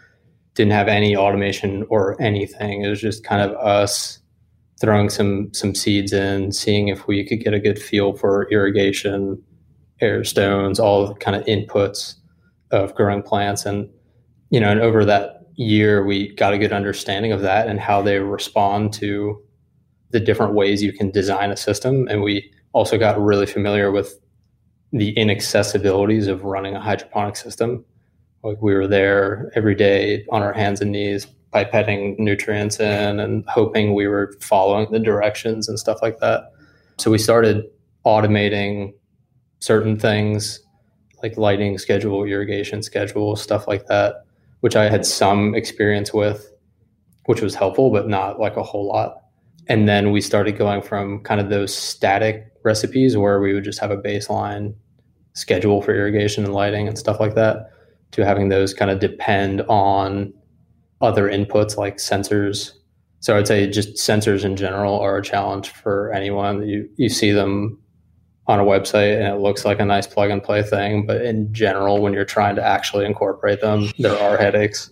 didn't 0.55 0.73
have 0.73 0.89
any 0.89 1.17
automation 1.17 1.87
or 1.89 2.21
anything. 2.21 2.83
It 2.83 2.89
was 2.89 3.01
just 3.01 3.25
kind 3.25 3.41
of 3.43 3.57
us 3.57 4.19
throwing 4.81 5.11
some 5.11 5.53
some 5.55 5.75
seeds 5.75 6.13
in, 6.13 6.53
seeing 6.53 6.89
if 6.89 7.07
we 7.07 7.25
could 7.25 7.41
get 7.41 7.55
a 7.55 7.61
good 7.61 7.79
feel 7.79 8.15
for 8.15 8.51
irrigation, 8.51 9.41
air 10.01 10.25
stones, 10.25 10.81
all 10.81 11.15
kind 11.17 11.37
of 11.37 11.45
inputs 11.45 12.17
of 12.71 12.95
growing 12.95 13.23
plants. 13.23 13.65
And 13.67 13.89
you 14.51 14.61
know 14.61 14.71
and 14.71 14.81
over 14.81 15.05
that 15.05 15.47
year 15.57 16.05
we 16.05 16.35
got 16.35 16.55
a 16.55 16.59
good 16.59 16.73
understanding 16.73 17.33
of 17.33 17.43
that 17.43 17.69
and 17.69 17.79
how 17.79 18.01
they 18.03 18.19
respond 18.19 18.93
to 18.95 19.43
the 20.11 20.21
different 20.21 20.55
ways 20.55 20.83
you 20.83 20.93
can 20.93 21.11
design 21.11 21.51
a 21.51 21.57
system. 21.57 22.09
And 22.09 22.23
we 22.23 22.51
also 22.73 22.99
got 22.99 23.21
really 23.21 23.47
familiar 23.47 23.91
with 23.91 24.19
the 24.93 25.15
inaccessibilities 25.15 26.29
of 26.29 26.45
running 26.45 26.75
a 26.75 26.81
hydroponic 26.81 27.37
system. 27.37 27.85
Like 28.43 28.61
we 28.61 28.75
were 28.75 28.89
there 28.89 29.53
every 29.55 29.75
day 29.75 30.25
on 30.31 30.43
our 30.43 30.53
hands 30.53 30.81
and 30.81 30.93
knees 30.93 31.27
pipetting 31.53 32.19
nutrients 32.19 32.79
in 32.81 33.21
and 33.21 33.45
hoping 33.49 33.95
we 33.95 34.07
were 34.07 34.35
following 34.41 34.91
the 34.91 34.99
directions 34.99 35.69
and 35.69 35.79
stuff 35.79 35.99
like 36.01 36.19
that. 36.19 36.53
So 36.99 37.11
we 37.11 37.19
started 37.19 37.65
automating 38.07 38.95
certain 39.61 39.99
things 39.99 40.61
like 41.23 41.37
lighting 41.37 41.79
schedule, 41.79 42.25
irrigation 42.25 42.83
schedule, 42.83 43.37
stuff 43.37 43.69
like 43.69 43.87
that, 43.87 44.25
which 44.61 44.77
I 44.77 44.89
had 44.89 45.05
some 45.07 45.55
experience 45.55 46.13
with, 46.13 46.53
which 47.27 47.41
was 47.41 47.55
helpful, 47.55 47.91
but 47.91 48.09
not 48.09 48.41
like 48.41 48.57
a 48.57 48.63
whole 48.63 48.87
lot. 48.87 49.23
And 49.69 49.89
then 49.89 50.11
we 50.11 50.21
started 50.21 50.59
going 50.59 50.83
from 50.83 51.23
kind 51.23 51.41
of 51.41 51.49
those 51.49 51.75
static 51.75 52.53
recipes 52.65 53.17
where 53.17 53.41
we 53.41 53.55
would 53.55 53.65
just 53.65 53.79
have 53.79 53.91
a 53.91 53.97
baseline 53.97 54.75
schedule 55.35 55.81
for 55.81 55.95
irrigation 55.95 56.45
and 56.45 56.55
lighting 56.55 56.89
and 56.89 56.99
stuff 56.99 57.21
like 57.21 57.35
that 57.35 57.71
to 58.13 58.25
having 58.25 58.49
those 58.49 58.75
kind 58.75 58.91
of 58.91 58.99
depend 58.99 59.63
on 59.63 60.33
other 61.01 61.29
inputs 61.29 61.77
like 61.77 61.97
sensors. 61.97 62.73
So 63.21 63.37
I'd 63.37 63.47
say 63.47 63.69
just 63.69 63.95
sensors 63.95 64.45
in 64.45 64.57
general 64.57 64.99
are 64.99 65.19
a 65.19 65.23
challenge 65.23 65.69
for 65.71 66.13
anyone. 66.13 66.67
You 66.67 66.89
you 66.97 67.09
see 67.09 67.33
them 67.33 67.79
on 68.51 68.59
a 68.59 68.65
website 68.65 69.17
and 69.17 69.33
it 69.33 69.41
looks 69.41 69.65
like 69.65 69.79
a 69.79 69.85
nice 69.85 70.07
plug 70.07 70.29
and 70.29 70.43
play 70.43 70.63
thing. 70.63 71.07
But 71.07 71.23
in 71.23 71.53
general, 71.55 72.03
when 72.03 72.13
you're 72.13 72.25
trying 72.25 72.57
to 72.57 72.65
actually 72.67 73.07
incorporate 73.07 73.61
them, 73.61 73.91
there 73.99 74.19
are 74.19 74.37
headaches. 74.37 74.91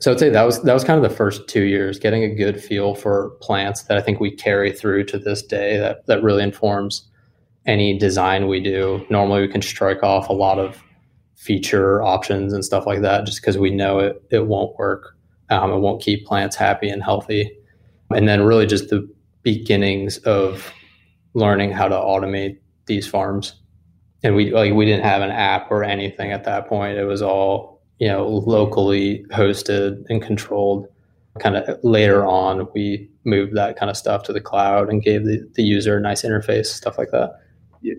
So 0.00 0.12
I'd 0.12 0.20
say 0.20 0.28
that 0.28 0.44
was 0.44 0.62
that 0.62 0.74
was 0.74 0.84
kind 0.84 1.02
of 1.02 1.10
the 1.10 1.16
first 1.16 1.48
two 1.48 1.64
years, 1.64 1.98
getting 1.98 2.22
a 2.22 2.32
good 2.32 2.62
feel 2.62 2.94
for 2.94 3.30
plants 3.40 3.84
that 3.84 3.96
I 3.96 4.00
think 4.00 4.20
we 4.20 4.30
carry 4.30 4.70
through 4.70 5.04
to 5.04 5.18
this 5.18 5.42
day 5.42 5.78
that 5.78 6.06
that 6.06 6.22
really 6.22 6.42
informs 6.42 7.08
any 7.66 7.98
design 7.98 8.46
we 8.46 8.60
do. 8.60 9.04
Normally 9.10 9.40
we 9.40 9.48
can 9.48 9.62
strike 9.62 10.02
off 10.02 10.28
a 10.28 10.34
lot 10.34 10.58
of 10.58 10.80
feature 11.36 12.02
options 12.02 12.52
and 12.52 12.64
stuff 12.64 12.86
like 12.86 13.00
that 13.00 13.24
just 13.24 13.40
because 13.40 13.58
we 13.58 13.70
know 13.70 13.98
it 13.98 14.22
it 14.30 14.46
won't 14.46 14.76
work. 14.76 15.16
Um, 15.50 15.72
it 15.72 15.78
won't 15.78 16.02
keep 16.02 16.26
plants 16.26 16.54
happy 16.54 16.90
and 16.90 17.02
healthy. 17.02 17.50
And 18.10 18.28
then 18.28 18.42
really 18.42 18.66
just 18.66 18.90
the 18.90 19.08
beginnings 19.42 20.18
of 20.18 20.72
learning 21.34 21.72
how 21.72 21.88
to 21.88 21.94
automate 21.94 22.58
these 22.86 23.06
farms. 23.06 23.54
And 24.22 24.34
we 24.34 24.50
like 24.50 24.74
we 24.74 24.84
didn't 24.84 25.04
have 25.04 25.22
an 25.22 25.30
app 25.30 25.70
or 25.70 25.84
anything 25.84 26.32
at 26.32 26.44
that 26.44 26.66
point. 26.66 26.98
It 26.98 27.04
was 27.04 27.22
all 27.22 27.80
you 27.98 28.08
know 28.08 28.26
locally 28.26 29.24
hosted 29.30 30.04
and 30.08 30.20
controlled. 30.20 30.86
Kind 31.38 31.56
of 31.56 31.78
later 31.84 32.26
on, 32.26 32.66
we 32.74 33.08
moved 33.24 33.54
that 33.54 33.76
kind 33.76 33.90
of 33.90 33.96
stuff 33.96 34.24
to 34.24 34.32
the 34.32 34.40
cloud 34.40 34.88
and 34.90 35.02
gave 35.02 35.24
the, 35.24 35.48
the 35.54 35.62
user 35.62 35.96
a 35.96 36.00
nice 36.00 36.22
interface, 36.22 36.66
stuff 36.66 36.98
like 36.98 37.12
that. 37.12 37.38
Yeah, 37.80 37.94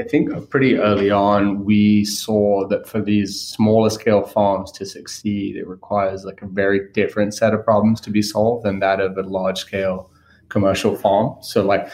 I 0.00 0.02
think 0.02 0.50
pretty 0.50 0.76
early 0.76 1.10
on, 1.10 1.64
we 1.64 2.04
saw 2.04 2.66
that 2.68 2.88
for 2.88 3.00
these 3.00 3.40
smaller 3.40 3.90
scale 3.90 4.22
farms 4.22 4.72
to 4.72 4.84
succeed, 4.84 5.56
it 5.56 5.68
requires 5.68 6.24
like 6.24 6.42
a 6.42 6.46
very 6.46 6.90
different 6.92 7.34
set 7.34 7.54
of 7.54 7.64
problems 7.64 8.00
to 8.02 8.10
be 8.10 8.22
solved 8.22 8.64
than 8.64 8.80
that 8.80 8.98
of 9.00 9.16
a 9.16 9.22
large 9.22 9.58
scale 9.58 10.10
commercial 10.48 10.96
farm. 10.96 11.36
So, 11.40 11.64
like 11.64 11.88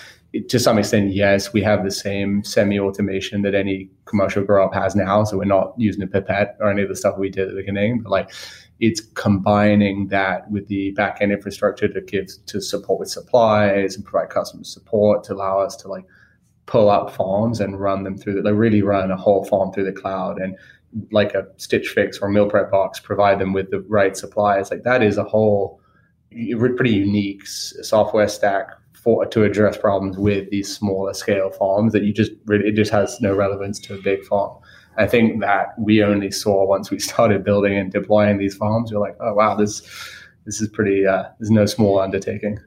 to 0.48 0.58
some 0.58 0.78
extent, 0.78 1.12
yes, 1.12 1.52
we 1.52 1.62
have 1.62 1.84
the 1.84 1.90
same 1.90 2.44
semi-automation 2.44 3.42
that 3.42 3.54
any 3.54 3.90
commercial 4.04 4.44
grow 4.44 4.64
up 4.64 4.74
has 4.74 4.94
now. 4.94 5.24
So 5.24 5.36
we're 5.36 5.44
not 5.44 5.74
using 5.76 6.02
a 6.02 6.06
pipette 6.06 6.56
or 6.60 6.70
any 6.70 6.82
of 6.82 6.88
the 6.88 6.96
stuff 6.96 7.18
we 7.18 7.30
did 7.30 7.48
at 7.48 7.50
the 7.50 7.56
beginning, 7.56 8.02
but 8.02 8.10
like 8.10 8.30
it's 8.78 9.00
combining 9.14 10.08
that 10.08 10.50
with 10.50 10.68
the 10.68 10.92
back-end 10.92 11.32
infrastructure 11.32 11.88
to 11.88 12.00
give 12.00 12.28
to 12.46 12.60
support 12.60 13.00
with 13.00 13.10
supplies 13.10 13.96
and 13.96 14.04
provide 14.04 14.30
customer 14.30 14.64
support 14.64 15.24
to 15.24 15.34
allow 15.34 15.60
us 15.60 15.76
to 15.76 15.88
like 15.88 16.04
pull 16.66 16.88
up 16.88 17.14
farms 17.14 17.60
and 17.60 17.80
run 17.80 18.04
them 18.04 18.16
through 18.16 18.34
the, 18.34 18.42
they 18.42 18.52
really 18.52 18.82
run 18.82 19.10
a 19.10 19.16
whole 19.16 19.44
farm 19.44 19.72
through 19.72 19.84
the 19.84 19.92
cloud 19.92 20.38
and 20.38 20.56
like 21.10 21.34
a 21.34 21.46
Stitch 21.56 21.88
Fix 21.88 22.18
or 22.18 22.28
meal 22.28 22.48
prep 22.48 22.70
box, 22.70 23.00
provide 23.00 23.38
them 23.38 23.52
with 23.52 23.70
the 23.70 23.80
right 23.88 24.16
supplies. 24.16 24.70
Like 24.70 24.84
that 24.84 25.02
is 25.02 25.18
a 25.18 25.24
whole 25.24 25.80
pretty 26.30 26.92
unique 26.92 27.46
software 27.46 28.28
stack 28.28 28.68
for 29.02 29.24
to 29.26 29.44
address 29.44 29.76
problems 29.76 30.18
with 30.18 30.50
these 30.50 30.74
smaller 30.74 31.14
scale 31.14 31.50
farms 31.50 31.92
that 31.92 32.02
you 32.02 32.12
just 32.12 32.32
really 32.46 32.68
it 32.68 32.76
just 32.76 32.90
has 32.90 33.20
no 33.20 33.34
relevance 33.34 33.78
to 33.80 33.94
a 33.94 33.98
big 34.02 34.24
farm. 34.24 34.56
I 34.96 35.06
think 35.06 35.40
that 35.40 35.68
we 35.78 36.02
only 36.02 36.30
saw 36.30 36.66
once 36.66 36.90
we 36.90 36.98
started 36.98 37.44
building 37.44 37.76
and 37.76 37.90
deploying 37.90 38.38
these 38.38 38.54
farms. 38.56 38.92
We're 38.92 39.00
like, 39.00 39.16
oh 39.20 39.34
wow, 39.34 39.54
this 39.54 39.82
this 40.46 40.60
is 40.60 40.68
pretty. 40.68 41.06
Uh, 41.06 41.24
this 41.38 41.46
is 41.46 41.50
no 41.50 41.66
small 41.66 42.00
undertaking. 42.00 42.58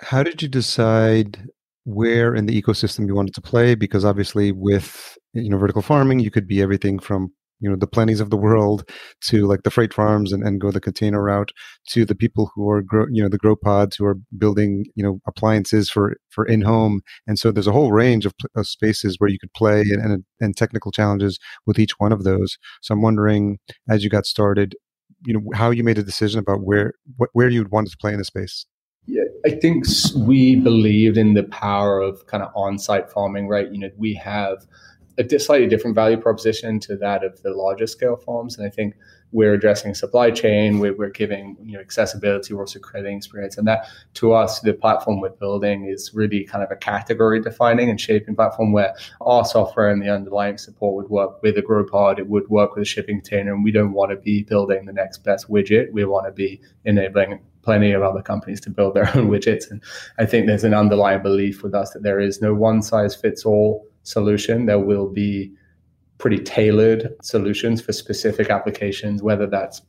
How 0.00 0.22
did 0.22 0.42
you 0.42 0.48
decide 0.48 1.38
where 1.84 2.34
in 2.34 2.46
the 2.46 2.60
ecosystem 2.60 3.06
you 3.06 3.14
wanted 3.14 3.34
to 3.34 3.40
play? 3.40 3.74
Because 3.74 4.04
obviously, 4.04 4.52
with 4.52 5.16
you 5.32 5.50
know 5.50 5.58
vertical 5.58 5.82
farming, 5.82 6.20
you 6.20 6.30
could 6.30 6.46
be 6.46 6.62
everything 6.62 6.98
from 6.98 7.32
you 7.60 7.68
know 7.68 7.76
the 7.76 7.86
Plentys 7.86 8.20
of 8.20 8.30
the 8.30 8.36
world 8.36 8.88
to 9.22 9.46
like 9.46 9.62
the 9.62 9.70
freight 9.70 9.92
farms 9.92 10.32
and, 10.32 10.42
and 10.42 10.60
go 10.60 10.70
the 10.70 10.80
container 10.80 11.22
route 11.22 11.52
to 11.88 12.04
the 12.04 12.14
people 12.14 12.50
who 12.54 12.68
are 12.70 12.82
grow, 12.82 13.06
you 13.10 13.22
know 13.22 13.28
the 13.28 13.38
grow 13.38 13.56
pods 13.56 13.96
who 13.96 14.04
are 14.04 14.16
building 14.36 14.86
you 14.94 15.02
know 15.04 15.20
appliances 15.26 15.90
for 15.90 16.16
for 16.30 16.44
in 16.46 16.62
home 16.62 17.00
and 17.26 17.38
so 17.38 17.50
there's 17.50 17.66
a 17.66 17.72
whole 17.72 17.92
range 17.92 18.26
of, 18.26 18.34
of 18.56 18.66
spaces 18.66 19.16
where 19.18 19.30
you 19.30 19.38
could 19.38 19.52
play 19.52 19.80
and, 19.80 20.02
and, 20.02 20.24
and 20.40 20.56
technical 20.56 20.90
challenges 20.90 21.38
with 21.66 21.78
each 21.78 21.92
one 21.98 22.12
of 22.12 22.24
those. 22.24 22.58
So 22.82 22.94
i'm 22.94 23.02
wondering 23.02 23.58
as 23.88 24.02
you 24.02 24.10
got 24.10 24.26
started 24.26 24.74
you 25.24 25.34
know 25.34 25.42
how 25.54 25.70
you 25.70 25.84
made 25.84 25.98
a 25.98 26.02
decision 26.02 26.38
about 26.38 26.62
where 26.62 26.94
wh- 27.18 27.34
where 27.34 27.48
you'd 27.48 27.70
wanted 27.70 27.90
to 27.90 27.96
play 27.98 28.12
in 28.12 28.18
the 28.18 28.24
space? 28.24 28.66
Yeah, 29.06 29.24
I 29.44 29.50
think 29.50 29.86
we 30.16 30.56
believed 30.56 31.16
in 31.16 31.34
the 31.34 31.42
power 31.44 32.00
of 32.00 32.26
kind 32.26 32.42
of 32.42 32.50
on-site 32.54 33.10
farming, 33.10 33.48
right? 33.48 33.70
You 33.70 33.78
know, 33.78 33.90
we 33.96 34.14
have 34.14 34.66
a 35.20 35.38
slightly 35.38 35.66
different 35.66 35.94
value 35.94 36.16
proposition 36.16 36.80
to 36.80 36.96
that 36.96 37.24
of 37.24 37.42
the 37.42 37.50
larger 37.50 37.86
scale 37.86 38.16
farms. 38.16 38.56
And 38.58 38.66
I 38.66 38.70
think 38.70 38.94
we're 39.32 39.54
addressing 39.54 39.94
supply 39.94 40.30
chain, 40.30 40.80
we're, 40.80 40.94
we're 40.94 41.10
giving 41.10 41.56
you 41.62 41.74
know 41.74 41.80
accessibility, 41.80 42.52
we're 42.52 42.62
also 42.62 42.80
creating 42.80 43.16
experience. 43.16 43.56
And 43.58 43.66
that 43.68 43.86
to 44.14 44.32
us, 44.32 44.60
the 44.60 44.72
platform 44.72 45.20
we're 45.20 45.30
building 45.30 45.84
is 45.84 46.12
really 46.14 46.44
kind 46.44 46.64
of 46.64 46.70
a 46.70 46.76
category 46.76 47.40
defining 47.40 47.90
and 47.90 48.00
shaping 48.00 48.34
platform 48.34 48.72
where 48.72 48.94
our 49.20 49.44
software 49.44 49.90
and 49.90 50.02
the 50.02 50.12
underlying 50.12 50.58
support 50.58 50.96
would 50.96 51.10
work 51.10 51.42
with 51.42 51.56
a 51.58 51.62
grow 51.62 51.84
pod, 51.84 52.18
it 52.18 52.28
would 52.28 52.48
work 52.48 52.74
with 52.74 52.82
a 52.82 52.86
shipping 52.86 53.20
container. 53.20 53.54
And 53.54 53.62
we 53.62 53.70
don't 53.70 53.92
want 53.92 54.10
to 54.10 54.16
be 54.16 54.42
building 54.42 54.86
the 54.86 54.92
next 54.92 55.18
best 55.18 55.48
widget. 55.48 55.92
We 55.92 56.04
want 56.04 56.26
to 56.26 56.32
be 56.32 56.60
enabling 56.84 57.40
plenty 57.62 57.92
of 57.92 58.02
other 58.02 58.22
companies 58.22 58.60
to 58.62 58.70
build 58.70 58.94
their 58.94 59.08
own 59.16 59.28
widgets. 59.30 59.70
And 59.70 59.82
I 60.18 60.26
think 60.26 60.46
there's 60.46 60.64
an 60.64 60.74
underlying 60.74 61.22
belief 61.22 61.62
with 61.62 61.74
us 61.74 61.90
that 61.90 62.02
there 62.02 62.20
is 62.20 62.40
no 62.40 62.54
one 62.54 62.82
size 62.82 63.14
fits 63.14 63.44
all 63.44 63.86
solution. 64.02 64.66
There 64.66 64.78
will 64.78 65.08
be 65.08 65.52
pretty 66.18 66.38
tailored 66.38 67.16
solutions 67.22 67.80
for 67.80 67.92
specific 67.92 68.50
applications, 68.50 69.22
whether 69.22 69.46
that's 69.46 69.82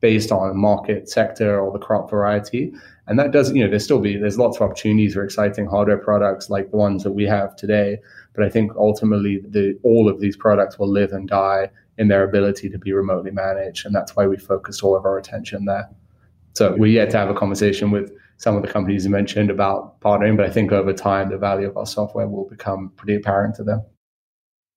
based 0.00 0.32
on 0.32 0.56
market 0.56 1.08
sector 1.08 1.60
or 1.60 1.72
the 1.72 1.78
crop 1.78 2.10
variety. 2.10 2.72
And 3.06 3.18
that 3.18 3.30
does, 3.30 3.52
you 3.52 3.64
know, 3.64 3.70
there's 3.70 3.84
still 3.84 4.00
be 4.00 4.16
there's 4.16 4.38
lots 4.38 4.56
of 4.56 4.62
opportunities 4.62 5.14
for 5.14 5.24
exciting 5.24 5.66
hardware 5.66 5.98
products 5.98 6.50
like 6.50 6.70
the 6.70 6.76
ones 6.76 7.02
that 7.04 7.12
we 7.12 7.24
have 7.24 7.56
today. 7.56 7.98
But 8.34 8.44
I 8.44 8.48
think 8.48 8.72
ultimately 8.76 9.40
the 9.48 9.78
all 9.82 10.08
of 10.08 10.20
these 10.20 10.36
products 10.36 10.78
will 10.78 10.90
live 10.90 11.12
and 11.12 11.28
die 11.28 11.70
in 11.98 12.08
their 12.08 12.24
ability 12.24 12.68
to 12.70 12.78
be 12.78 12.92
remotely 12.92 13.30
managed. 13.30 13.86
And 13.86 13.94
that's 13.94 14.16
why 14.16 14.26
we 14.26 14.36
focused 14.36 14.82
all 14.82 14.96
of 14.96 15.04
our 15.04 15.18
attention 15.18 15.66
there. 15.66 15.88
So 16.54 16.74
we're 16.76 16.86
yet 16.86 17.10
to 17.10 17.18
have 17.18 17.30
a 17.30 17.34
conversation 17.34 17.90
with 17.90 18.12
some 18.42 18.56
of 18.56 18.62
the 18.62 18.68
companies 18.68 19.04
you 19.04 19.10
mentioned 19.10 19.50
about 19.50 20.00
partnering, 20.00 20.36
but 20.36 20.44
I 20.44 20.50
think 20.50 20.72
over 20.72 20.92
time 20.92 21.30
the 21.30 21.38
value 21.38 21.68
of 21.68 21.76
our 21.76 21.86
software 21.86 22.26
will 22.26 22.48
become 22.48 22.90
pretty 22.96 23.14
apparent 23.14 23.54
to 23.56 23.62
them. 23.62 23.82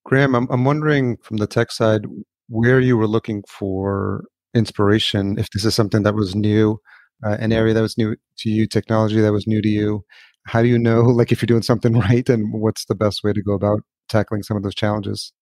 Graham, 0.04 0.36
I'm, 0.36 0.48
I'm 0.52 0.66
wondering 0.66 1.18
from 1.24 1.38
the 1.38 1.48
tech 1.48 1.72
side 1.72 2.02
where 2.48 2.80
you 2.80 2.96
were 2.96 3.08
looking 3.08 3.44
for 3.50 4.26
inspiration, 4.54 5.40
if 5.40 5.50
this 5.50 5.66
is 5.66 5.74
something 5.74 6.04
that 6.04 6.14
was 6.14 6.36
new, 6.36 6.80
uh, 7.26 7.38
an 7.40 7.52
area 7.52 7.74
that 7.74 7.82
was 7.82 7.98
new 7.98 8.16
to 8.38 8.50
you, 8.50 8.68
technology 8.68 9.20
that 9.20 9.34
was 9.34 9.48
new 9.48 9.64
to 9.64 9.70
you. 9.70 10.04
How 10.46 10.62
do 10.62 10.68
you 10.68 10.78
know, 10.78 11.02
like, 11.20 11.32
if 11.32 11.42
you're 11.42 11.48
doing 11.48 11.64
something 11.64 11.94
right 12.00 12.30
and 12.30 12.54
what's 12.54 12.86
the 12.86 12.94
best 12.94 13.22
way 13.24 13.34
to 13.34 13.42
go 13.42 13.54
about 13.54 13.82
tackling 14.10 14.44
some 14.44 14.58
of 14.58 14.62
those 14.62 14.76
challenges? 14.76 15.34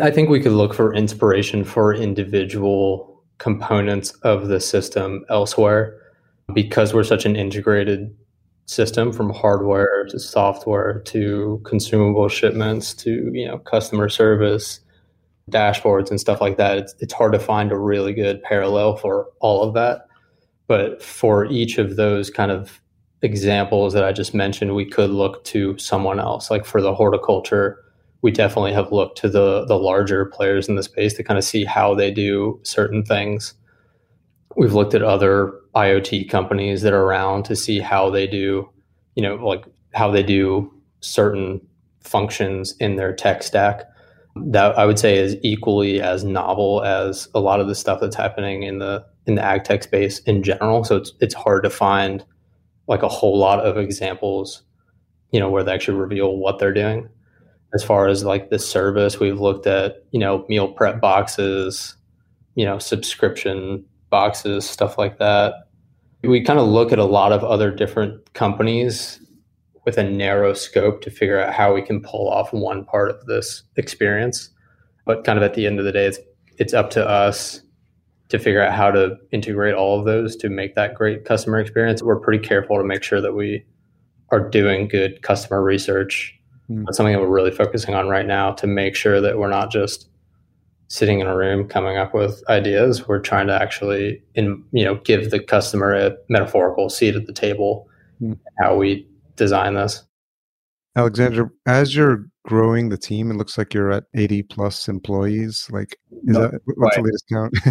I 0.00 0.10
think 0.10 0.28
we 0.28 0.40
could 0.40 0.52
look 0.52 0.74
for 0.74 0.92
inspiration 0.92 1.64
for 1.64 1.94
individual 1.94 3.24
components 3.38 4.10
of 4.22 4.48
the 4.48 4.60
system 4.60 5.24
elsewhere 5.30 6.01
because 6.54 6.92
we're 6.92 7.04
such 7.04 7.24
an 7.24 7.36
integrated 7.36 8.14
system 8.66 9.12
from 9.12 9.30
hardware 9.30 10.06
to 10.08 10.18
software 10.18 11.00
to 11.00 11.60
consumable 11.64 12.28
shipments 12.28 12.94
to 12.94 13.30
you 13.32 13.46
know 13.46 13.58
customer 13.58 14.08
service 14.08 14.80
dashboards 15.50 16.10
and 16.10 16.20
stuff 16.20 16.40
like 16.40 16.56
that 16.56 16.78
it's, 16.78 16.94
it's 17.00 17.12
hard 17.12 17.32
to 17.32 17.38
find 17.38 17.72
a 17.72 17.76
really 17.76 18.12
good 18.12 18.42
parallel 18.42 18.96
for 18.96 19.26
all 19.40 19.62
of 19.62 19.74
that. 19.74 20.06
But 20.68 21.02
for 21.02 21.44
each 21.46 21.78
of 21.78 21.96
those 21.96 22.30
kind 22.30 22.50
of 22.50 22.80
examples 23.24 23.92
that 23.92 24.02
i 24.02 24.10
just 24.10 24.34
mentioned 24.34 24.74
we 24.74 24.84
could 24.84 25.10
look 25.10 25.44
to 25.44 25.76
someone 25.78 26.18
else. 26.18 26.50
Like 26.50 26.64
for 26.64 26.80
the 26.80 26.94
horticulture 26.94 27.78
we 28.22 28.30
definitely 28.30 28.72
have 28.72 28.92
looked 28.92 29.18
to 29.18 29.28
the 29.28 29.64
the 29.66 29.78
larger 29.78 30.24
players 30.26 30.68
in 30.68 30.76
the 30.76 30.82
space 30.82 31.14
to 31.14 31.24
kind 31.24 31.38
of 31.38 31.44
see 31.44 31.64
how 31.64 31.94
they 31.94 32.10
do 32.10 32.58
certain 32.62 33.04
things. 33.04 33.54
We've 34.56 34.74
looked 34.74 34.94
at 34.94 35.02
other 35.02 35.52
IoT 35.74 36.28
companies 36.28 36.82
that 36.82 36.92
are 36.92 37.02
around 37.02 37.44
to 37.44 37.56
see 37.56 37.80
how 37.80 38.10
they 38.10 38.26
do, 38.26 38.68
you 39.14 39.22
know, 39.22 39.36
like 39.36 39.64
how 39.94 40.10
they 40.10 40.22
do 40.22 40.72
certain 41.00 41.60
functions 42.00 42.74
in 42.78 42.96
their 42.96 43.14
tech 43.14 43.42
stack. 43.42 43.84
That 44.46 44.78
I 44.78 44.86
would 44.86 44.98
say 44.98 45.16
is 45.16 45.36
equally 45.42 46.00
as 46.00 46.24
novel 46.24 46.82
as 46.82 47.28
a 47.34 47.40
lot 47.40 47.60
of 47.60 47.68
the 47.68 47.74
stuff 47.74 48.00
that's 48.00 48.16
happening 48.16 48.62
in 48.62 48.78
the 48.78 49.04
in 49.26 49.34
the 49.34 49.42
ag 49.42 49.64
tech 49.64 49.82
space 49.82 50.20
in 50.20 50.42
general. 50.42 50.84
So 50.84 50.96
it's 50.96 51.12
it's 51.20 51.34
hard 51.34 51.62
to 51.64 51.70
find 51.70 52.24
like 52.88 53.02
a 53.02 53.08
whole 53.08 53.38
lot 53.38 53.60
of 53.60 53.76
examples, 53.76 54.62
you 55.30 55.40
know, 55.40 55.50
where 55.50 55.62
they 55.62 55.72
actually 55.72 55.98
reveal 55.98 56.36
what 56.36 56.58
they're 56.58 56.72
doing. 56.72 57.08
As 57.74 57.84
far 57.84 58.08
as 58.08 58.24
like 58.24 58.50
the 58.50 58.58
service, 58.58 59.20
we've 59.20 59.40
looked 59.40 59.66
at, 59.66 60.04
you 60.10 60.18
know, 60.18 60.44
meal 60.48 60.68
prep 60.68 61.00
boxes, 61.00 61.94
you 62.54 62.64
know, 62.64 62.78
subscription 62.78 63.84
boxes, 64.12 64.68
stuff 64.68 64.96
like 64.96 65.18
that. 65.18 65.54
We 66.22 66.44
kind 66.44 66.60
of 66.60 66.68
look 66.68 66.92
at 66.92 67.00
a 67.00 67.04
lot 67.04 67.32
of 67.32 67.42
other 67.42 67.72
different 67.72 68.32
companies 68.34 69.18
with 69.84 69.98
a 69.98 70.04
narrow 70.04 70.54
scope 70.54 71.00
to 71.02 71.10
figure 71.10 71.40
out 71.40 71.52
how 71.52 71.74
we 71.74 71.82
can 71.82 72.00
pull 72.00 72.28
off 72.28 72.52
one 72.52 72.84
part 72.84 73.10
of 73.10 73.26
this 73.26 73.64
experience. 73.76 74.50
But 75.04 75.24
kind 75.24 75.36
of 75.36 75.42
at 75.42 75.54
the 75.54 75.66
end 75.66 75.80
of 75.80 75.84
the 75.84 75.90
day, 75.90 76.06
it's 76.06 76.20
it's 76.58 76.74
up 76.74 76.90
to 76.90 77.04
us 77.04 77.60
to 78.28 78.38
figure 78.38 78.62
out 78.62 78.72
how 78.72 78.90
to 78.90 79.16
integrate 79.32 79.74
all 79.74 79.98
of 79.98 80.04
those 80.04 80.36
to 80.36 80.48
make 80.48 80.74
that 80.76 80.94
great 80.94 81.24
customer 81.24 81.58
experience. 81.58 82.02
We're 82.02 82.20
pretty 82.20 82.46
careful 82.46 82.76
to 82.76 82.84
make 82.84 83.02
sure 83.02 83.20
that 83.20 83.34
we 83.34 83.64
are 84.30 84.48
doing 84.48 84.86
good 84.86 85.22
customer 85.22 85.62
research. 85.62 86.38
Mm. 86.70 86.84
That's 86.84 86.96
something 86.96 87.14
that 87.14 87.20
we're 87.20 87.26
really 87.26 87.50
focusing 87.50 87.94
on 87.94 88.08
right 88.08 88.26
now 88.26 88.52
to 88.52 88.66
make 88.66 88.94
sure 88.94 89.20
that 89.20 89.38
we're 89.38 89.50
not 89.50 89.72
just 89.72 90.08
sitting 90.92 91.20
in 91.20 91.26
a 91.26 91.34
room 91.34 91.66
coming 91.66 91.96
up 91.96 92.12
with 92.12 92.44
ideas. 92.50 93.08
We're 93.08 93.18
trying 93.18 93.46
to 93.46 93.54
actually, 93.54 94.22
in 94.34 94.62
you 94.72 94.84
know, 94.84 94.96
give 94.96 95.30
the 95.30 95.40
customer 95.40 95.94
a 95.94 96.14
metaphorical 96.28 96.90
seat 96.90 97.16
at 97.16 97.26
the 97.26 97.32
table. 97.32 97.88
Mm. 98.20 98.38
How 98.60 98.76
we 98.76 99.08
design 99.36 99.72
this. 99.72 100.04
Alexander, 100.94 101.50
as 101.64 101.96
you're 101.96 102.26
growing 102.44 102.90
the 102.90 102.98
team, 102.98 103.30
it 103.30 103.36
looks 103.36 103.56
like 103.56 103.72
you're 103.72 103.90
at 103.90 104.04
80 104.14 104.42
plus 104.42 104.86
employees. 104.86 105.66
Like, 105.70 105.96
is 106.10 106.34
no, 106.36 106.42
that 106.42 106.60
what's 106.66 106.78
right. 106.78 106.92
the 106.96 107.02
latest 107.02 107.24
count? 107.32 107.54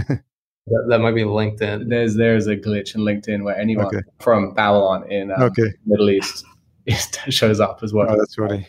that, 0.65 0.85
that, 0.89 0.99
might 0.99 1.13
be 1.13 1.21
LinkedIn. 1.21 1.89
There's 1.89 2.15
there's 2.15 2.47
a 2.47 2.57
glitch 2.57 2.95
in 2.95 3.01
LinkedIn 3.01 3.43
where 3.43 3.55
anyone 3.55 3.85
okay. 3.85 4.01
from 4.19 4.55
Babylon 4.55 5.09
in 5.11 5.31
um, 5.31 5.43
okay. 5.43 5.71
Middle 5.85 6.09
East 6.09 6.43
shows 7.29 7.59
up 7.59 7.83
as 7.83 7.93
well. 7.93 8.07
Oh, 8.09 8.17
that's 8.17 8.33
funny. 8.33 8.67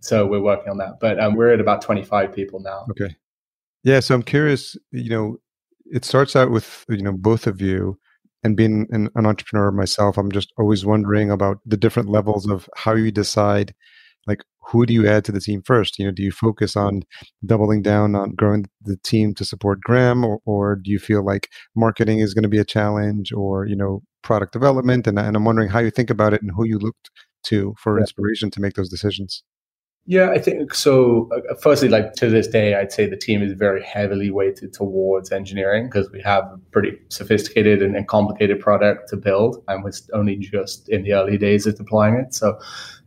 so 0.00 0.26
we're 0.26 0.40
working 0.40 0.72
on 0.72 0.78
that, 0.78 0.98
but 0.98 1.20
um, 1.20 1.36
we're 1.36 1.52
at 1.52 1.60
about 1.60 1.82
25 1.82 2.34
people 2.34 2.58
now. 2.58 2.86
Okay. 2.90 3.14
Yeah, 3.84 4.00
so 4.00 4.14
I'm 4.14 4.22
curious, 4.22 4.76
you 4.92 5.10
know, 5.10 5.38
it 5.86 6.04
starts 6.04 6.36
out 6.36 6.50
with, 6.50 6.84
you 6.88 7.02
know, 7.02 7.12
both 7.12 7.46
of 7.46 7.60
you 7.60 7.98
and 8.44 8.56
being 8.56 8.86
an, 8.90 9.08
an, 9.14 9.26
entrepreneur 9.26 9.70
myself, 9.70 10.18
I'm 10.18 10.32
just 10.32 10.52
always 10.58 10.84
wondering 10.84 11.30
about 11.30 11.58
the 11.64 11.76
different 11.76 12.08
levels 12.08 12.48
of 12.48 12.68
how 12.76 12.94
you 12.94 13.10
decide 13.10 13.74
like 14.26 14.42
who 14.68 14.86
do 14.86 14.94
you 14.94 15.06
add 15.06 15.24
to 15.24 15.32
the 15.32 15.40
team 15.40 15.62
first? 15.64 15.98
You 15.98 16.06
know, 16.06 16.12
do 16.12 16.22
you 16.22 16.30
focus 16.32 16.76
on 16.76 17.02
doubling 17.44 17.82
down 17.82 18.14
on 18.14 18.34
growing 18.34 18.66
the 18.82 18.96
team 18.98 19.34
to 19.34 19.44
support 19.44 19.80
Graham 19.80 20.24
or, 20.24 20.38
or 20.44 20.76
do 20.76 20.90
you 20.90 20.98
feel 20.98 21.24
like 21.24 21.48
marketing 21.74 22.20
is 22.20 22.34
going 22.34 22.44
to 22.44 22.48
be 22.48 22.58
a 22.58 22.64
challenge 22.64 23.32
or, 23.32 23.66
you 23.66 23.76
know, 23.76 24.02
product 24.22 24.52
development? 24.52 25.06
And, 25.06 25.18
and 25.18 25.36
I'm 25.36 25.44
wondering 25.44 25.68
how 25.68 25.80
you 25.80 25.90
think 25.90 26.10
about 26.10 26.32
it 26.32 26.42
and 26.42 26.52
who 26.54 26.64
you 26.64 26.78
looked 26.78 27.10
to 27.44 27.74
for 27.78 27.98
yeah. 27.98 28.02
inspiration 28.02 28.50
to 28.52 28.60
make 28.60 28.74
those 28.74 28.88
decisions. 28.88 29.42
Yeah, 30.04 30.30
I 30.30 30.38
think 30.38 30.74
so. 30.74 31.30
Uh, 31.32 31.54
firstly, 31.54 31.88
like 31.88 32.14
to 32.14 32.28
this 32.28 32.48
day, 32.48 32.74
I'd 32.74 32.90
say 32.90 33.06
the 33.06 33.16
team 33.16 33.40
is 33.40 33.52
very 33.52 33.80
heavily 33.84 34.32
weighted 34.32 34.72
towards 34.72 35.30
engineering 35.30 35.86
because 35.86 36.10
we 36.10 36.20
have 36.22 36.42
a 36.44 36.58
pretty 36.72 36.98
sophisticated 37.08 37.82
and, 37.82 37.94
and, 37.94 38.08
complicated 38.08 38.58
product 38.58 39.08
to 39.10 39.16
build, 39.16 39.62
and 39.68 39.84
we're 39.84 39.92
only 40.12 40.36
just 40.36 40.88
in 40.88 41.04
the 41.04 41.12
early 41.12 41.38
days 41.38 41.68
of 41.68 41.76
deploying 41.76 42.14
it. 42.14 42.34
So 42.34 42.58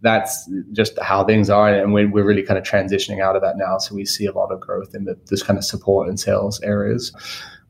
that's 0.03 0.49
just 0.71 0.97
how 1.01 1.25
things 1.25 1.49
are, 1.49 1.67
and 1.67 1.91
we're, 1.91 2.09
we're 2.09 2.25
really 2.25 2.43
kind 2.43 2.57
of 2.57 2.63
transitioning 2.63 3.21
out 3.21 3.35
of 3.35 3.41
that 3.41 3.57
now. 3.57 3.77
So 3.77 3.93
we 3.93 4.05
see 4.05 4.25
a 4.25 4.31
lot 4.31 4.53
of 4.53 4.61
growth 4.61 4.95
in 4.95 5.03
the, 5.03 5.19
this 5.29 5.43
kind 5.43 5.59
of 5.59 5.65
support 5.65 6.07
and 6.07 6.17
sales 6.17 6.61
areas 6.61 7.11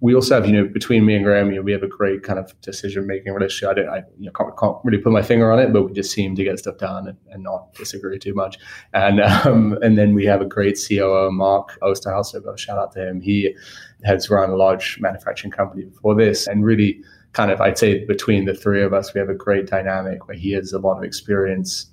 we 0.05 0.13
also 0.13 0.35
have, 0.35 0.45
you 0.45 0.53
know, 0.53 0.67
between 0.67 1.03
me 1.03 1.15
and 1.15 1.25
Graham, 1.25 1.49
you 1.49 1.55
know, 1.55 1.63
we 1.63 1.71
have 1.71 1.81
a 1.81 1.87
great 1.87 2.21
kind 2.21 2.37
of 2.37 2.53
decision 2.61 3.07
making 3.07 3.33
relationship. 3.33 3.69
I, 3.69 3.73
don't, 3.73 3.89
I 3.89 3.97
you 4.19 4.27
know, 4.27 4.31
can't, 4.33 4.55
can't, 4.55 4.77
really 4.83 4.99
put 4.99 5.11
my 5.11 5.23
finger 5.23 5.51
on 5.51 5.57
it, 5.57 5.73
but 5.73 5.81
we 5.81 5.93
just 5.93 6.11
seem 6.11 6.35
to 6.35 6.43
get 6.43 6.59
stuff 6.59 6.77
done 6.77 7.07
and, 7.07 7.17
and 7.31 7.41
not 7.41 7.73
disagree 7.73 8.19
too 8.19 8.35
much. 8.35 8.59
And 8.93 9.19
um, 9.19 9.79
and 9.81 9.97
then 9.97 10.13
we 10.13 10.23
have 10.25 10.41
a 10.41 10.45
great 10.45 10.77
COO, 10.87 11.31
Mark 11.31 11.79
Osterhaus. 11.81 12.27
So 12.27 12.55
shout 12.55 12.77
out 12.77 12.91
to 12.91 13.07
him. 13.07 13.19
He 13.19 13.55
has 14.03 14.29
run 14.29 14.51
a 14.51 14.55
large 14.55 14.99
manufacturing 14.99 15.51
company 15.51 15.85
before 15.85 16.13
this, 16.13 16.45
and 16.45 16.63
really 16.63 17.01
kind 17.33 17.49
of, 17.49 17.59
I'd 17.59 17.79
say, 17.79 18.05
between 18.05 18.45
the 18.45 18.53
three 18.53 18.83
of 18.83 18.93
us, 18.93 19.11
we 19.11 19.19
have 19.19 19.29
a 19.29 19.33
great 19.33 19.65
dynamic 19.65 20.27
where 20.27 20.37
he 20.37 20.51
has 20.51 20.71
a 20.71 20.77
lot 20.77 20.99
of 20.99 21.03
experience 21.03 21.87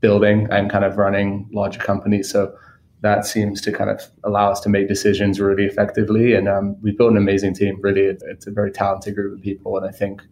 building 0.00 0.48
and 0.50 0.70
kind 0.70 0.84
of 0.84 0.98
running 0.98 1.48
larger 1.50 1.80
companies. 1.80 2.30
So 2.30 2.54
that 3.04 3.26
seems 3.26 3.60
to 3.60 3.70
kind 3.70 3.90
of 3.90 4.00
allow 4.24 4.50
us 4.50 4.60
to 4.60 4.70
make 4.70 4.88
decisions 4.88 5.38
really 5.38 5.64
effectively. 5.64 6.32
And 6.32 6.48
um, 6.48 6.76
we've 6.80 6.96
built 6.96 7.10
an 7.10 7.18
amazing 7.18 7.54
team. 7.54 7.78
Really, 7.82 8.16
it's 8.22 8.46
a 8.46 8.50
very 8.50 8.72
talented 8.72 9.14
group 9.14 9.36
of 9.36 9.42
people, 9.42 9.76
and 9.76 9.86
I 9.86 9.92
think 9.92 10.22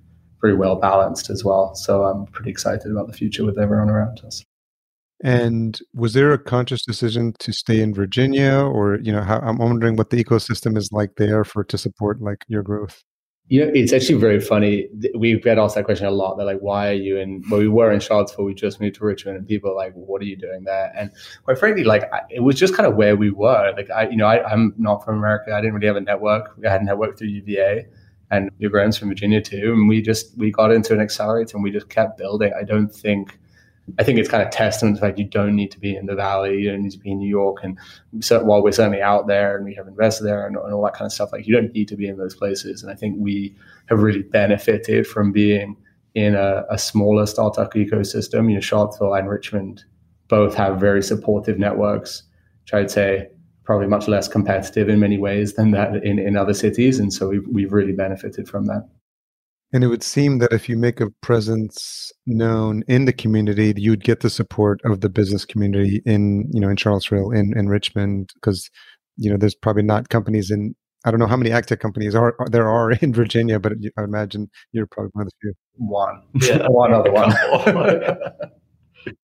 pretty 0.41 0.57
well 0.57 0.77
balanced 0.77 1.29
as 1.29 1.45
well. 1.45 1.75
So 1.75 2.05
I'm 2.05 2.25
pretty 2.27 2.51
excited 2.51 2.91
about 2.91 3.09
the 3.09 3.13
future 3.13 3.45
with 3.45 3.59
everyone 3.59 3.91
around 3.91 4.23
us. 4.25 4.43
And 5.23 5.79
was 5.95 6.15
there 6.15 6.33
a 6.33 6.39
conscious 6.39 6.83
decision 6.83 7.35
to 7.41 7.53
stay 7.53 7.81
in 7.81 7.93
Virginia, 7.93 8.55
or 8.55 8.99
you 9.03 9.13
know, 9.13 9.23
how, 9.23 9.39
I'm 9.41 9.59
wondering 9.59 9.97
what 9.97 10.09
the 10.09 10.25
ecosystem 10.25 10.77
is 10.77 10.89
like 10.93 11.17
there 11.17 11.45
for 11.45 11.63
to 11.65 11.77
support 11.77 12.23
like 12.23 12.39
your 12.49 12.63
growth? 12.63 13.03
You 13.53 13.67
know, 13.67 13.71
it's 13.75 13.93
actually 13.93 14.19
very 14.19 14.41
funny. 14.41 14.89
We 15.15 15.39
get 15.39 15.59
asked 15.59 15.75
that 15.75 15.85
question 15.85 16.07
a 16.07 16.11
lot. 16.11 16.37
They're 16.37 16.47
like, 16.47 16.61
"Why 16.61 16.89
are 16.89 16.95
you 16.95 17.19
in?" 17.19 17.45
Well, 17.51 17.61
we 17.61 17.69
were 17.69 17.93
in 17.93 18.01
Charlottesville. 18.01 18.47
We 18.47 18.55
just 18.55 18.81
moved 18.81 18.95
to 18.95 19.05
Richmond, 19.05 19.37
and 19.37 19.47
people 19.47 19.73
are 19.73 19.75
like, 19.75 19.93
"What 19.93 20.23
are 20.23 20.25
you 20.25 20.37
doing 20.37 20.65
there?" 20.65 20.91
And 20.97 21.11
quite 21.45 21.59
frankly, 21.59 21.85
like 21.85 22.11
it 22.31 22.41
was 22.41 22.57
just 22.57 22.75
kind 22.75 22.87
of 22.87 22.97
where 22.97 23.15
we 23.15 23.29
were. 23.29 23.75
Like 23.77 23.91
I, 23.91 24.09
you 24.09 24.17
know, 24.17 24.25
I, 24.25 24.51
am 24.51 24.73
not 24.79 25.05
from 25.05 25.19
America. 25.19 25.53
I 25.55 25.61
didn't 25.61 25.75
really 25.75 25.87
have 25.87 25.97
a 25.97 26.01
network. 26.01 26.59
I 26.67 26.71
had 26.71 26.81
a 26.81 26.85
network 26.85 27.19
through 27.19 27.29
UVA, 27.29 27.85
and 28.31 28.51
your 28.57 28.71
Graham's 28.71 28.97
from 28.97 29.11
Virginia 29.11 29.43
too. 29.43 29.75
And 29.75 29.87
we 29.87 30.01
just 30.01 30.35
we 30.39 30.51
got 30.51 30.73
into 30.73 30.95
an 30.95 31.01
accelerator, 31.01 31.59
and 31.59 31.63
we 31.63 31.71
just 31.71 31.91
kept 31.91 32.17
building. 32.17 32.55
I 32.59 32.63
don't 32.65 32.89
think 32.89 33.39
I 33.99 34.05
think 34.05 34.19
it's 34.19 34.29
kind 34.29 34.43
of 34.43 34.51
testament 34.51 34.97
to 34.97 35.01
the 35.01 35.07
fact 35.07 35.19
you 35.19 35.25
don't 35.25 35.57
need 35.57 35.71
to 35.73 35.81
be 35.81 35.97
in 35.97 36.07
the 36.07 36.15
valley, 36.15 36.61
you 36.61 36.71
don't 36.71 36.83
need 36.83 36.93
to 36.93 36.99
be 36.99 37.11
in 37.11 37.19
New 37.19 37.29
York, 37.29 37.59
and 37.63 37.79
so 38.21 38.43
while 38.45 38.63
we're 38.63 38.73
certainly 38.73 39.03
out 39.03 39.27
there 39.27 39.57
and 39.57 39.65
we 39.65 39.75
have 39.75 39.89
invested 39.89 40.25
there 40.25 40.47
and, 40.47 40.57
and 40.57 40.73
all 40.73 40.85
that 40.85 40.95
kind 40.95 41.07
of 41.07 41.13
stuff, 41.13 41.33
like 41.33 41.47
you 41.47 41.55
don't 41.55 41.73
need 41.73 41.89
to 41.89 41.97
be 41.97 42.07
in 42.07 42.17
those 42.17 42.35
places. 42.35 42.83
And 42.83 42.93
I 42.93 42.95
think 42.95 43.17
we 43.19 43.55
have 43.89 44.01
really 44.01 44.23
benefited 44.23 45.07
from 45.07 45.33
being 45.33 45.77
in 46.15 46.35
a, 46.35 46.65
a 46.71 46.79
smaller 46.79 47.27
startup 47.27 47.75
ecosystem. 47.75 48.49
You 48.49 48.57
know, 48.57 48.61
Charlottesville 48.61 49.15
and 49.15 49.29
Richmond 49.29 49.85
both 50.29 50.55
have 50.55 50.79
very 50.79 51.03
supportive 51.03 51.59
networks, 51.59 52.23
which 52.63 52.75
I'd 52.75 52.91
say 52.91 53.29
probably 53.65 53.87
much 53.87 54.09
less 54.09 54.29
competitive 54.29 54.89
in 54.89 55.01
many 55.01 55.19
ways 55.19 55.55
than 55.55 55.71
that 55.73 55.95
in, 56.05 56.19
in 56.19 56.37
other 56.37 56.55
cities. 56.55 56.99
And 56.99 57.13
so 57.13 57.29
we've, 57.29 57.47
we've 57.49 57.73
really 57.73 57.93
benefited 57.93 58.49
from 58.49 58.67
that. 58.67 58.89
And 59.73 59.83
it 59.83 59.87
would 59.87 60.03
seem 60.03 60.39
that 60.39 60.53
if 60.53 60.69
you 60.69 60.77
make 60.77 61.01
a 61.01 61.11
presence 61.23 62.13
known 62.27 62.83
in 62.89 63.07
the 63.07 63.13
community, 63.13 63.73
you'd 63.77 64.05
get 64.05 64.21
the 64.21 64.29
support 64.29 64.81
of 64.85 65.01
the 65.01 65.09
business 65.09 65.47
community 65.47 66.03
in, 66.05 66.51
you 66.53 66.61
know, 66.61 66.69
in 66.69 66.77
Charlottesville, 66.77 67.31
in, 67.31 67.57
in 67.57 67.69
Richmond, 67.69 68.33
because, 68.35 68.69
you 69.17 69.31
know, 69.31 69.39
there's 69.39 69.55
probably 69.55 69.83
not 69.83 70.11
companies 70.11 70.51
in, 70.51 70.75
I 71.07 71.11
don't 71.11 71.21
know 71.21 71.27
how 71.27 71.39
many 71.39 71.53
ag 71.53 71.67
companies 71.81 72.15
are, 72.15 72.37
are, 72.39 72.49
there 72.51 72.69
are 72.69 72.93
in 73.01 73.15
Virginia, 73.15 73.59
but 73.59 73.73
I 73.97 74.03
imagine 74.03 74.51
you're 74.73 74.87
probably 74.87 75.11
one 75.15 75.27
of 75.27 75.33
the 75.33 75.37
few. 75.41 75.55
One, 75.77 76.23
yeah, 76.43 76.67
one 76.69 76.93
other 76.93 77.11
one. 77.11 77.33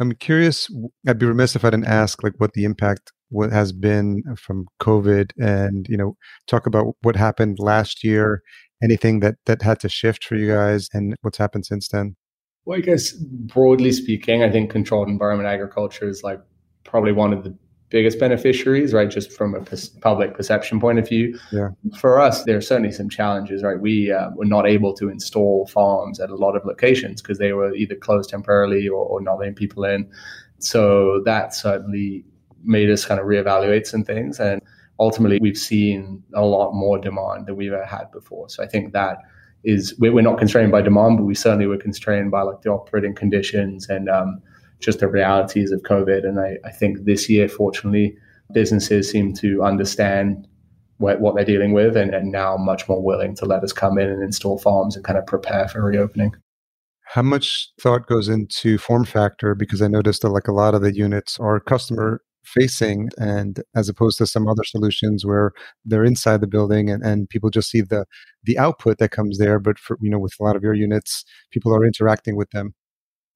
I'm 0.00 0.12
curious. 0.12 0.70
I'd 1.06 1.18
be 1.18 1.26
remiss 1.26 1.56
if 1.56 1.64
I 1.64 1.70
didn't 1.70 1.88
ask, 1.88 2.22
like, 2.22 2.34
what 2.38 2.52
the 2.54 2.64
impact 2.64 3.12
what 3.30 3.52
has 3.52 3.72
been 3.72 4.22
from 4.36 4.66
COVID, 4.80 5.32
and 5.38 5.86
you 5.88 5.96
know, 5.96 6.16
talk 6.46 6.66
about 6.66 6.94
what 7.02 7.16
happened 7.16 7.58
last 7.58 8.02
year 8.02 8.42
anything 8.82 9.20
that 9.20 9.36
that 9.46 9.62
had 9.62 9.80
to 9.80 9.88
shift 9.88 10.24
for 10.24 10.36
you 10.36 10.52
guys 10.52 10.88
and 10.92 11.16
what's 11.22 11.38
happened 11.38 11.66
since 11.66 11.88
then? 11.88 12.16
Well, 12.64 12.78
I 12.78 12.82
guess 12.82 13.12
broadly 13.12 13.92
speaking, 13.92 14.42
I 14.42 14.50
think 14.50 14.70
controlled 14.70 15.08
environment 15.08 15.48
agriculture 15.48 16.08
is 16.08 16.22
like 16.22 16.40
probably 16.84 17.12
one 17.12 17.32
of 17.32 17.44
the 17.44 17.56
biggest 17.90 18.18
beneficiaries, 18.18 18.92
right? 18.92 19.08
Just 19.08 19.32
from 19.32 19.54
a 19.54 19.64
public 20.00 20.34
perception 20.34 20.78
point 20.78 20.98
of 20.98 21.08
view. 21.08 21.38
Yeah. 21.50 21.70
For 21.98 22.20
us, 22.20 22.44
there 22.44 22.56
are 22.56 22.60
certainly 22.62 22.92
some 22.92 23.08
challenges, 23.08 23.62
right? 23.62 23.80
We 23.80 24.12
uh, 24.12 24.30
were 24.34 24.44
not 24.44 24.66
able 24.66 24.92
to 24.94 25.08
install 25.08 25.66
farms 25.68 26.20
at 26.20 26.30
a 26.30 26.34
lot 26.34 26.56
of 26.56 26.64
locations 26.66 27.22
because 27.22 27.38
they 27.38 27.52
were 27.52 27.74
either 27.74 27.94
closed 27.94 28.30
temporarily 28.30 28.88
or, 28.88 29.04
or 29.04 29.22
not 29.22 29.38
letting 29.38 29.54
people 29.54 29.84
in. 29.84 30.10
So 30.58 31.22
that 31.24 31.54
certainly 31.54 32.24
made 32.62 32.90
us 32.90 33.04
kind 33.04 33.20
of 33.20 33.26
reevaluate 33.26 33.86
some 33.86 34.04
things. 34.04 34.38
And 34.40 34.60
ultimately 34.98 35.38
we've 35.40 35.58
seen 35.58 36.22
a 36.34 36.44
lot 36.44 36.72
more 36.72 36.98
demand 36.98 37.46
than 37.46 37.56
we've 37.56 37.72
ever 37.72 37.84
had 37.84 38.10
before. 38.10 38.48
So 38.48 38.62
I 38.62 38.66
think 38.66 38.92
that 38.92 39.18
is 39.64 39.94
we're 39.98 40.20
not 40.22 40.38
constrained 40.38 40.72
by 40.72 40.82
demand, 40.82 41.18
but 41.18 41.24
we 41.24 41.34
certainly 41.34 41.66
were 41.66 41.76
constrained 41.76 42.30
by 42.30 42.42
like 42.42 42.62
the 42.62 42.70
operating 42.70 43.14
conditions 43.14 43.88
and 43.88 44.08
um, 44.08 44.40
just 44.80 45.00
the 45.00 45.08
realities 45.08 45.72
of 45.72 45.82
COVID. 45.82 46.24
And 46.24 46.38
I, 46.38 46.56
I, 46.64 46.70
think 46.70 47.04
this 47.04 47.28
year, 47.28 47.48
fortunately, 47.48 48.16
businesses 48.52 49.10
seem 49.10 49.34
to 49.34 49.62
understand 49.64 50.46
what, 50.98 51.20
what 51.20 51.34
they're 51.34 51.44
dealing 51.44 51.72
with 51.72 51.96
and, 51.96 52.14
and 52.14 52.30
now 52.30 52.56
much 52.56 52.88
more 52.88 53.02
willing 53.02 53.34
to 53.36 53.46
let 53.46 53.64
us 53.64 53.72
come 53.72 53.98
in 53.98 54.08
and 54.08 54.22
install 54.22 54.58
farms 54.58 54.94
and 54.94 55.04
kind 55.04 55.18
of 55.18 55.26
prepare 55.26 55.66
for 55.68 55.82
reopening. 55.82 56.34
How 57.02 57.22
much 57.22 57.72
thought 57.80 58.06
goes 58.06 58.28
into 58.28 58.78
form 58.78 59.04
factor? 59.04 59.54
Because 59.54 59.82
I 59.82 59.88
noticed 59.88 60.22
that 60.22 60.28
like 60.28 60.46
a 60.46 60.52
lot 60.52 60.74
of 60.74 60.82
the 60.82 60.94
units 60.94 61.40
are 61.40 61.58
customer 61.58 62.20
facing 62.48 63.08
and 63.18 63.62
as 63.76 63.88
opposed 63.88 64.18
to 64.18 64.26
some 64.26 64.48
other 64.48 64.64
solutions 64.64 65.24
where 65.24 65.52
they're 65.84 66.04
inside 66.04 66.40
the 66.40 66.46
building 66.46 66.90
and, 66.90 67.02
and 67.02 67.28
people 67.28 67.50
just 67.50 67.70
see 67.70 67.80
the 67.80 68.04
the 68.44 68.58
output 68.58 68.98
that 68.98 69.10
comes 69.10 69.38
there 69.38 69.58
but 69.58 69.78
for 69.78 69.96
you 70.00 70.10
know 70.10 70.18
with 70.18 70.34
a 70.40 70.42
lot 70.42 70.56
of 70.56 70.62
your 70.62 70.74
units 70.74 71.24
people 71.50 71.74
are 71.74 71.84
interacting 71.84 72.36
with 72.36 72.50
them 72.50 72.74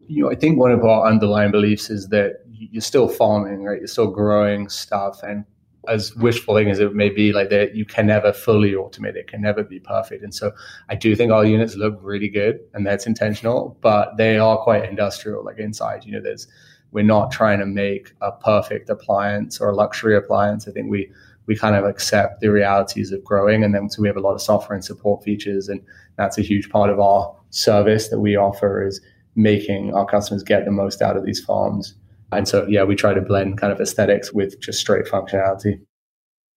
you 0.07 0.23
know 0.23 0.31
i 0.31 0.35
think 0.35 0.59
one 0.59 0.71
of 0.71 0.85
our 0.85 1.07
underlying 1.07 1.51
beliefs 1.51 1.91
is 1.91 2.09
that 2.09 2.37
you're 2.51 2.81
still 2.81 3.09
farming 3.09 3.63
right 3.63 3.79
you're 3.79 3.87
still 3.87 4.11
growing 4.11 4.69
stuff 4.69 5.23
and 5.23 5.45
as 5.89 6.15
wishful 6.17 6.57
thing 6.57 6.71
as 6.71 6.79
it 6.79 6.95
may 6.95 7.09
be, 7.09 7.33
like 7.33 7.51
that 7.51 7.75
you 7.75 7.85
can 7.85 8.07
never 8.07 8.33
fully 8.33 8.73
automate 8.73 9.17
it, 9.17 9.27
can 9.27 9.41
never 9.41 9.65
be 9.65 9.81
perfect. 9.81 10.23
And 10.23 10.35
so 10.35 10.53
I 10.89 10.95
do 10.95 11.17
think 11.17 11.33
our 11.33 11.45
units 11.45 11.75
look 11.75 11.99
really 12.01 12.29
good 12.29 12.61
and 12.75 12.87
that's 12.87 13.07
intentional, 13.07 13.77
but 13.81 14.17
they 14.17 14.39
are 14.39 14.59
quite 14.59 14.89
industrial, 14.89 15.45
like 15.45 15.59
inside, 15.59 16.05
you 16.05 16.13
know, 16.13 16.21
there's 16.21 16.47
we're 16.93 17.05
not 17.05 17.33
trying 17.33 17.59
to 17.59 17.67
make 17.67 18.13
a 18.21 18.33
perfect 18.33 18.89
appliance 18.89 19.61
or 19.61 19.71
a 19.71 19.75
luxury 19.75 20.17
appliance. 20.17 20.69
I 20.69 20.73
think 20.73 20.91
we 20.91 21.11
we 21.47 21.57
kind 21.57 21.75
of 21.75 21.85
accept 21.85 22.41
the 22.41 22.51
realities 22.51 23.11
of 23.11 23.25
growing, 23.25 23.65
and 23.65 23.75
then 23.75 23.91
so 23.91 24.01
we 24.01 24.09
have 24.09 24.17
a 24.17 24.21
lot 24.21 24.35
of 24.35 24.41
software 24.41 24.77
and 24.77 24.85
support 24.85 25.25
features, 25.25 25.69
and 25.69 25.81
that's 26.17 26.39
a 26.39 26.43
huge 26.43 26.71
part 26.71 26.91
of 26.91 27.01
our 27.01 27.35
service 27.51 28.09
that 28.09 28.21
we 28.21 28.37
offer 28.37 28.87
is 28.87 29.01
making 29.35 29.95
our 29.95 30.07
customers 30.07 30.43
get 30.43 30.65
the 30.65 30.71
most 30.71 31.03
out 31.03 31.17
of 31.17 31.25
these 31.25 31.41
farms. 31.41 31.95
And 32.33 32.49
so, 32.49 32.67
yeah, 32.69 32.85
we 32.85 32.95
try 32.95 33.13
to 33.15 33.21
blend 33.21 33.59
kind 33.59 33.73
of 33.73 33.81
aesthetics 33.81 34.33
with 34.33 34.61
just 34.61 34.79
straight 34.79 35.07
functionality. 35.07 35.81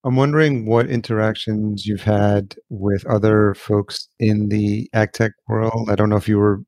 I'm 0.04 0.16
wondering 0.16 0.68
what 0.68 0.88
interactions 0.88 1.86
you've 1.86 2.04
had 2.04 2.56
with 2.70 3.06
other 3.08 3.56
folks 3.56 4.08
in 4.20 4.50
the 4.50 4.88
ag 4.94 5.14
tech 5.14 5.32
world. 5.48 5.90
I 5.90 5.96
don't 5.96 6.10
know 6.10 6.16
if 6.16 6.30
you 6.30 6.38
were 6.38 6.62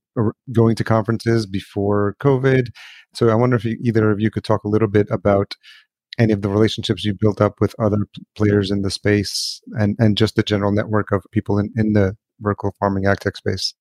going 0.52 0.76
to 0.76 0.84
conferences 0.84 1.46
before 1.46 2.16
COVID. 2.20 2.70
So 3.14 3.30
I 3.30 3.36
wonder 3.36 3.56
if 3.56 3.66
you, 3.66 3.78
either 3.82 4.12
of 4.12 4.20
you 4.20 4.30
could 4.30 4.44
talk 4.44 4.64
a 4.64 4.70
little 4.70 4.88
bit 4.88 5.08
about 5.10 5.56
any 6.20 6.34
of 6.34 6.42
the 6.42 6.50
relationships 6.50 7.06
you 7.06 7.14
built 7.14 7.42
up 7.42 7.60
with 7.60 7.76
other 7.80 8.08
players 8.36 8.72
in 8.72 8.82
the 8.82 8.92
space 8.92 9.62
and, 9.80 9.96
and 10.00 10.18
just 10.18 10.36
the 10.36 10.44
general 10.44 10.72
network 10.72 11.12
of 11.12 11.24
people 11.32 11.60
in, 11.60 11.72
in 11.76 11.94
the 11.94 12.16
vertical 12.40 12.76
farming 12.80 13.06
ag 13.06 13.20
tech 13.20 13.38
space. 13.38 13.74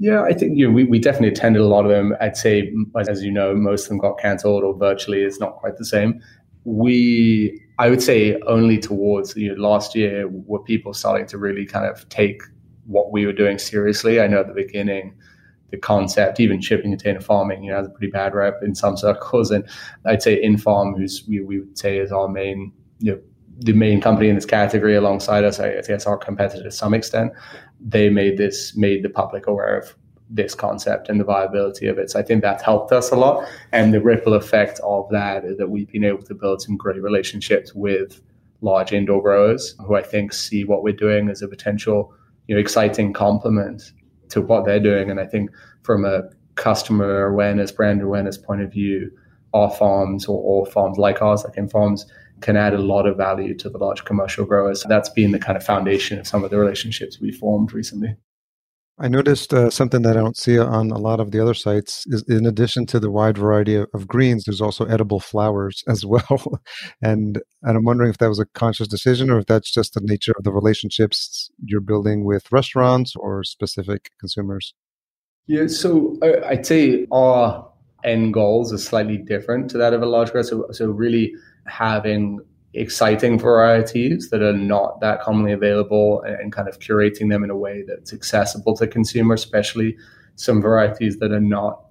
Yeah, 0.00 0.22
I 0.22 0.32
think 0.32 0.56
you 0.56 0.68
know, 0.68 0.72
we, 0.72 0.84
we 0.84 0.98
definitely 0.98 1.28
attended 1.28 1.62
a 1.62 1.66
lot 1.66 1.84
of 1.84 1.90
them. 1.90 2.14
I'd 2.20 2.36
say, 2.36 2.72
as 3.08 3.22
you 3.22 3.32
know, 3.32 3.54
most 3.54 3.84
of 3.84 3.88
them 3.88 3.98
got 3.98 4.18
cancelled 4.18 4.62
or 4.62 4.76
virtually 4.76 5.22
is 5.22 5.40
not 5.40 5.56
quite 5.56 5.76
the 5.76 5.84
same. 5.84 6.20
We, 6.64 7.60
I 7.78 7.90
would 7.90 8.02
say, 8.02 8.40
only 8.46 8.78
towards 8.78 9.36
you 9.36 9.54
know, 9.54 9.60
last 9.60 9.96
year 9.96 10.28
were 10.28 10.62
people 10.62 10.94
starting 10.94 11.26
to 11.28 11.38
really 11.38 11.66
kind 11.66 11.86
of 11.86 12.08
take 12.10 12.42
what 12.86 13.10
we 13.10 13.26
were 13.26 13.32
doing 13.32 13.58
seriously. 13.58 14.20
I 14.20 14.28
know 14.28 14.40
at 14.40 14.46
the 14.46 14.54
beginning, 14.54 15.16
the 15.70 15.76
concept, 15.76 16.40
even 16.40 16.60
shipping 16.60 16.90
container 16.90 17.20
farming, 17.20 17.62
you 17.62 17.70
know, 17.70 17.78
has 17.78 17.86
a 17.86 17.90
pretty 17.90 18.10
bad 18.10 18.34
rep 18.34 18.62
in 18.62 18.74
some 18.74 18.96
circles. 18.96 19.50
And 19.50 19.64
I'd 20.06 20.22
say 20.22 20.42
Infarm, 20.42 20.96
who's 20.96 21.24
we, 21.28 21.40
we 21.40 21.60
would 21.60 21.78
say 21.78 21.98
is 21.98 22.10
our 22.10 22.28
main, 22.28 22.72
you 23.00 23.12
know, 23.12 23.20
the 23.60 23.72
main 23.72 24.00
company 24.00 24.28
in 24.28 24.34
this 24.34 24.46
category 24.46 24.94
alongside 24.94 25.44
us, 25.44 25.58
I 25.58 25.80
guess 25.82 26.06
our 26.06 26.16
competitor 26.16 26.62
to 26.62 26.70
some 26.70 26.94
extent, 26.94 27.32
they 27.80 28.08
made 28.08 28.38
this, 28.38 28.76
made 28.76 29.02
the 29.02 29.10
public 29.10 29.46
aware 29.46 29.76
of 29.76 29.94
this 30.30 30.54
concept 30.54 31.08
and 31.08 31.18
the 31.18 31.24
viability 31.24 31.86
of 31.86 31.98
it. 31.98 32.10
So 32.10 32.20
I 32.20 32.22
think 32.22 32.42
that's 32.42 32.62
helped 32.62 32.92
us 32.92 33.10
a 33.10 33.16
lot. 33.16 33.48
And 33.72 33.92
the 33.92 34.00
ripple 34.00 34.34
effect 34.34 34.78
of 34.80 35.08
that 35.10 35.44
is 35.44 35.56
that 35.58 35.70
we've 35.70 35.90
been 35.90 36.04
able 36.04 36.22
to 36.22 36.34
build 36.34 36.62
some 36.62 36.76
great 36.76 37.02
relationships 37.02 37.74
with 37.74 38.20
large 38.60 38.92
indoor 38.92 39.22
growers 39.22 39.74
who 39.86 39.94
I 39.96 40.02
think 40.02 40.32
see 40.32 40.64
what 40.64 40.82
we're 40.82 40.92
doing 40.92 41.28
as 41.28 41.42
a 41.42 41.48
potential, 41.48 42.12
you 42.46 42.54
know, 42.54 42.60
exciting 42.60 43.12
complement 43.12 43.92
to 44.30 44.40
what 44.40 44.64
they're 44.64 44.80
doing. 44.80 45.10
And 45.10 45.20
I 45.20 45.26
think 45.26 45.50
from 45.82 46.04
a 46.04 46.22
customer 46.54 47.26
awareness, 47.26 47.72
brand 47.72 48.02
awareness 48.02 48.36
point 48.36 48.62
of 48.62 48.72
view, 48.72 49.10
our 49.54 49.70
farms 49.70 50.26
or, 50.26 50.66
farms 50.66 50.98
like 50.98 51.22
ours, 51.22 51.44
like 51.44 51.54
Infarms, 51.54 52.02
can 52.40 52.56
add 52.56 52.74
a 52.74 52.78
lot 52.78 53.06
of 53.06 53.16
value 53.16 53.54
to 53.56 53.68
the 53.68 53.78
large 53.78 54.04
commercial 54.04 54.44
growers. 54.44 54.84
That's 54.88 55.08
been 55.08 55.32
the 55.32 55.38
kind 55.38 55.56
of 55.56 55.64
foundation 55.64 56.18
of 56.18 56.26
some 56.26 56.44
of 56.44 56.50
the 56.50 56.58
relationships 56.58 57.20
we 57.20 57.32
formed 57.32 57.72
recently. 57.72 58.16
I 59.00 59.08
noticed 59.08 59.54
uh, 59.54 59.70
something 59.70 60.02
that 60.02 60.16
I 60.16 60.20
don't 60.20 60.36
see 60.36 60.58
on 60.58 60.90
a 60.90 60.98
lot 60.98 61.20
of 61.20 61.30
the 61.30 61.40
other 61.40 61.54
sites 61.54 62.04
is 62.08 62.24
in 62.28 62.46
addition 62.46 62.84
to 62.86 62.98
the 62.98 63.10
wide 63.10 63.38
variety 63.38 63.76
of, 63.76 64.08
greens, 64.08 64.44
there's 64.44 64.60
also 64.60 64.86
edible 64.86 65.20
flowers 65.20 65.84
as 65.86 66.04
well. 66.06 66.60
and 67.00 67.40
and 67.62 67.76
I'm 67.76 67.84
wondering 67.84 68.10
if 68.10 68.18
that 68.18 68.28
was 68.28 68.40
a 68.40 68.46
conscious 68.46 68.88
decision 68.88 69.30
or 69.30 69.38
if 69.38 69.46
that's 69.46 69.72
just 69.72 69.94
the 69.94 70.00
nature 70.02 70.32
of 70.36 70.44
the 70.44 70.52
relationships 70.52 71.50
you're 71.64 71.80
building 71.80 72.24
with 72.24 72.50
restaurants 72.50 73.14
or 73.16 73.44
specific 73.44 74.10
consumers. 74.18 74.74
Yeah, 75.46 75.66
so 75.66 76.18
uh, 76.22 76.46
I'd 76.46 76.66
say 76.66 77.06
our 77.12 77.70
end 78.04 78.34
goals 78.34 78.72
are 78.72 78.78
slightly 78.78 79.16
different 79.16 79.70
to 79.70 79.78
that 79.78 79.92
of 79.92 80.02
a 80.02 80.06
large 80.06 80.30
grower. 80.32 80.44
So, 80.44 80.66
so 80.72 80.90
really 80.90 81.34
having 81.66 82.40
exciting 82.74 83.38
varieties 83.38 84.30
that 84.30 84.42
are 84.42 84.52
not 84.52 85.00
that 85.00 85.20
commonly 85.20 85.52
available 85.52 86.22
and 86.22 86.52
kind 86.52 86.68
of 86.68 86.78
curating 86.78 87.30
them 87.30 87.42
in 87.42 87.50
a 87.50 87.56
way 87.56 87.82
that's 87.86 88.12
accessible 88.12 88.76
to 88.76 88.86
consumers, 88.86 89.42
especially 89.42 89.96
some 90.36 90.60
varieties 90.60 91.18
that 91.18 91.32
are 91.32 91.40
not 91.40 91.84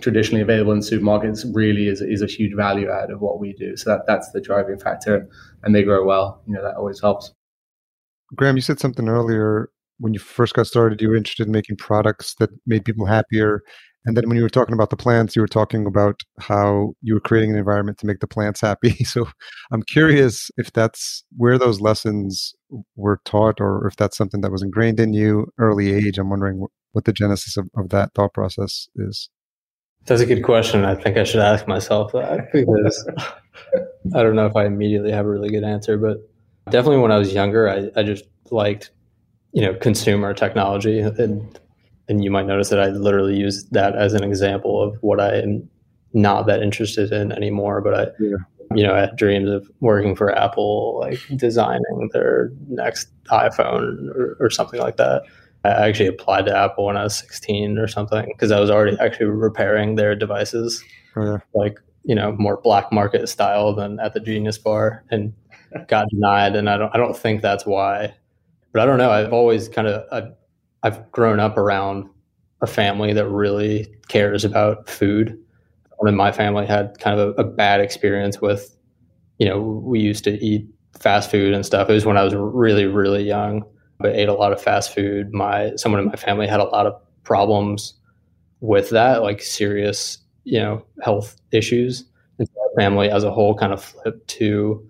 traditionally 0.00 0.42
available 0.42 0.72
in 0.72 0.80
supermarkets 0.80 1.44
really 1.54 1.88
is, 1.88 2.00
is 2.00 2.22
a 2.22 2.26
huge 2.26 2.54
value 2.54 2.90
add 2.90 3.10
of 3.10 3.20
what 3.20 3.38
we 3.38 3.52
do. 3.52 3.76
So 3.76 3.90
that, 3.90 4.06
that's 4.06 4.30
the 4.32 4.40
driving 4.40 4.78
factor 4.78 5.28
and 5.62 5.74
they 5.74 5.82
grow 5.82 6.04
well. 6.04 6.42
You 6.46 6.54
know, 6.54 6.62
that 6.62 6.76
always 6.76 7.00
helps. 7.00 7.32
Graham, 8.34 8.56
you 8.56 8.62
said 8.62 8.80
something 8.80 9.08
earlier 9.08 9.70
when 9.98 10.14
you 10.14 10.20
first 10.20 10.54
got 10.54 10.66
started, 10.66 11.00
you 11.00 11.08
were 11.08 11.16
interested 11.16 11.46
in 11.46 11.52
making 11.52 11.76
products 11.76 12.34
that 12.38 12.50
made 12.66 12.84
people 12.84 13.06
happier 13.06 13.62
and 14.06 14.16
then 14.16 14.28
when 14.28 14.36
you 14.36 14.42
were 14.42 14.50
talking 14.50 14.74
about 14.74 14.90
the 14.90 14.96
plants, 14.96 15.34
you 15.34 15.40
were 15.40 15.48
talking 15.48 15.86
about 15.86 16.20
how 16.38 16.92
you 17.00 17.14
were 17.14 17.20
creating 17.20 17.52
an 17.52 17.58
environment 17.58 17.98
to 17.98 18.06
make 18.06 18.20
the 18.20 18.26
plants 18.26 18.60
happy. 18.60 18.96
So 19.14 19.26
I'm 19.72 19.82
curious 19.82 20.50
if 20.56 20.72
that's 20.72 21.24
where 21.36 21.56
those 21.56 21.80
lessons 21.80 22.54
were 22.96 23.20
taught 23.24 23.60
or 23.60 23.86
if 23.86 23.96
that's 23.96 24.16
something 24.16 24.40
that 24.40 24.50
was 24.50 24.62
ingrained 24.62 24.98
in 24.98 25.12
you 25.12 25.52
early 25.58 25.92
age. 25.92 26.18
I'm 26.18 26.30
wondering 26.30 26.66
what 26.92 27.04
the 27.04 27.12
genesis 27.12 27.56
of, 27.56 27.68
of 27.76 27.90
that 27.90 28.12
thought 28.14 28.34
process 28.34 28.88
is. 28.96 29.28
That's 30.06 30.20
a 30.20 30.26
good 30.26 30.42
question. 30.42 30.84
I 30.84 30.96
think 30.96 31.16
I 31.16 31.24
should 31.24 31.40
ask 31.40 31.68
myself 31.68 32.12
that 32.12 32.50
because 32.52 33.08
I 34.14 34.22
don't 34.22 34.34
know 34.34 34.46
if 34.46 34.56
I 34.56 34.66
immediately 34.66 35.12
have 35.12 35.26
a 35.26 35.30
really 35.30 35.50
good 35.50 35.64
answer, 35.64 35.96
but 35.96 36.18
definitely 36.70 36.98
when 36.98 37.12
I 37.12 37.18
was 37.18 37.32
younger, 37.32 37.68
I, 37.68 37.90
I 37.94 38.02
just 38.02 38.24
liked, 38.50 38.90
you 39.54 39.62
know, 39.62 39.74
consumer 39.74 40.34
technology 40.34 40.98
and 40.98 41.58
and 42.08 42.22
you 42.22 42.30
might 42.30 42.46
notice 42.46 42.68
that 42.68 42.80
I 42.80 42.88
literally 42.88 43.36
use 43.36 43.64
that 43.70 43.96
as 43.96 44.12
an 44.12 44.22
example 44.22 44.82
of 44.82 44.98
what 45.00 45.20
I 45.20 45.36
am 45.36 45.68
not 46.12 46.46
that 46.46 46.62
interested 46.62 47.12
in 47.12 47.32
anymore. 47.32 47.80
But 47.80 47.94
I, 47.94 48.06
yeah. 48.20 48.36
you 48.74 48.82
know, 48.82 48.94
I 48.94 49.00
had 49.00 49.16
dreams 49.16 49.48
of 49.48 49.70
working 49.80 50.14
for 50.14 50.36
Apple, 50.36 50.98
like 51.00 51.18
designing 51.36 52.10
their 52.12 52.52
next 52.68 53.08
iPhone 53.26 54.14
or, 54.14 54.36
or 54.38 54.50
something 54.50 54.80
like 54.80 54.96
that. 54.98 55.22
I 55.64 55.70
actually 55.70 56.08
applied 56.08 56.44
to 56.44 56.54
Apple 56.54 56.84
when 56.84 56.98
I 56.98 57.04
was 57.04 57.16
16 57.16 57.78
or 57.78 57.88
something 57.88 58.26
because 58.26 58.50
I 58.50 58.60
was 58.60 58.68
already 58.68 58.98
actually 59.00 59.26
repairing 59.26 59.94
their 59.94 60.14
devices, 60.14 60.84
oh, 61.16 61.24
yeah. 61.24 61.38
like 61.54 61.78
you 62.04 62.14
know, 62.14 62.32
more 62.32 62.60
black 62.62 62.92
market 62.92 63.26
style 63.30 63.74
than 63.74 63.98
at 63.98 64.12
the 64.12 64.20
Genius 64.20 64.58
Bar, 64.58 65.02
and 65.10 65.32
got 65.88 66.06
denied. 66.10 66.54
And 66.54 66.68
I 66.68 66.76
don't, 66.76 66.94
I 66.94 66.98
don't 66.98 67.16
think 67.16 67.40
that's 67.40 67.64
why. 67.64 68.14
But 68.74 68.82
I 68.82 68.86
don't 68.86 68.98
know. 68.98 69.12
I've 69.12 69.32
always 69.32 69.68
kind 69.68 69.86
of, 69.86 70.04
uh, 70.10 70.30
I've 70.82 71.10
grown 71.12 71.38
up 71.38 71.56
around 71.56 72.10
a 72.60 72.66
family 72.66 73.12
that 73.12 73.28
really 73.28 73.86
cares 74.08 74.44
about 74.44 74.90
food. 74.90 75.38
When 75.98 76.16
my 76.16 76.32
family 76.32 76.66
had 76.66 76.98
kind 76.98 77.18
of 77.18 77.38
a, 77.38 77.42
a, 77.42 77.44
bad 77.44 77.80
experience 77.80 78.40
with, 78.40 78.76
you 79.38 79.48
know, 79.48 79.60
we 79.60 80.00
used 80.00 80.24
to 80.24 80.32
eat 80.44 80.66
fast 80.98 81.30
food 81.30 81.54
and 81.54 81.64
stuff. 81.64 81.88
It 81.88 81.92
was 81.92 82.04
when 82.04 82.16
I 82.16 82.24
was 82.24 82.34
really, 82.34 82.86
really 82.86 83.22
young. 83.22 83.64
I 84.02 84.08
ate 84.08 84.28
a 84.28 84.34
lot 84.34 84.52
of 84.52 84.60
fast 84.60 84.92
food. 84.92 85.32
My 85.32 85.74
someone 85.76 86.00
in 86.02 86.08
my 86.08 86.16
family 86.16 86.48
had 86.48 86.60
a 86.60 86.64
lot 86.64 86.86
of 86.86 87.00
problems 87.22 87.94
with 88.60 88.90
that, 88.90 89.22
like 89.22 89.40
serious, 89.40 90.18
you 90.42 90.58
know, 90.58 90.84
health 91.00 91.36
issues. 91.52 92.04
And 92.38 92.48
so 92.48 92.60
our 92.60 92.82
family 92.82 93.08
as 93.08 93.22
a 93.22 93.30
whole 93.30 93.54
kind 93.54 93.72
of 93.72 93.82
flipped 93.82 94.26
to 94.28 94.84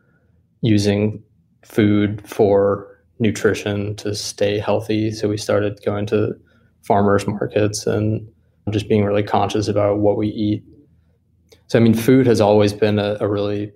using 0.63 1.23
food 1.63 2.27
for 2.27 2.94
nutrition 3.19 3.95
to 3.97 4.15
stay 4.15 4.59
healthy. 4.59 5.11
So 5.11 5.29
we 5.29 5.37
started 5.37 5.81
going 5.85 6.07
to 6.07 6.35
farmers 6.83 7.27
markets 7.27 7.87
and 7.87 8.27
just 8.71 8.89
being 8.89 9.05
really 9.05 9.23
conscious 9.23 9.69
about 9.69 9.99
what 9.99 10.17
we 10.17 10.29
eat. 10.29 10.65
So, 11.69 11.79
I 11.79 11.83
mean, 11.83 11.95
food 11.95 12.27
has 12.27 12.41
always 12.41 12.73
been 12.73 12.99
a, 12.99 13.17
a 13.21 13.29
really 13.29 13.73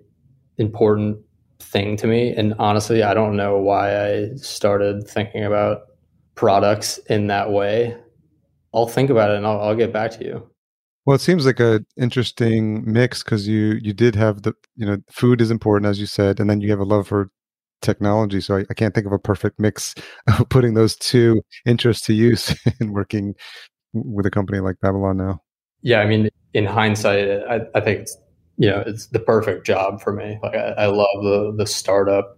important 0.59 1.19
thing 1.61 1.97
to 1.99 2.07
me. 2.07 2.35
And 2.35 2.55
honestly, 2.59 3.03
I 3.03 3.15
don't 3.15 3.37
know 3.37 3.59
why 3.59 4.07
I 4.07 4.35
started 4.37 5.07
thinking 5.09 5.45
about 5.45 5.83
products 6.35 6.99
in 7.09 7.27
that 7.29 7.51
way. 7.51 7.97
I'll 8.75 8.87
think 8.87 9.11
about 9.11 9.31
it 9.31 9.37
and 9.37 9.47
I'll, 9.47 9.61
I'll 9.61 9.77
get 9.77 9.93
back 9.93 10.11
to 10.13 10.25
you. 10.25 10.51
Well, 11.07 11.15
it 11.15 11.21
seems 11.21 11.47
like 11.47 11.59
a 11.59 11.81
interesting 11.97 12.83
mix 12.85 13.23
because 13.23 13.49
you 13.49 13.79
you 13.81 13.95
did 13.95 14.15
have 14.15 14.43
the 14.43 14.53
you 14.77 14.85
know 14.85 14.99
food 15.11 15.41
is 15.41 15.51
important 15.51 15.89
as 15.89 15.99
you 15.99 16.05
said, 16.05 16.39
and 16.39 16.51
then 16.51 16.61
you 16.61 16.69
have 16.69 16.81
a 16.81 16.85
love 16.85 17.09
for 17.09 17.31
technology. 17.81 18.41
So 18.41 18.57
I, 18.57 18.65
I, 18.71 18.75
can't 18.75 18.95
think 18.95 19.07
of 19.07 19.13
a 19.13 19.19
perfect 19.19 19.59
mix 19.59 19.95
of 20.39 20.49
putting 20.49 20.75
those 20.75 20.97
two 20.97 21.43
interests 21.67 22.07
to 22.07 22.15
use 22.15 22.57
in 22.81 22.93
working 22.93 23.35
with 23.93 24.27
a 24.27 24.31
company 24.31 24.61
like 24.61 24.81
Babylon 24.81 25.17
now. 25.17 25.41
Yeah, 25.83 26.01
I 26.01 26.07
mean, 26.07 26.29
in 26.55 26.67
hindsight, 26.67 27.29
I, 27.49 27.61
I 27.75 27.81
think 27.81 28.01
it's 28.01 28.17
you 28.57 28.69
know 28.69 28.83
it's 28.87 29.07
the 29.07 29.21
perfect 29.21 29.65
job 29.65 30.01
for 30.01 30.13
me. 30.13 30.39
Like 30.43 30.55
I, 30.55 30.71
I 30.71 30.87
love 30.87 31.23
the 31.23 31.55
the 31.57 31.67
startup 31.67 32.37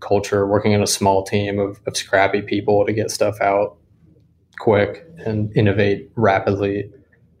culture, 0.00 0.46
working 0.46 0.72
in 0.72 0.82
a 0.82 0.86
small 0.86 1.24
team 1.24 1.58
of, 1.58 1.80
of 1.86 1.96
scrappy 1.96 2.42
people 2.42 2.84
to 2.84 2.92
get 2.92 3.10
stuff 3.10 3.40
out 3.40 3.78
quick 4.58 5.06
and 5.24 5.56
innovate 5.56 6.10
rapidly. 6.16 6.90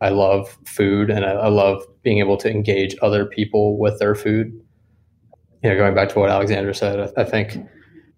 I 0.00 0.08
love 0.08 0.58
food 0.64 1.10
and 1.10 1.24
I, 1.24 1.32
I 1.32 1.48
love 1.48 1.84
being 2.02 2.18
able 2.18 2.36
to 2.38 2.50
engage 2.50 2.96
other 3.02 3.26
people 3.26 3.78
with 3.78 3.98
their 3.98 4.14
food 4.14 4.58
you 5.62 5.70
know, 5.70 5.76
going 5.76 5.94
back 5.94 6.08
to 6.10 6.18
what 6.18 6.30
Alexander 6.30 6.74
said, 6.74 7.12
I, 7.16 7.22
I 7.22 7.24
think 7.24 7.56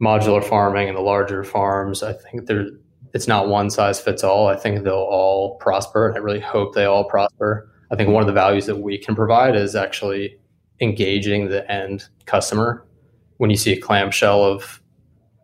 modular 0.01 0.43
farming 0.43 0.89
and 0.89 0.97
the 0.97 1.03
larger 1.03 1.45
farms, 1.45 2.03
I 2.03 2.13
think 2.13 2.47
there 2.47 2.67
it's 3.15 3.29
not 3.29 3.49
one 3.49 3.71
size 3.71 4.01
fits 4.01 4.25
all. 4.25 4.49
I 4.49 4.57
think 4.57 4.83
they'll 4.83 4.95
all 4.95 5.57
prosper, 5.59 6.09
and 6.09 6.17
I 6.17 6.21
really 6.21 6.41
hope 6.41 6.75
they 6.75 6.85
all 6.85 7.05
prosper. 7.05 7.71
I 7.93 7.97
think 7.97 8.11
one 8.11 8.23
of 8.23 8.27
the 8.27 8.33
values 8.33 8.67
that 8.67 8.79
we 8.81 8.99
can 8.99 9.15
provide 9.15 9.55
is 9.55 9.77
actually 9.77 10.37
engaging 10.81 11.49
the 11.49 11.71
end 11.71 12.09
customer. 12.27 12.85
When 13.37 13.51
you 13.51 13.57
see 13.57 13.73
a 13.73 13.81
clamshell 13.81 14.43
of 14.43 14.81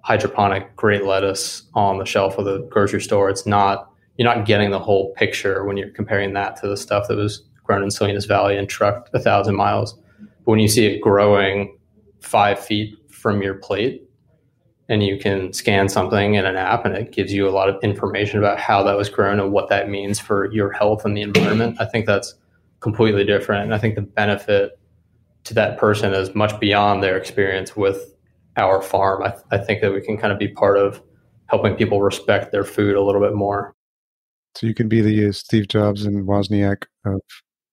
hydroponic 0.03 0.75
great 0.75 1.05
lettuce 1.05 1.63
on 1.75 1.99
the 1.99 2.05
shelf 2.05 2.39
of 2.39 2.45
the 2.45 2.67
grocery 2.71 3.01
store, 3.01 3.31
it's 3.31 3.47
not 3.47 3.89
you're 4.17 4.35
not 4.35 4.47
getting 4.47 4.71
the 4.71 4.81
whole 4.81 5.15
picture 5.15 5.65
when 5.65 5.77
you're 5.77 5.91
comparing 5.91 6.35
that 6.35 6.57
to 6.57 6.69
the 6.69 6.77
stuff 6.77 7.07
that 7.09 7.17
was 7.17 7.43
grown 7.63 7.85
in 7.85 7.91
Salinas 7.91 8.25
Valley 8.25 8.57
and 8.57 8.69
trucked 8.69 9.11
a 9.15 9.21
thousand 9.21 9.55
miles. 9.55 9.95
But 10.19 10.53
when 10.53 10.59
you 10.59 10.69
see 10.69 10.87
it 10.87 11.01
growing 11.01 11.79
five 12.21 12.59
feet 12.59 12.97
from 13.11 13.43
your 13.43 13.55
plate 13.55 14.03
and 14.91 15.05
you 15.05 15.17
can 15.17 15.53
scan 15.53 15.89
something 15.89 16.35
in 16.35 16.45
an 16.45 16.57
app 16.57 16.85
and 16.85 16.97
it 16.97 17.13
gives 17.13 17.33
you 17.33 17.49
a 17.49 17.51
lot 17.51 17.69
of 17.69 17.77
information 17.83 18.39
about 18.39 18.59
how 18.59 18.83
that 18.83 18.97
was 18.97 19.09
grown 19.09 19.39
and 19.39 19.53
what 19.53 19.69
that 19.69 19.89
means 19.89 20.19
for 20.19 20.53
your 20.53 20.73
health 20.73 21.05
and 21.05 21.17
the 21.17 21.23
environment. 21.23 21.77
I 21.81 21.85
think 21.85 22.07
that's 22.07 22.35
completely 22.81 23.25
different. 23.25 23.65
And 23.65 23.75
I 23.75 23.79
think 23.79 23.95
the 23.95 24.03
benefit 24.03 24.79
to 25.45 25.55
that 25.55 25.79
person 25.79 26.13
is 26.13 26.35
much 26.35 26.59
beyond 26.59 27.05
their 27.05 27.17
experience 27.17 27.77
with 27.77 28.17
our 28.57 28.83
farm. 28.83 29.23
I, 29.23 29.31
th- 29.31 29.45
I 29.53 29.59
think 29.59 29.81
that 29.81 29.95
we 29.95 30.01
can 30.01 30.19
kind 30.19 30.33
of 30.33 30.41
be 30.41 30.49
part 30.49 30.77
of 30.77 31.01
helping 31.47 31.77
people 31.77 32.03
respect 32.03 32.51
their 32.51 32.65
food 32.65 32.97
a 32.97 33.03
little 33.03 33.21
bit 33.21 33.35
more. 33.35 33.73
So 34.57 34.67
you 34.67 34.75
can 34.75 34.89
be 34.89 35.01
the 35.01 35.29
uh, 35.29 35.33
Steve 35.33 35.69
Jobs 35.69 36.05
and 36.05 36.27
Wozniak 36.27 36.87
of 37.05 37.21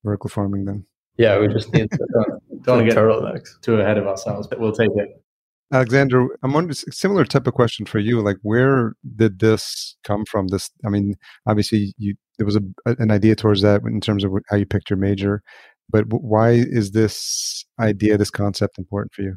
vertical 0.04 0.30
farming 0.30 0.66
then. 0.66 0.86
Yeah, 1.16 1.40
we 1.40 1.48
just 1.48 1.72
need 1.72 1.90
to, 1.90 2.40
don't 2.62 2.78
want 2.78 2.88
to 2.88 2.94
get 2.94 3.02
turtlenecks 3.02 3.60
too 3.60 3.80
ahead 3.80 3.98
of 3.98 4.06
ourselves, 4.06 4.46
but 4.46 4.60
we'll 4.60 4.72
take 4.72 4.90
it. 4.96 5.22
Alexander, 5.70 6.26
I'm 6.42 6.54
wondering 6.54 6.74
similar 6.74 7.26
type 7.26 7.46
of 7.46 7.52
question 7.52 7.84
for 7.84 7.98
you. 7.98 8.22
Like, 8.22 8.38
where 8.40 8.94
did 9.16 9.38
this 9.38 9.96
come 10.02 10.24
from? 10.24 10.48
This, 10.48 10.70
I 10.86 10.88
mean, 10.88 11.14
obviously, 11.46 11.92
you 11.98 12.14
there 12.38 12.46
was 12.46 12.56
a, 12.56 12.62
an 12.86 13.10
idea 13.10 13.34
towards 13.34 13.62
that 13.62 13.82
in 13.82 14.00
terms 14.00 14.24
of 14.24 14.32
how 14.48 14.56
you 14.56 14.64
picked 14.64 14.88
your 14.88 14.96
major, 14.96 15.42
but 15.90 16.04
why 16.08 16.52
is 16.52 16.92
this 16.92 17.66
idea, 17.80 18.16
this 18.16 18.30
concept, 18.30 18.78
important 18.78 19.12
for 19.12 19.22
you? 19.22 19.36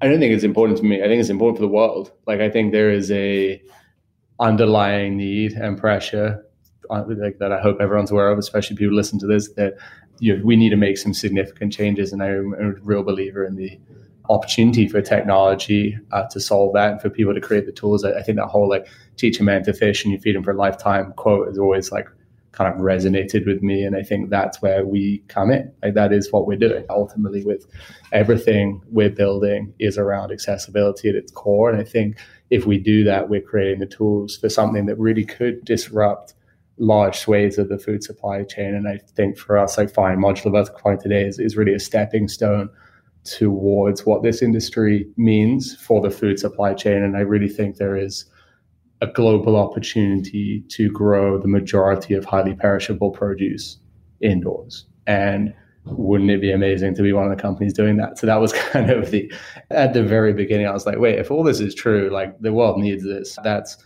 I 0.00 0.08
don't 0.08 0.20
think 0.20 0.32
it's 0.32 0.44
important 0.44 0.78
to 0.78 0.84
me. 0.84 1.02
I 1.02 1.06
think 1.06 1.20
it's 1.20 1.28
important 1.28 1.58
for 1.58 1.62
the 1.62 1.72
world. 1.72 2.12
Like, 2.26 2.40
I 2.40 2.48
think 2.48 2.72
there 2.72 2.90
is 2.90 3.10
a 3.10 3.60
underlying 4.40 5.16
need 5.16 5.52
and 5.52 5.76
pressure 5.76 6.44
uh, 6.90 7.04
like, 7.08 7.38
that 7.38 7.52
I 7.52 7.60
hope 7.60 7.78
everyone's 7.80 8.10
aware 8.10 8.30
of, 8.30 8.38
especially 8.38 8.76
people 8.76 8.96
listen 8.96 9.18
to 9.18 9.26
this, 9.26 9.52
that 9.54 9.74
you 10.22 10.36
know, 10.36 10.44
we 10.44 10.54
need 10.54 10.70
to 10.70 10.76
make 10.76 10.98
some 10.98 11.12
significant 11.12 11.72
changes. 11.72 12.12
And 12.12 12.22
I'm 12.22 12.54
a 12.54 12.74
real 12.82 13.02
believer 13.02 13.44
in 13.44 13.56
the 13.56 13.76
opportunity 14.30 14.86
for 14.86 15.02
technology 15.02 15.98
uh, 16.12 16.28
to 16.28 16.38
solve 16.38 16.74
that 16.74 16.92
and 16.92 17.02
for 17.02 17.10
people 17.10 17.34
to 17.34 17.40
create 17.40 17.66
the 17.66 17.72
tools. 17.72 18.04
I, 18.04 18.12
I 18.12 18.22
think 18.22 18.38
that 18.38 18.46
whole 18.46 18.68
like 18.68 18.86
teach 19.16 19.40
a 19.40 19.42
man 19.42 19.64
to 19.64 19.72
fish 19.72 20.04
and 20.04 20.12
you 20.12 20.20
feed 20.20 20.36
him 20.36 20.44
for 20.44 20.52
a 20.52 20.56
lifetime 20.56 21.12
quote 21.16 21.48
is 21.48 21.58
always 21.58 21.90
like 21.90 22.06
kind 22.52 22.72
of 22.72 22.80
resonated 22.80 23.46
with 23.46 23.64
me. 23.64 23.82
And 23.82 23.96
I 23.96 24.04
think 24.04 24.30
that's 24.30 24.62
where 24.62 24.86
we 24.86 25.24
come 25.26 25.50
in. 25.50 25.72
Like 25.82 25.94
that 25.94 26.12
is 26.12 26.30
what 26.30 26.46
we're 26.46 26.56
doing. 26.56 26.84
Ultimately, 26.88 27.42
with 27.44 27.66
everything 28.12 28.80
we're 28.92 29.10
building 29.10 29.74
is 29.80 29.98
around 29.98 30.30
accessibility 30.30 31.08
at 31.08 31.16
its 31.16 31.32
core. 31.32 31.68
And 31.68 31.80
I 31.80 31.84
think 31.84 32.16
if 32.50 32.64
we 32.64 32.78
do 32.78 33.02
that, 33.02 33.28
we're 33.28 33.40
creating 33.40 33.80
the 33.80 33.86
tools 33.86 34.36
for 34.36 34.48
something 34.48 34.86
that 34.86 35.00
really 35.00 35.24
could 35.24 35.64
disrupt 35.64 36.34
large 36.82 37.16
swathes 37.16 37.58
of 37.58 37.68
the 37.68 37.78
food 37.78 38.02
supply 38.02 38.42
chain. 38.42 38.74
And 38.74 38.88
I 38.88 38.98
think 39.14 39.38
for 39.38 39.56
us, 39.56 39.78
like 39.78 39.94
fine 39.94 40.18
modular 40.18 40.50
vertical 40.50 40.80
farming 40.80 41.00
today 41.00 41.24
is, 41.24 41.38
is 41.38 41.56
really 41.56 41.72
a 41.72 41.78
stepping 41.78 42.26
stone 42.26 42.68
towards 43.24 44.04
what 44.04 44.24
this 44.24 44.42
industry 44.42 45.06
means 45.16 45.76
for 45.76 46.00
the 46.00 46.10
food 46.10 46.40
supply 46.40 46.74
chain. 46.74 47.02
And 47.04 47.16
I 47.16 47.20
really 47.20 47.48
think 47.48 47.76
there 47.76 47.96
is 47.96 48.24
a 49.00 49.06
global 49.06 49.56
opportunity 49.56 50.64
to 50.70 50.90
grow 50.90 51.38
the 51.38 51.46
majority 51.46 52.14
of 52.14 52.24
highly 52.24 52.54
perishable 52.54 53.12
produce 53.12 53.78
indoors. 54.20 54.84
And 55.06 55.54
wouldn't 55.84 56.30
it 56.30 56.40
be 56.40 56.50
amazing 56.50 56.96
to 56.96 57.02
be 57.02 57.12
one 57.12 57.30
of 57.30 57.36
the 57.36 57.40
companies 57.40 57.72
doing 57.72 57.96
that? 57.98 58.18
So 58.18 58.26
that 58.26 58.40
was 58.40 58.52
kind 58.72 58.90
of 58.90 59.12
the 59.12 59.32
at 59.70 59.92
the 59.92 60.02
very 60.02 60.32
beginning. 60.32 60.66
I 60.66 60.72
was 60.72 60.84
like, 60.86 60.98
wait, 60.98 61.20
if 61.20 61.30
all 61.30 61.44
this 61.44 61.60
is 61.60 61.76
true, 61.76 62.10
like 62.10 62.40
the 62.40 62.52
world 62.52 62.80
needs 62.80 63.04
this. 63.04 63.38
That's 63.44 63.76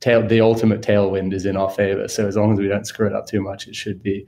tail 0.00 0.26
the 0.26 0.40
ultimate 0.40 0.82
tailwind 0.82 1.32
is 1.32 1.46
in 1.46 1.56
our 1.56 1.70
favor. 1.70 2.08
So 2.08 2.26
as 2.26 2.36
long 2.36 2.52
as 2.52 2.58
we 2.58 2.68
don't 2.68 2.86
screw 2.86 3.06
it 3.06 3.14
up 3.14 3.26
too 3.26 3.40
much, 3.40 3.66
it 3.66 3.74
should 3.74 4.02
be 4.02 4.26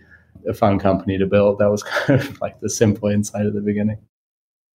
a 0.48 0.54
fun 0.54 0.78
company 0.78 1.18
to 1.18 1.26
build. 1.26 1.58
That 1.58 1.70
was 1.70 1.82
kind 1.82 2.20
of 2.20 2.40
like 2.40 2.60
the 2.60 2.70
simple 2.70 3.08
insight 3.08 3.46
at 3.46 3.54
the 3.54 3.60
beginning. 3.60 3.98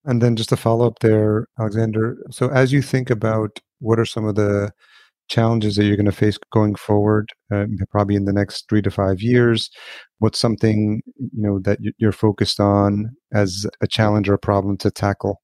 And 0.03 0.21
then 0.21 0.35
just 0.35 0.49
to 0.49 0.57
follow 0.57 0.87
up 0.87 0.99
there, 0.99 1.47
Alexander. 1.59 2.17
So 2.31 2.49
as 2.49 2.73
you 2.73 2.81
think 2.81 3.09
about 3.09 3.59
what 3.79 3.99
are 3.99 4.05
some 4.05 4.25
of 4.25 4.35
the 4.35 4.71
challenges 5.31 5.77
that 5.77 5.85
you're 5.85 5.95
going 5.95 6.05
to 6.05 6.11
face 6.11 6.37
going 6.51 6.75
forward, 6.75 7.29
uh, 7.53 7.65
probably 7.89 8.15
in 8.15 8.25
the 8.25 8.33
next 8.33 8.67
three 8.67 8.81
to 8.81 8.91
five 8.91 9.21
years? 9.21 9.69
What's 10.19 10.39
something 10.39 11.01
you 11.17 11.41
know 11.41 11.59
that 11.59 11.79
you're 11.97 12.11
focused 12.11 12.59
on 12.59 13.15
as 13.33 13.65
a 13.81 13.87
challenge 13.87 14.27
or 14.27 14.33
a 14.33 14.39
problem 14.39 14.77
to 14.77 14.91
tackle? 14.91 15.41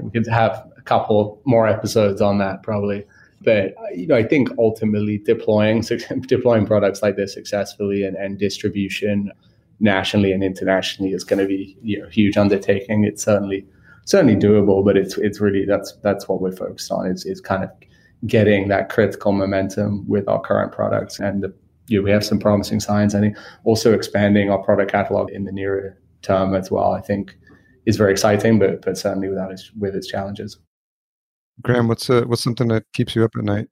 We 0.00 0.10
could 0.10 0.26
have 0.26 0.66
a 0.76 0.82
couple 0.82 1.40
more 1.46 1.66
episodes 1.66 2.20
on 2.20 2.38
that 2.38 2.62
probably, 2.62 3.04
but 3.42 3.74
you 3.94 4.06
know 4.06 4.16
I 4.16 4.22
think 4.22 4.50
ultimately 4.58 5.18
deploying 5.18 5.82
deploying 6.26 6.66
products 6.66 7.02
like 7.02 7.16
this 7.16 7.34
successfully 7.34 8.04
and, 8.04 8.16
and 8.16 8.38
distribution 8.38 9.32
nationally 9.80 10.32
and 10.32 10.42
internationally 10.42 11.12
is 11.12 11.24
going 11.24 11.38
to 11.38 11.46
be 11.46 11.76
you 11.82 12.00
know 12.00 12.06
a 12.06 12.10
huge 12.10 12.36
undertaking. 12.36 13.04
It's 13.04 13.24
certainly 13.24 13.66
certainly 14.04 14.36
doable, 14.36 14.84
but 14.84 14.96
it's 14.96 15.16
it's 15.18 15.40
really 15.40 15.64
that's 15.64 15.92
that's 16.02 16.28
what 16.28 16.40
we're 16.40 16.52
focused 16.52 16.90
on. 16.90 17.06
Is 17.06 17.24
is 17.26 17.40
kind 17.40 17.64
of 17.64 17.70
getting 18.26 18.68
that 18.68 18.88
critical 18.88 19.32
momentum 19.32 20.06
with 20.08 20.28
our 20.28 20.40
current 20.40 20.72
products. 20.72 21.20
And 21.20 21.42
the, 21.42 21.54
you 21.86 21.98
know, 21.98 22.04
we 22.04 22.10
have 22.10 22.24
some 22.24 22.38
promising 22.38 22.80
signs. 22.80 23.14
I 23.14 23.20
think 23.20 23.36
also 23.64 23.92
expanding 23.92 24.50
our 24.50 24.58
product 24.58 24.90
catalog 24.90 25.30
in 25.30 25.44
the 25.44 25.52
nearer 25.52 25.96
term 26.22 26.54
as 26.54 26.70
well, 26.70 26.92
I 26.92 27.00
think 27.00 27.36
is 27.86 27.96
very 27.96 28.12
exciting, 28.12 28.58
but 28.58 28.82
but 28.82 28.98
certainly 28.98 29.28
without 29.28 29.52
its, 29.52 29.72
with 29.78 29.94
its 29.94 30.06
challenges. 30.06 30.58
Graham, 31.62 31.88
what's 31.88 32.08
uh, 32.08 32.22
what's 32.26 32.42
something 32.42 32.68
that 32.68 32.84
keeps 32.92 33.16
you 33.16 33.24
up 33.24 33.32
at 33.36 33.44
night? 33.44 33.68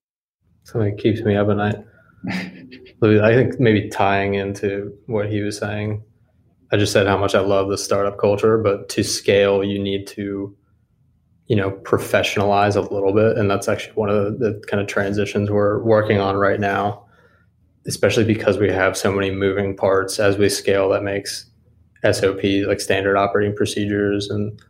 Something 0.65 0.97
that 0.97 1.03
keeps 1.03 1.21
me 1.21 1.37
up 1.37 1.49
at 1.49 1.57
night. 1.57 1.77
I 2.29 3.35
think 3.35 3.61
maybe 3.61 3.89
tying 3.89 4.35
into 4.35 4.93
what 5.07 5.31
he 5.31 5.41
was 5.43 5.59
saying. 5.59 6.03
I 6.73 6.77
just 6.77 6.93
said 6.93 7.07
how 7.07 7.17
much 7.17 7.35
I 7.35 7.41
love 7.41 7.69
the 7.69 7.79
startup 7.79 8.19
culture, 8.19 8.59
but 8.59 8.89
to 8.91 9.05
scale, 9.05 9.63
you 9.63 9.79
need 9.79 10.07
to 10.09 10.57
you 11.47 11.57
know 11.57 11.71
professionalize 11.71 12.77
a 12.77 12.81
little 12.81 13.13
bit 13.13 13.37
and 13.37 13.51
that's 13.51 13.69
actually 13.69 13.93
one 13.95 14.09
of 14.09 14.39
the, 14.39 14.51
the, 14.51 14.63
kind 14.67 14.81
of 14.81 14.89
transitions 14.89 15.51
we're 15.51 15.83
working 15.83 16.19
on 16.19 16.37
right 16.37 16.61
now 16.61 17.05
especially 17.87 18.25
because 18.25 18.59
we 18.59 18.69
have 18.69 18.97
so 18.97 19.13
many 19.13 19.31
moving 19.31 19.77
parts 19.77 20.19
as 20.19 20.37
we 20.37 20.49
scale 20.49 20.89
that 20.89 21.03
makes 21.03 21.49
sop 22.13 22.43
like 22.67 22.81
standard 22.81 23.17
operating 23.17 23.55
procedures 23.55 24.29
and 24.29 24.61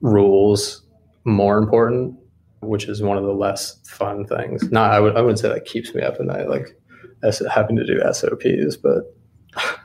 rules 0.00 0.82
more 1.24 1.58
important 1.58 2.14
which 2.66 2.88
is 2.88 3.02
one 3.02 3.16
of 3.16 3.24
the 3.24 3.32
less 3.32 3.80
fun 3.88 4.26
things 4.26 4.70
not 4.70 4.92
i 4.92 5.00
would 5.00 5.16
i 5.16 5.20
wouldn't 5.20 5.38
say 5.38 5.48
that 5.48 5.64
keeps 5.64 5.94
me 5.94 6.02
up 6.02 6.14
at 6.14 6.26
night 6.26 6.48
like 6.48 6.78
having 7.52 7.76
to 7.76 7.84
do 7.84 8.00
sops 8.12 8.76
but 8.76 9.14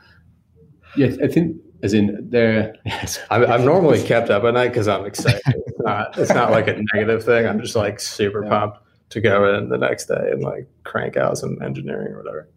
yeah 0.96 1.10
i 1.22 1.26
think 1.26 1.56
as 1.82 1.94
in 1.94 2.16
there 2.30 2.74
yes 2.84 3.18
I'm, 3.30 3.44
I'm 3.44 3.64
normally 3.64 4.02
kept 4.02 4.30
up 4.30 4.44
at 4.44 4.54
night 4.54 4.68
because 4.68 4.88
i'm 4.88 5.04
excited 5.04 5.62
It's 5.72 5.80
not 5.84 6.18
it's 6.18 6.30
not 6.30 6.50
like 6.50 6.68
a 6.68 6.82
negative 6.94 7.24
thing. 7.24 7.46
I'm 7.46 7.60
just 7.60 7.76
like 7.76 7.98
super 8.00 8.44
yeah. 8.44 8.50
pumped 8.50 8.78
to 9.10 9.20
go 9.20 9.54
in 9.54 9.68
the 9.68 9.78
next 9.78 10.06
day 10.06 10.30
and 10.30 10.42
like 10.42 10.68
crank 10.84 11.16
out 11.16 11.38
some 11.38 11.60
engineering 11.62 12.12
or 12.12 12.18
whatever. 12.18 12.48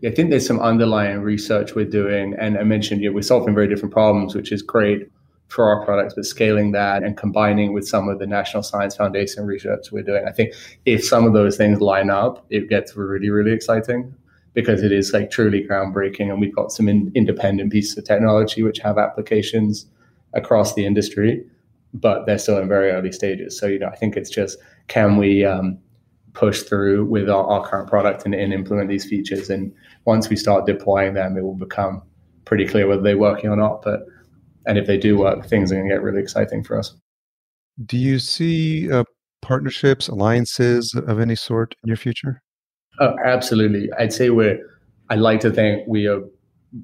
Yeah, 0.00 0.10
I 0.10 0.14
think 0.14 0.30
there's 0.30 0.46
some 0.46 0.60
underlying 0.60 1.20
research 1.20 1.74
we're 1.74 1.84
doing, 1.84 2.34
and 2.38 2.58
I 2.58 2.62
mentioned 2.62 3.02
you 3.02 3.10
know, 3.10 3.14
we're 3.14 3.22
solving 3.22 3.54
very 3.54 3.68
different 3.68 3.92
problems, 3.92 4.34
which 4.34 4.52
is 4.52 4.62
great 4.62 5.10
for 5.48 5.64
our 5.64 5.84
products, 5.84 6.14
but 6.14 6.24
scaling 6.24 6.72
that 6.72 7.02
and 7.02 7.16
combining 7.16 7.72
with 7.72 7.88
some 7.88 8.08
of 8.08 8.18
the 8.18 8.26
National 8.26 8.62
Science 8.62 8.96
Foundation 8.96 9.46
research 9.46 9.90
we're 9.90 10.02
doing. 10.02 10.24
I 10.26 10.32
think 10.32 10.54
if 10.84 11.04
some 11.04 11.26
of 11.26 11.32
those 11.32 11.56
things 11.56 11.80
line 11.80 12.10
up, 12.10 12.44
it 12.50 12.68
gets 12.68 12.94
really, 12.96 13.30
really 13.30 13.52
exciting 13.52 14.14
because 14.52 14.82
it 14.82 14.92
is 14.92 15.12
like 15.12 15.30
truly 15.30 15.66
groundbreaking. 15.66 16.30
And 16.30 16.40
we've 16.40 16.54
got 16.54 16.70
some 16.70 16.88
in, 16.88 17.10
independent 17.14 17.72
pieces 17.72 17.96
of 17.96 18.04
technology 18.04 18.62
which 18.62 18.78
have 18.80 18.98
applications 18.98 19.86
across 20.34 20.74
the 20.74 20.84
industry 20.84 21.44
but 21.94 22.26
they're 22.26 22.38
still 22.38 22.58
in 22.58 22.68
very 22.68 22.90
early 22.90 23.12
stages. 23.12 23.58
So, 23.58 23.66
you 23.66 23.78
know, 23.78 23.88
I 23.88 23.96
think 23.96 24.16
it's 24.16 24.30
just 24.30 24.58
can 24.88 25.16
we 25.16 25.44
um, 25.44 25.78
push 26.32 26.62
through 26.62 27.04
with 27.06 27.28
our, 27.28 27.44
our 27.44 27.66
current 27.66 27.88
product 27.88 28.24
and, 28.24 28.34
and, 28.34 28.52
implement 28.52 28.88
these 28.88 29.06
features? 29.06 29.50
And 29.50 29.72
once 30.04 30.28
we 30.28 30.36
start 30.36 30.66
deploying 30.66 31.14
them, 31.14 31.36
it 31.36 31.42
will 31.42 31.54
become 31.54 32.02
pretty 32.44 32.66
clear 32.66 32.86
whether 32.86 33.02
they're 33.02 33.18
working 33.18 33.50
or 33.50 33.56
not. 33.56 33.82
But 33.82 34.06
and 34.68 34.76
if 34.76 34.86
they 34.86 34.98
do 34.98 35.16
work, 35.18 35.46
things 35.46 35.72
are 35.72 35.76
going 35.76 35.88
to 35.88 35.94
get 35.94 36.02
really 36.02 36.20
exciting 36.20 36.62
for 36.62 36.78
us. 36.78 36.94
Do 37.86 37.96
you 37.96 38.18
see 38.18 38.92
uh, 38.92 39.04
partnerships, 39.40 40.08
alliances 40.08 40.94
of 40.94 41.18
any 41.18 41.34
sort 41.34 41.74
in 41.82 41.88
your 41.88 41.96
future? 41.96 42.42
Oh, 43.00 43.16
absolutely. 43.24 43.90
I'd 43.98 44.12
say 44.12 44.30
we're. 44.30 44.60
I 45.10 45.14
like 45.14 45.40
to 45.40 45.50
think 45.50 45.88
we 45.88 46.06
are 46.06 46.20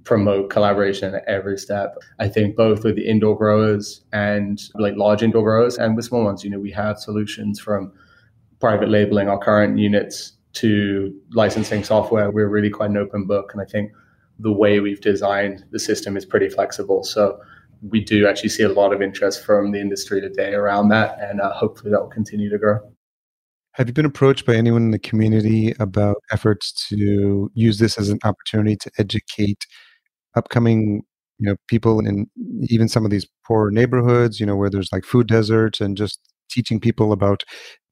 promote 0.04 0.48
collaboration 0.48 1.14
at 1.14 1.24
every 1.28 1.58
step. 1.58 1.96
I 2.18 2.26
think 2.26 2.56
both 2.56 2.84
with 2.84 2.96
the 2.96 3.06
indoor 3.06 3.36
growers 3.36 4.02
and 4.14 4.58
like 4.76 4.94
large 4.96 5.22
indoor 5.22 5.42
growers 5.42 5.76
and 5.76 5.94
with 5.94 6.06
small 6.06 6.24
ones, 6.24 6.42
you 6.42 6.48
know, 6.48 6.58
we 6.58 6.70
have 6.70 6.98
solutions 6.98 7.60
from 7.60 7.92
private 8.60 8.88
labeling 8.88 9.28
our 9.28 9.38
current 9.38 9.78
units 9.78 10.32
to 10.54 11.14
licensing 11.32 11.84
software. 11.84 12.30
We're 12.30 12.48
really 12.48 12.70
quite 12.70 12.90
an 12.90 12.96
open 12.96 13.26
book. 13.26 13.50
And 13.52 13.60
I 13.60 13.66
think 13.66 13.92
the 14.38 14.52
way 14.52 14.80
we've 14.80 15.02
designed 15.02 15.64
the 15.70 15.78
system 15.78 16.16
is 16.16 16.24
pretty 16.24 16.48
flexible. 16.48 17.04
So 17.04 17.38
we 17.90 18.02
do 18.02 18.26
actually 18.26 18.48
see 18.48 18.62
a 18.62 18.68
lot 18.68 18.92
of 18.92 19.02
interest 19.02 19.44
from 19.44 19.72
the 19.72 19.80
industry 19.80 20.20
today 20.20 20.54
around 20.54 20.88
that. 20.88 21.18
And 21.20 21.40
uh, 21.40 21.52
hopefully 21.52 21.90
that 21.90 22.00
will 22.00 22.08
continue 22.08 22.48
to 22.50 22.58
grow. 22.58 22.80
Have 23.72 23.88
you 23.88 23.94
been 23.94 24.06
approached 24.06 24.46
by 24.46 24.54
anyone 24.54 24.82
in 24.82 24.90
the 24.92 24.98
community 24.98 25.74
about 25.80 26.16
efforts 26.30 26.86
to 26.88 27.50
use 27.54 27.78
this 27.78 27.98
as 27.98 28.08
an 28.08 28.20
opportunity 28.24 28.76
to 28.76 28.90
educate 28.98 29.66
upcoming, 30.36 31.02
you 31.38 31.48
know, 31.48 31.56
people 31.66 31.98
in 31.98 32.26
even 32.62 32.88
some 32.88 33.04
of 33.04 33.10
these 33.10 33.26
poor 33.44 33.70
neighborhoods, 33.70 34.38
you 34.38 34.46
know, 34.46 34.56
where 34.56 34.70
there's 34.70 34.90
like 34.92 35.04
food 35.04 35.26
deserts 35.26 35.80
and 35.80 35.96
just 35.96 36.20
teaching 36.54 36.80
people 36.80 37.12
about 37.12 37.42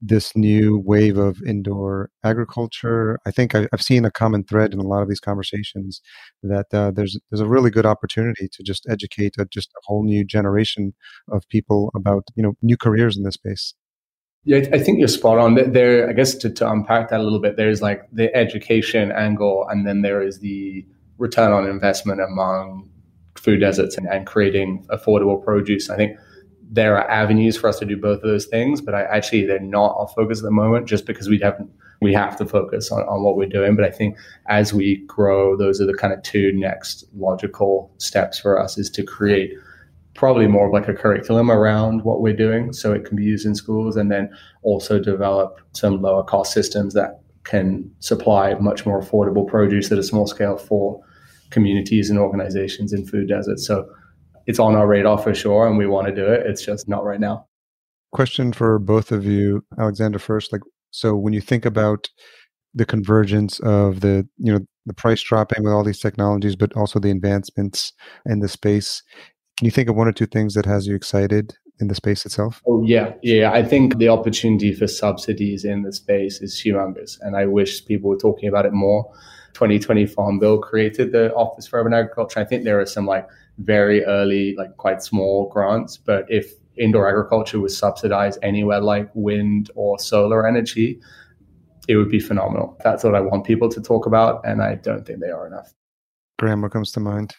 this 0.01 0.35
new 0.35 0.79
wave 0.79 1.17
of 1.17 1.41
indoor 1.45 2.09
agriculture. 2.23 3.19
I 3.25 3.31
think 3.31 3.53
I, 3.55 3.67
have 3.71 3.81
seen 3.81 4.05
a 4.05 4.11
common 4.11 4.43
thread 4.43 4.73
in 4.73 4.79
a 4.79 4.87
lot 4.87 5.03
of 5.03 5.09
these 5.09 5.19
conversations 5.19 6.01
that 6.41 6.67
uh, 6.73 6.91
there's 6.91 7.19
there's 7.29 7.41
a 7.41 7.47
really 7.47 7.69
good 7.69 7.85
opportunity 7.85 8.47
to 8.47 8.63
just 8.63 8.85
educate 8.89 9.35
a, 9.37 9.45
just 9.45 9.69
a 9.71 9.81
whole 9.83 10.03
new 10.03 10.23
generation 10.23 10.93
of 11.29 11.47
people 11.49 11.91
about 11.95 12.23
you 12.35 12.43
know 12.43 12.53
new 12.61 12.77
careers 12.77 13.17
in 13.17 13.23
this 13.23 13.35
space. 13.35 13.73
Yeah, 14.45 14.65
I 14.73 14.79
think 14.79 14.99
you're 14.99 15.07
spot 15.07 15.37
on. 15.37 15.55
There, 15.71 16.09
I 16.09 16.13
guess 16.13 16.35
to, 16.35 16.49
to 16.49 16.69
unpack 16.69 17.09
that 17.09 17.21
a 17.21 17.23
little 17.23 17.39
bit, 17.39 17.55
there's 17.55 17.81
like 17.81 18.01
the 18.11 18.33
education 18.35 19.11
angle, 19.11 19.65
and 19.69 19.87
then 19.87 20.01
there 20.01 20.21
is 20.21 20.39
the 20.39 20.85
return 21.17 21.53
on 21.53 21.67
investment 21.67 22.19
among 22.19 22.89
food 23.35 23.59
deserts 23.61 23.97
and, 23.97 24.07
and 24.07 24.27
creating 24.27 24.85
affordable 24.89 25.43
produce. 25.43 25.89
I 25.89 25.95
think 25.95 26.17
there 26.73 26.97
are 26.97 27.07
avenues 27.09 27.55
for 27.55 27.67
us 27.69 27.77
to 27.77 27.85
do 27.85 27.95
both 27.95 28.17
of 28.17 28.23
those 28.23 28.47
things, 28.47 28.81
but 28.81 28.95
I 28.95 29.03
actually 29.03 29.45
they're 29.45 29.59
not 29.59 29.95
our 29.95 30.07
focus 30.07 30.39
at 30.39 30.43
the 30.43 30.51
moment, 30.51 30.87
just 30.87 31.05
because 31.05 31.29
we 31.29 31.39
haven't 31.39 31.69
we 32.01 32.13
have 32.13 32.35
to 32.37 32.45
focus 32.45 32.91
on, 32.91 33.03
on 33.03 33.23
what 33.23 33.37
we're 33.37 33.47
doing. 33.47 33.75
But 33.75 33.85
I 33.85 33.91
think 33.91 34.17
as 34.47 34.73
we 34.73 34.97
grow, 35.05 35.55
those 35.55 35.79
are 35.79 35.85
the 35.85 35.93
kind 35.93 36.11
of 36.11 36.21
two 36.23 36.51
next 36.53 37.05
logical 37.15 37.93
steps 37.99 38.39
for 38.39 38.59
us 38.59 38.77
is 38.77 38.89
to 38.89 39.03
create 39.03 39.53
probably 40.15 40.47
more 40.47 40.67
of 40.67 40.73
like 40.73 40.87
a 40.87 40.93
curriculum 40.93 41.51
around 41.51 42.03
what 42.03 42.21
we're 42.21 42.35
doing 42.35 42.73
so 42.73 42.91
it 42.91 43.05
can 43.05 43.15
be 43.15 43.23
used 43.23 43.45
in 43.45 43.55
schools 43.55 43.95
and 43.95 44.11
then 44.11 44.29
also 44.63 44.99
develop 44.99 45.59
some 45.73 46.01
lower 46.01 46.23
cost 46.23 46.53
systems 46.53 46.93
that 46.93 47.21
can 47.43 47.89
supply 47.99 48.53
much 48.55 48.85
more 48.85 49.01
affordable 49.01 49.47
produce 49.47 49.91
at 49.91 49.97
a 49.97 50.03
small 50.03 50.27
scale 50.27 50.57
for 50.57 51.01
communities 51.51 52.09
and 52.09 52.19
organizations 52.19 52.93
in 52.93 53.05
food 53.05 53.29
deserts. 53.29 53.65
So 53.65 53.87
it's 54.45 54.59
on 54.59 54.75
our 54.75 54.87
radar 54.87 55.17
for 55.17 55.33
sure, 55.33 55.67
and 55.67 55.77
we 55.77 55.87
want 55.87 56.07
to 56.07 56.15
do 56.15 56.25
it. 56.25 56.45
It's 56.45 56.63
just 56.63 56.87
not 56.87 57.03
right 57.03 57.19
now. 57.19 57.47
Question 58.11 58.53
for 58.53 58.79
both 58.79 59.11
of 59.11 59.25
you, 59.25 59.65
Alexander 59.79 60.19
first. 60.19 60.51
Like, 60.51 60.61
so 60.91 61.15
when 61.15 61.33
you 61.33 61.41
think 61.41 61.65
about 61.65 62.09
the 62.73 62.85
convergence 62.85 63.59
of 63.59 64.01
the 64.01 64.27
you 64.37 64.51
know 64.51 64.59
the 64.85 64.93
price 64.93 65.21
dropping 65.21 65.63
with 65.63 65.73
all 65.73 65.83
these 65.83 65.99
technologies, 65.99 66.55
but 66.55 66.75
also 66.75 66.99
the 66.99 67.11
advancements 67.11 67.93
in 68.25 68.39
the 68.39 68.49
space, 68.49 69.01
can 69.57 69.65
you 69.65 69.71
think 69.71 69.89
of 69.89 69.95
one 69.95 70.07
or 70.07 70.11
two 70.11 70.25
things 70.25 70.53
that 70.55 70.65
has 70.65 70.87
you 70.87 70.95
excited 70.95 71.55
in 71.79 71.87
the 71.87 71.95
space 71.95 72.25
itself? 72.25 72.61
Oh 72.67 72.83
yeah, 72.83 73.13
yeah. 73.21 73.51
I 73.51 73.63
think 73.63 73.97
the 73.97 74.09
opportunity 74.09 74.73
for 74.73 74.87
subsidies 74.87 75.63
in 75.63 75.83
the 75.83 75.93
space 75.93 76.41
is 76.41 76.61
humongous, 76.63 77.17
and 77.21 77.35
I 77.35 77.45
wish 77.45 77.85
people 77.85 78.09
were 78.09 78.17
talking 78.17 78.49
about 78.49 78.65
it 78.65 78.73
more. 78.73 79.11
2020 79.53 80.07
Farm 80.07 80.39
Bill 80.39 80.57
created 80.57 81.11
the 81.11 81.31
Office 81.33 81.67
for 81.67 81.79
Urban 81.79 81.93
Agriculture. 81.93 82.39
I 82.39 82.43
think 82.43 82.63
there 82.63 82.79
are 82.79 82.85
some 82.85 83.05
like 83.05 83.27
very 83.59 84.03
early, 84.05 84.55
like 84.55 84.75
quite 84.77 85.01
small 85.01 85.49
grants, 85.49 85.97
but 85.97 86.25
if 86.29 86.53
indoor 86.77 87.07
agriculture 87.07 87.59
was 87.59 87.77
subsidized 87.77 88.39
anywhere 88.41 88.81
like 88.81 89.09
wind 89.13 89.69
or 89.75 89.99
solar 89.99 90.47
energy, 90.47 90.99
it 91.87 91.97
would 91.97 92.09
be 92.09 92.19
phenomenal. 92.19 92.77
That's 92.83 93.03
what 93.03 93.15
I 93.15 93.19
want 93.19 93.45
people 93.45 93.69
to 93.69 93.81
talk 93.81 94.05
about, 94.05 94.41
and 94.45 94.61
I 94.61 94.75
don't 94.75 95.05
think 95.05 95.19
they 95.19 95.29
are 95.29 95.45
enough. 95.45 95.73
Graham, 96.39 96.61
what 96.61 96.71
comes 96.71 96.91
to 96.93 96.99
mind? 96.99 97.35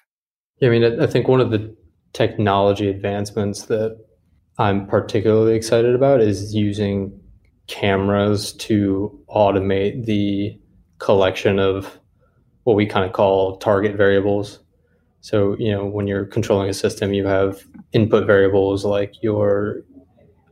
Yeah, 0.60 0.68
I 0.68 0.70
mean, 0.70 1.00
I 1.00 1.06
think 1.06 1.26
one 1.26 1.40
of 1.40 1.50
the 1.50 1.74
technology 2.12 2.88
advancements 2.88 3.64
that 3.64 3.98
I'm 4.58 4.86
particularly 4.86 5.56
excited 5.56 5.94
about 5.94 6.20
is 6.20 6.54
using 6.54 7.18
cameras 7.66 8.52
to 8.52 9.18
automate 9.28 10.04
the 10.04 10.60
collection 10.98 11.58
of 11.58 11.98
what 12.62 12.76
we 12.76 12.86
kind 12.86 13.04
of 13.04 13.12
call 13.12 13.56
target 13.56 13.96
variables. 13.96 14.60
So, 15.24 15.56
you 15.58 15.72
know, 15.72 15.86
when 15.86 16.06
you're 16.06 16.26
controlling 16.26 16.68
a 16.68 16.74
system, 16.74 17.14
you 17.14 17.24
have 17.24 17.64
input 17.92 18.26
variables 18.26 18.84
like 18.84 19.22
your 19.22 19.80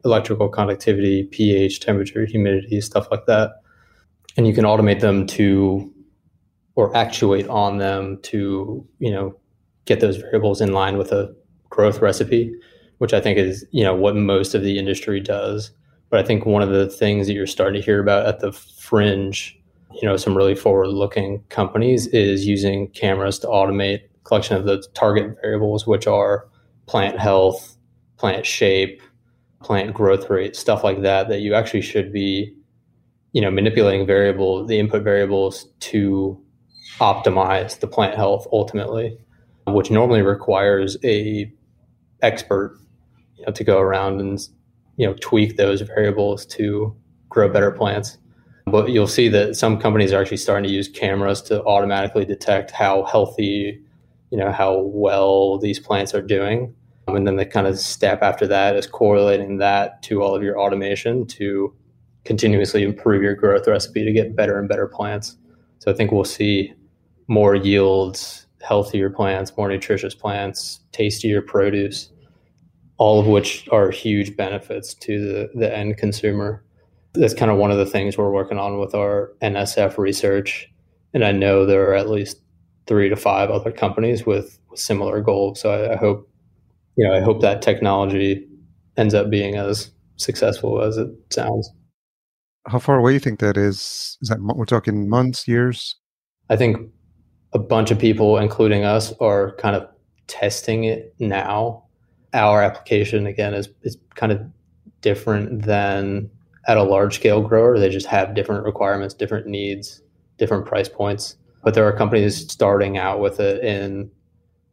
electrical 0.02 0.48
conductivity, 0.48 1.24
pH, 1.24 1.80
temperature, 1.80 2.24
humidity, 2.24 2.80
stuff 2.80 3.06
like 3.10 3.26
that. 3.26 3.50
And 4.34 4.46
you 4.46 4.54
can 4.54 4.64
automate 4.64 5.00
them 5.00 5.26
to 5.26 5.92
or 6.74 6.96
actuate 6.96 7.46
on 7.48 7.76
them 7.76 8.18
to, 8.22 8.82
you 8.98 9.10
know, 9.10 9.38
get 9.84 10.00
those 10.00 10.16
variables 10.16 10.62
in 10.62 10.72
line 10.72 10.96
with 10.96 11.12
a 11.12 11.36
growth 11.68 12.00
recipe, 12.00 12.54
which 12.96 13.12
I 13.12 13.20
think 13.20 13.36
is, 13.36 13.66
you 13.72 13.84
know, 13.84 13.94
what 13.94 14.16
most 14.16 14.54
of 14.54 14.62
the 14.62 14.78
industry 14.78 15.20
does. 15.20 15.70
But 16.08 16.18
I 16.18 16.22
think 16.22 16.46
one 16.46 16.62
of 16.62 16.70
the 16.70 16.88
things 16.88 17.26
that 17.26 17.34
you're 17.34 17.46
starting 17.46 17.78
to 17.78 17.84
hear 17.84 18.00
about 18.00 18.24
at 18.24 18.40
the 18.40 18.52
fringe, 18.52 19.54
you 20.00 20.08
know, 20.08 20.16
some 20.16 20.34
really 20.34 20.54
forward 20.54 20.88
looking 20.88 21.44
companies 21.50 22.06
is 22.06 22.46
using 22.46 22.88
cameras 22.92 23.38
to 23.40 23.48
automate 23.48 24.04
collection 24.24 24.56
of 24.56 24.64
the 24.64 24.84
target 24.94 25.36
variables, 25.40 25.86
which 25.86 26.06
are 26.06 26.48
plant 26.86 27.18
health, 27.18 27.76
plant 28.18 28.46
shape, 28.46 29.02
plant 29.62 29.94
growth 29.94 30.30
rate, 30.30 30.56
stuff 30.56 30.84
like 30.84 31.02
that, 31.02 31.28
that 31.28 31.40
you 31.40 31.54
actually 31.54 31.82
should 31.82 32.12
be, 32.12 32.54
you 33.32 33.40
know, 33.40 33.50
manipulating 33.50 34.06
variable, 34.06 34.66
the 34.66 34.78
input 34.78 35.02
variables 35.02 35.66
to 35.80 36.40
optimize 36.98 37.78
the 37.80 37.86
plant 37.86 38.14
health 38.14 38.46
ultimately, 38.52 39.16
which 39.66 39.90
normally 39.90 40.22
requires 40.22 40.96
a 41.04 41.50
expert 42.22 42.78
you 43.36 43.44
know, 43.46 43.52
to 43.52 43.64
go 43.64 43.78
around 43.78 44.20
and 44.20 44.48
you 44.96 45.06
know 45.06 45.14
tweak 45.20 45.56
those 45.56 45.80
variables 45.80 46.46
to 46.46 46.94
grow 47.28 47.48
better 47.48 47.70
plants. 47.70 48.18
But 48.66 48.90
you'll 48.90 49.08
see 49.08 49.28
that 49.28 49.56
some 49.56 49.78
companies 49.78 50.12
are 50.12 50.20
actually 50.20 50.36
starting 50.36 50.68
to 50.68 50.74
use 50.74 50.88
cameras 50.88 51.42
to 51.42 51.62
automatically 51.64 52.24
detect 52.24 52.70
how 52.70 53.04
healthy, 53.04 53.82
you 54.32 54.38
know, 54.38 54.50
how 54.50 54.80
well 54.80 55.58
these 55.58 55.78
plants 55.78 56.14
are 56.14 56.22
doing. 56.22 56.74
Um, 57.06 57.16
and 57.16 57.26
then 57.26 57.36
the 57.36 57.46
kind 57.46 57.66
of 57.66 57.78
step 57.78 58.22
after 58.22 58.46
that 58.48 58.74
is 58.74 58.86
correlating 58.86 59.58
that 59.58 60.02
to 60.04 60.22
all 60.22 60.34
of 60.34 60.42
your 60.42 60.58
automation 60.58 61.26
to 61.28 61.72
continuously 62.24 62.82
improve 62.82 63.22
your 63.22 63.34
growth 63.34 63.68
recipe 63.68 64.04
to 64.04 64.12
get 64.12 64.34
better 64.34 64.58
and 64.58 64.68
better 64.68 64.88
plants. 64.88 65.36
So 65.78 65.92
I 65.92 65.94
think 65.94 66.10
we'll 66.10 66.24
see 66.24 66.72
more 67.28 67.54
yields, 67.54 68.46
healthier 68.62 69.10
plants, 69.10 69.56
more 69.56 69.68
nutritious 69.68 70.14
plants, 70.14 70.80
tastier 70.92 71.42
produce 71.42 72.08
all 73.02 73.18
of 73.18 73.26
which 73.26 73.68
are 73.72 73.90
huge 73.90 74.36
benefits 74.36 74.94
to 74.94 75.18
the, 75.26 75.50
the 75.58 75.76
end 75.76 75.96
consumer. 75.96 76.62
That's 77.14 77.34
kind 77.34 77.50
of 77.50 77.58
one 77.58 77.72
of 77.72 77.76
the 77.76 77.84
things 77.84 78.16
we're 78.16 78.30
working 78.30 78.58
on 78.58 78.78
with 78.78 78.94
our 78.94 79.32
NSF 79.42 79.98
research. 79.98 80.70
And 81.12 81.24
I 81.24 81.32
know 81.32 81.66
there 81.66 81.90
are 81.90 81.94
at 81.94 82.08
least 82.08 82.41
three 82.86 83.08
to 83.08 83.16
five 83.16 83.50
other 83.50 83.72
companies 83.72 84.26
with, 84.26 84.58
with 84.70 84.80
similar 84.80 85.20
goals. 85.20 85.60
So 85.60 85.70
I, 85.70 85.94
I 85.94 85.96
hope, 85.96 86.28
you 86.96 87.06
know, 87.06 87.14
I 87.14 87.20
hope 87.20 87.40
that 87.42 87.62
technology 87.62 88.46
ends 88.96 89.14
up 89.14 89.30
being 89.30 89.56
as 89.56 89.90
successful 90.16 90.82
as 90.82 90.96
it 90.96 91.08
sounds. 91.30 91.70
How 92.66 92.78
far 92.78 92.98
away 92.98 93.10
do 93.10 93.14
you 93.14 93.20
think 93.20 93.40
that 93.40 93.56
is? 93.56 94.16
Is 94.20 94.28
that 94.28 94.40
we're 94.40 94.64
talking 94.64 95.08
months, 95.08 95.48
years? 95.48 95.96
I 96.48 96.56
think 96.56 96.78
a 97.52 97.58
bunch 97.58 97.90
of 97.90 97.98
people, 97.98 98.38
including 98.38 98.84
us, 98.84 99.12
are 99.20 99.56
kind 99.56 99.74
of 99.74 99.88
testing 100.28 100.84
it 100.84 101.14
now 101.18 101.84
our 102.34 102.62
application 102.62 103.26
again 103.26 103.54
is 103.54 103.68
is 103.82 103.96
kind 104.14 104.32
of 104.32 104.40
different 105.00 105.62
than 105.62 106.30
at 106.66 106.76
a 106.76 106.82
large 106.82 107.16
scale 107.16 107.42
grower. 107.42 107.78
They 107.78 107.88
just 107.88 108.06
have 108.06 108.34
different 108.34 108.64
requirements, 108.64 109.14
different 109.14 109.46
needs, 109.46 110.00
different 110.38 110.64
price 110.64 110.88
points. 110.88 111.36
But 111.62 111.74
there 111.74 111.86
are 111.86 111.96
companies 111.96 112.50
starting 112.50 112.98
out 112.98 113.20
with 113.20 113.40
it 113.40 113.62
in 113.62 114.10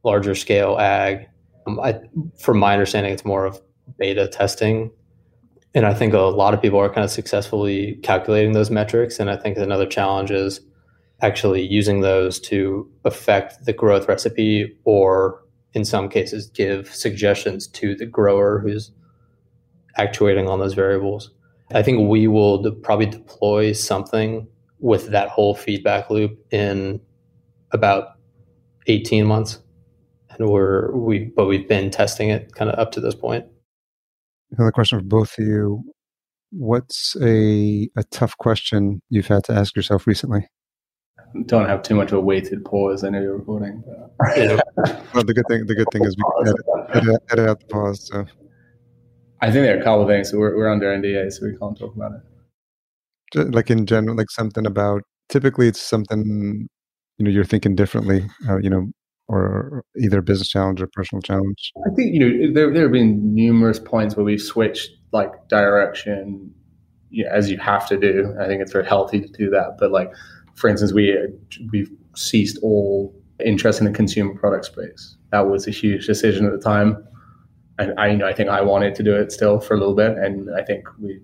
larger 0.04 0.36
scale 0.36 0.78
ag. 0.80 1.28
Um, 1.68 1.80
I, 1.80 2.00
from 2.40 2.58
my 2.58 2.74
understanding, 2.74 3.14
it's 3.14 3.26
more 3.26 3.46
of 3.46 3.62
beta 3.98 4.28
testing. 4.28 4.92
And 5.76 5.86
I 5.86 5.94
think 5.94 6.14
a 6.14 6.20
lot 6.20 6.54
of 6.54 6.62
people 6.62 6.80
are 6.80 6.90
kind 6.90 7.06
of 7.06 7.12
successfully 7.12 8.00
calculating 8.02 8.54
those 8.54 8.72
metrics. 8.72 9.20
And 9.20 9.30
I 9.30 9.38
think 9.38 9.58
another 9.58 9.86
challenge 9.86 10.32
is 10.32 10.62
actually 11.22 11.62
using 11.62 12.02
those 12.02 12.40
to 12.40 12.90
affect 13.06 13.66
the 13.66 13.74
growth 13.74 14.08
recipe 14.08 14.76
or 14.86 15.44
in 15.74 15.86
some 15.86 16.10
cases 16.10 16.48
give 16.48 16.94
suggestions 16.94 17.68
to 17.68 17.96
the 17.96 18.06
grower 18.06 18.60
who's 18.60 18.92
actuating 19.98 20.48
on 20.48 20.60
those 20.60 20.74
variables. 20.74 21.32
I 21.72 21.84
think 21.84 22.10
we 22.10 22.28
will 22.28 22.62
de- 22.64 22.72
probably 22.72 23.06
deploy 23.06 23.74
something 23.74 24.48
with 24.80 25.08
that 25.08 25.30
whole 25.30 25.56
feedback 25.56 26.10
loop 26.10 26.38
in 26.52 27.00
about 27.72 28.16
18 28.88 29.26
months. 29.26 29.60
And 30.30 30.50
we're 30.50 30.96
we 30.96 31.26
but 31.26 31.48
we've 31.48 31.68
been 31.68 31.90
testing 31.90 32.30
it 32.30 32.54
kind 32.54 32.72
of 32.72 32.80
up 32.80 32.92
to 32.94 33.02
this 33.02 33.16
point. 33.16 33.46
Another 34.52 34.72
question 34.72 35.00
for 35.00 35.06
both 35.06 35.38
of 35.38 35.46
you. 35.46 35.84
What's 36.52 37.16
a 37.22 37.90
a 37.98 38.04
tough 38.12 38.38
question 38.38 39.02
you've 39.10 39.28
had 39.28 39.44
to 39.46 39.54
ask 39.54 39.76
yourself 39.76 40.08
recently? 40.08 40.48
don't 41.46 41.68
have 41.68 41.84
too 41.84 41.96
much 41.96 42.12
of 42.12 42.18
a 42.18 42.22
weighted 42.22 42.66
pause. 42.66 43.04
I 43.04 43.10
know 43.10 43.22
you're 43.22 43.38
recording. 43.38 43.84
well, 44.20 45.24
the 45.24 45.34
good 45.34 45.46
thing, 45.48 45.66
the 45.66 45.76
good 45.76 45.88
thing 45.92 46.04
is 46.04 46.16
we 46.18 46.24
can 46.24 46.48
edit, 46.48 47.06
edit, 47.08 47.24
edit 47.32 47.50
out 47.50 47.60
the 47.60 47.66
pause. 47.68 48.08
So. 48.08 48.26
I 49.42 49.52
think 49.52 49.66
there 49.66 49.78
are 49.78 49.80
a 49.80 49.84
couple 49.84 50.02
of 50.02 50.08
things. 50.08 50.32
So 50.32 50.38
we're, 50.38 50.56
we're 50.56 50.72
under 50.72 50.88
NDA, 50.88 51.32
so 51.32 51.46
we 51.46 51.56
can't 51.56 51.78
talk 51.78 51.96
about 51.96 52.14
it. 52.14 52.22
Like 53.36 53.70
in 53.70 53.86
general, 53.86 54.16
like 54.16 54.32
something 54.32 54.66
about. 54.66 55.04
Typically, 55.30 55.68
it's 55.68 55.82
something 55.82 56.68
you 57.18 57.26
know 57.26 57.30
you're 57.30 57.44
thinking 57.44 57.76
differently. 57.76 58.28
Uh, 58.48 58.58
you 58.58 58.70
know, 58.70 58.88
or 59.30 59.84
either 60.02 60.22
business 60.22 60.50
challenge 60.50 60.82
or 60.82 60.90
personal 60.94 61.22
challenge. 61.22 61.72
I 61.86 61.94
think 61.96 62.14
you 62.14 62.20
know 62.20 62.54
there 62.54 62.74
there 62.74 62.84
have 62.84 62.92
been 62.92 63.34
numerous 63.34 63.80
points 63.80 64.16
where 64.16 64.26
we've 64.26 64.42
switched 64.42 64.90
like 65.12 65.32
direction, 65.48 66.52
you 67.10 67.24
know, 67.24 67.32
as 67.32 67.50
you 67.50 67.58
have 67.60 67.88
to 67.90 67.98
do. 67.98 68.36
I 68.42 68.48
think 68.48 68.62
it's 68.62 68.72
very 68.72 68.86
healthy 68.86 69.22
to 69.22 69.28
do 69.28 69.50
that, 69.52 69.78
but 69.80 69.92
like 69.92 70.12
for 70.56 70.68
instance, 70.68 70.92
we 70.92 71.16
we've 71.72 71.92
ceased 72.16 72.58
all 72.64 73.16
interest 73.46 73.80
in 73.80 73.86
the 73.86 73.94
consumer 73.94 74.34
product 74.34 74.66
space. 74.66 75.16
That 75.32 75.48
was 75.48 75.68
a 75.68 75.72
huge 75.72 76.08
decision 76.08 76.46
at 76.46 76.52
the 76.52 76.60
time, 76.60 76.98
and 77.78 77.94
I 78.00 78.08
you 78.08 78.18
know 78.18 78.28
I 78.28 78.34
think 78.34 78.50
I 78.50 78.62
wanted 78.62 78.96
to 78.96 79.04
do 79.04 79.16
it 79.16 79.32
still 79.32 79.60
for 79.60 79.76
a 79.76 79.78
little 79.78 79.96
bit, 79.96 80.18
and 80.18 80.50
I 80.56 80.64
think 80.64 80.88
we 81.00 81.20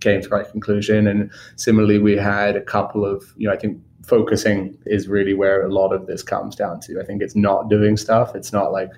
came 0.00 0.20
to 0.22 0.28
the 0.28 0.34
right 0.34 0.50
conclusion. 0.50 1.06
And 1.06 1.30
similarly, 1.56 1.98
we 1.98 2.16
had 2.16 2.56
a 2.56 2.60
couple 2.60 3.04
of 3.04 3.32
you 3.36 3.46
know 3.46 3.54
I 3.54 3.58
think 3.58 3.80
focusing 4.04 4.76
is 4.86 5.08
really 5.08 5.34
where 5.34 5.64
a 5.64 5.72
lot 5.72 5.92
of 5.92 6.06
this 6.06 6.22
comes 6.22 6.56
down 6.56 6.80
to. 6.80 7.00
I 7.00 7.04
think 7.04 7.22
it's 7.22 7.36
not 7.36 7.68
doing 7.68 7.96
stuff. 7.96 8.34
It's 8.34 8.52
not 8.52 8.72
like 8.72 8.90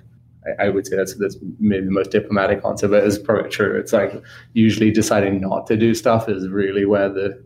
I, 0.59 0.69
would 0.69 0.85
say 0.85 0.95
that's 0.95 1.15
that's 1.15 1.37
maybe 1.59 1.85
the 1.85 1.91
most 1.91 2.11
diplomatic 2.11 2.63
answer, 2.65 2.87
but 2.87 3.03
it's 3.03 3.17
probably 3.17 3.49
true. 3.49 3.77
It's 3.77 3.93
like 3.93 4.21
usually 4.53 4.91
deciding 4.91 5.39
not 5.39 5.67
to 5.67 5.77
do 5.77 5.93
stuff 5.93 6.27
is 6.27 6.47
really 6.49 6.85
where 6.85 7.09
the 7.09 7.43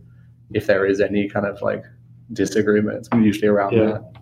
if 0.51 0.65
there 0.67 0.85
is 0.85 1.01
any 1.01 1.27
kind 1.27 1.45
of 1.45 1.61
like 1.61 1.83
disagreements 2.33 3.09
usually 3.15 3.47
around 3.47 3.73
yeah. 3.73 3.85
that, 3.85 4.13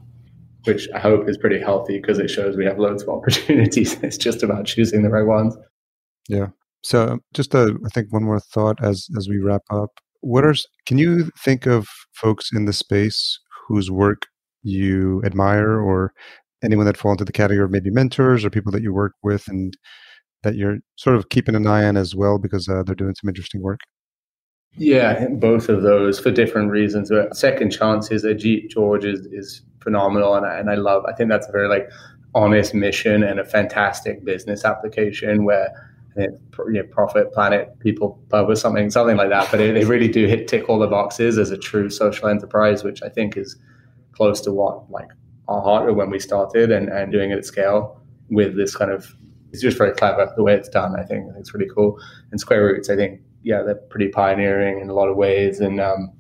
which 0.66 0.90
I 0.94 1.00
hope 1.00 1.30
is 1.30 1.38
pretty 1.38 1.60
healthy 1.60 2.00
because 2.00 2.20
it 2.20 2.30
shows 2.30 2.58
we 2.58 2.66
have 2.66 2.80
loads 2.80 3.04
of 3.04 3.10
opportunities. 3.10 3.94
it's 4.04 4.18
just 4.18 4.44
about 4.44 4.66
choosing 4.66 5.04
the 5.04 5.10
right 5.10 5.26
ones. 5.26 5.56
Yeah. 6.28 6.48
So 6.86 7.18
just 7.34 7.56
a, 7.56 7.76
I 7.84 7.90
think 7.90 8.14
one 8.14 8.24
more 8.24 8.40
thought 8.40 8.78
as 8.84 9.08
as 9.18 9.28
we 9.28 9.40
wrap 9.40 9.64
up. 9.72 9.90
what 10.22 10.46
are 10.46 10.54
can 10.86 11.00
you 11.00 11.32
think 11.44 11.66
of 11.66 11.88
folks 12.14 12.52
in 12.54 12.66
the 12.66 12.74
space 12.74 13.40
whose 13.68 13.90
work 13.90 14.28
you 14.62 15.24
admire 15.26 15.80
or 15.80 16.14
anyone 16.64 16.86
that 16.86 16.98
fall 16.98 17.12
into 17.12 17.26
the 17.26 17.32
category 17.32 17.66
of 17.66 17.72
maybe 17.72 17.90
mentors 17.90 18.46
or 18.46 18.52
people 18.52 18.72
that 18.72 18.84
you 18.84 18.94
work 18.94 19.14
with 19.24 19.48
and 19.48 19.76
that 20.44 20.56
you're 20.56 20.78
sort 20.96 21.16
of 21.16 21.30
keeping 21.30 21.56
an 21.56 21.66
eye 21.66 21.86
on 21.86 21.98
as 21.98 22.14
well 22.16 22.38
because 22.38 22.70
uh, 22.70 22.84
they're 22.84 22.94
doing 22.94 23.16
some 23.16 23.30
interesting 23.30 23.64
work? 23.64 23.80
Yeah, 24.78 25.28
both 25.30 25.70
of 25.70 25.82
those 25.82 26.20
for 26.20 26.30
different 26.30 26.70
reasons. 26.70 27.10
But 27.10 27.36
second 27.36 27.72
chances, 27.72 28.24
Ajit 28.24 28.70
George 28.70 29.06
is, 29.06 29.26
is 29.32 29.64
phenomenal, 29.82 30.36
and 30.36 30.46
I, 30.46 30.60
and 30.60 30.70
I 30.70 30.76
love. 30.76 31.04
I 31.08 31.14
think 31.14 31.32
that's 31.32 31.50
a 31.50 31.52
very 31.52 31.68
like 31.68 31.90
honest 32.36 32.76
mission 32.76 33.24
and 33.24 33.40
a 33.40 33.46
fantastic 33.46 34.24
business 34.24 34.66
application 34.66 35.46
where 35.46 35.95
you 36.18 36.40
know, 36.68 36.84
profit, 36.92 37.34
planet, 37.34 37.78
people, 37.80 38.20
purpose, 38.30 38.62
something, 38.62 38.90
something 38.90 39.18
like 39.18 39.30
that. 39.30 39.50
But 39.52 39.58
they, 39.58 39.72
they 39.72 39.86
really 39.86 40.08
do 40.08 40.28
hit 40.28 40.48
tick 40.48 40.70
all 40.70 40.80
the 40.80 40.88
boxes 40.88 41.38
as 41.38 41.52
a 41.52 41.58
true 41.58 41.90
social 41.90 42.30
enterprise, 42.30 42.84
which 42.84 43.04
I 43.04 43.10
think 43.10 43.38
is 43.38 43.58
close 44.14 44.40
to 44.42 44.52
what 44.54 44.90
like 44.90 45.10
our 45.48 45.62
heart 45.62 45.94
when 45.96 46.10
we 46.10 46.20
started 46.20 46.72
and, 46.72 46.90
and 46.90 47.12
doing 47.12 47.32
it 47.32 47.38
at 47.38 47.46
scale 47.46 48.02
with 48.30 48.56
this 48.56 48.76
kind 48.76 48.92
of 48.92 49.16
it's 49.52 49.62
just 49.62 49.78
very 49.78 49.94
clever 49.94 50.32
the 50.36 50.44
way 50.44 50.54
it's 50.54 50.70
done. 50.70 51.00
I 51.00 51.04
think, 51.04 51.30
I 51.30 51.34
think 51.34 51.40
it's 51.40 51.54
really 51.54 51.70
cool. 51.74 51.98
And 52.32 52.40
Square 52.40 52.66
Roots, 52.66 52.90
I 52.90 52.96
think, 52.98 53.22
yeah, 53.44 53.62
they're 53.62 53.76
pretty 53.76 54.10
pioneering 54.10 54.82
in 54.82 54.90
a 54.90 54.94
lot 54.94 55.08
of 55.08 55.16
ways 55.16 55.62
and 55.62 55.80
um, 55.80 56.12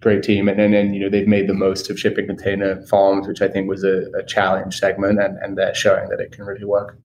great 0.00 0.22
team. 0.22 0.48
And 0.48 0.60
then, 0.60 0.94
you 0.94 1.00
know, 1.00 1.10
they've 1.10 1.26
made 1.26 1.48
the 1.48 1.54
most 1.54 1.90
of 1.90 1.98
shipping 1.98 2.26
container 2.26 2.84
farms, 2.86 3.26
which 3.26 3.42
I 3.42 3.48
think 3.48 3.68
was 3.68 3.82
a, 3.82 4.04
a 4.16 4.24
challenge 4.24 4.78
segment, 4.78 5.18
and, 5.18 5.38
and 5.38 5.58
they're 5.58 5.74
showing 5.74 6.08
that 6.10 6.20
it 6.20 6.30
can 6.30 6.44
really 6.44 6.64
work. 6.64 6.98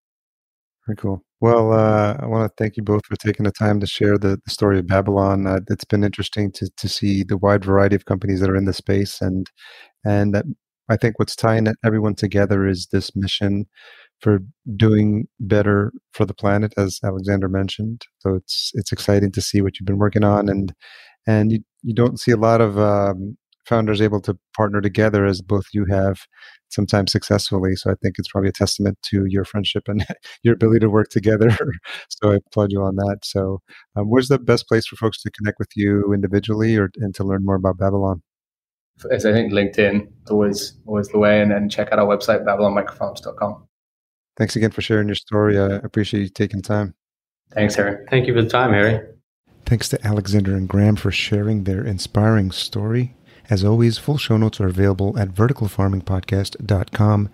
Very 0.89 0.97
cool. 0.97 1.23
Well, 1.39 1.71
uh, 1.71 2.17
I 2.19 2.25
want 2.25 2.49
to 2.49 2.63
thank 2.63 2.75
you 2.75 2.81
both 2.81 3.05
for 3.05 3.15
taking 3.15 3.43
the 3.43 3.51
time 3.51 3.79
to 3.79 3.85
share 3.85 4.17
the, 4.17 4.39
the 4.43 4.49
story 4.51 4.79
of 4.79 4.87
Babylon. 4.87 5.45
Uh, 5.45 5.59
it's 5.69 5.83
been 5.85 6.03
interesting 6.03 6.51
to 6.53 6.67
to 6.77 6.89
see 6.89 7.21
the 7.23 7.37
wide 7.37 7.63
variety 7.63 7.95
of 7.95 8.05
companies 8.05 8.39
that 8.39 8.49
are 8.49 8.55
in 8.55 8.65
the 8.65 8.73
space, 8.73 9.21
and 9.21 9.45
and 10.03 10.33
that 10.33 10.45
I 10.89 10.97
think 10.97 11.19
what's 11.19 11.35
tying 11.35 11.67
everyone 11.85 12.15
together 12.15 12.65
is 12.67 12.87
this 12.91 13.15
mission 13.15 13.67
for 14.19 14.39
doing 14.75 15.27
better 15.39 15.91
for 16.11 16.25
the 16.25 16.33
planet, 16.33 16.73
as 16.75 16.99
Alexander 17.03 17.49
mentioned. 17.49 18.07
So 18.17 18.33
it's 18.33 18.71
it's 18.73 18.91
exciting 18.91 19.31
to 19.33 19.41
see 19.41 19.61
what 19.61 19.79
you've 19.79 19.85
been 19.85 19.99
working 19.99 20.23
on, 20.23 20.49
and 20.49 20.73
and 21.27 21.51
you 21.51 21.59
you 21.83 21.93
don't 21.93 22.19
see 22.19 22.31
a 22.31 22.37
lot 22.37 22.61
of 22.61 22.79
um, 22.79 23.37
founders 23.69 24.01
able 24.01 24.19
to 24.19 24.37
partner 24.57 24.81
together 24.81 25.25
as 25.25 25.41
both 25.41 25.67
you 25.71 25.85
have 25.85 26.17
sometimes 26.69 27.11
successfully. 27.11 27.75
So 27.75 27.91
I 27.91 27.95
think 28.01 28.15
it's 28.17 28.27
probably 28.27 28.49
a 28.49 28.53
testament 28.53 28.97
to 29.03 29.25
your 29.27 29.45
friendship 29.45 29.83
and 29.87 30.05
your 30.43 30.55
ability 30.55 30.79
to 30.79 30.89
work 30.89 31.09
together. 31.09 31.49
so 32.09 32.31
I 32.31 32.35
applaud 32.35 32.71
you 32.71 32.81
on 32.81 32.95
that. 32.95 33.19
So 33.23 33.61
um, 33.95 34.09
where's 34.09 34.27
the 34.27 34.39
best 34.39 34.67
place 34.67 34.87
for 34.87 34.95
folks 34.95 35.21
to 35.21 35.31
connect 35.31 35.59
with 35.59 35.69
you 35.75 36.11
individually 36.13 36.75
or 36.75 36.89
and 36.97 37.13
to 37.15 37.23
learn 37.23 37.45
more 37.45 37.55
about 37.55 37.77
Babylon? 37.77 38.21
As 39.11 39.25
I 39.25 39.31
think 39.31 39.53
LinkedIn 39.53 40.07
is 40.23 40.29
always 40.29 40.73
always 40.85 41.07
the 41.07 41.19
way, 41.19 41.41
and 41.41 41.51
then 41.51 41.69
check 41.69 41.89
out 41.93 41.99
our 41.99 42.05
website 42.05 42.45
babylonmicrofarms.com. 42.45 43.65
Thanks 44.35 44.57
again 44.57 44.71
for 44.71 44.81
sharing 44.81 45.07
your 45.07 45.15
story. 45.15 45.57
I 45.57 45.75
appreciate 45.75 46.21
you 46.21 46.29
taking 46.29 46.61
time. 46.61 46.95
Thanks, 47.53 47.75
Harry. 47.75 48.05
Thank 48.09 48.27
you 48.27 48.33
for 48.33 48.41
the 48.41 48.49
time, 48.49 48.73
Harry. 48.73 48.99
Thanks 49.65 49.87
to 49.89 50.05
Alexander 50.05 50.55
and 50.55 50.67
Graham 50.67 50.95
for 50.95 51.11
sharing 51.11 51.63
their 51.63 51.85
inspiring 51.85 52.51
story. 52.51 53.15
As 53.49 53.63
always, 53.63 53.97
full 53.97 54.17
show 54.17 54.35
notes 54.37 54.61
are 54.61 54.67
available 54.67 55.17
at 55.17 55.29
verticalfarmingpodcast.com. 55.29 57.29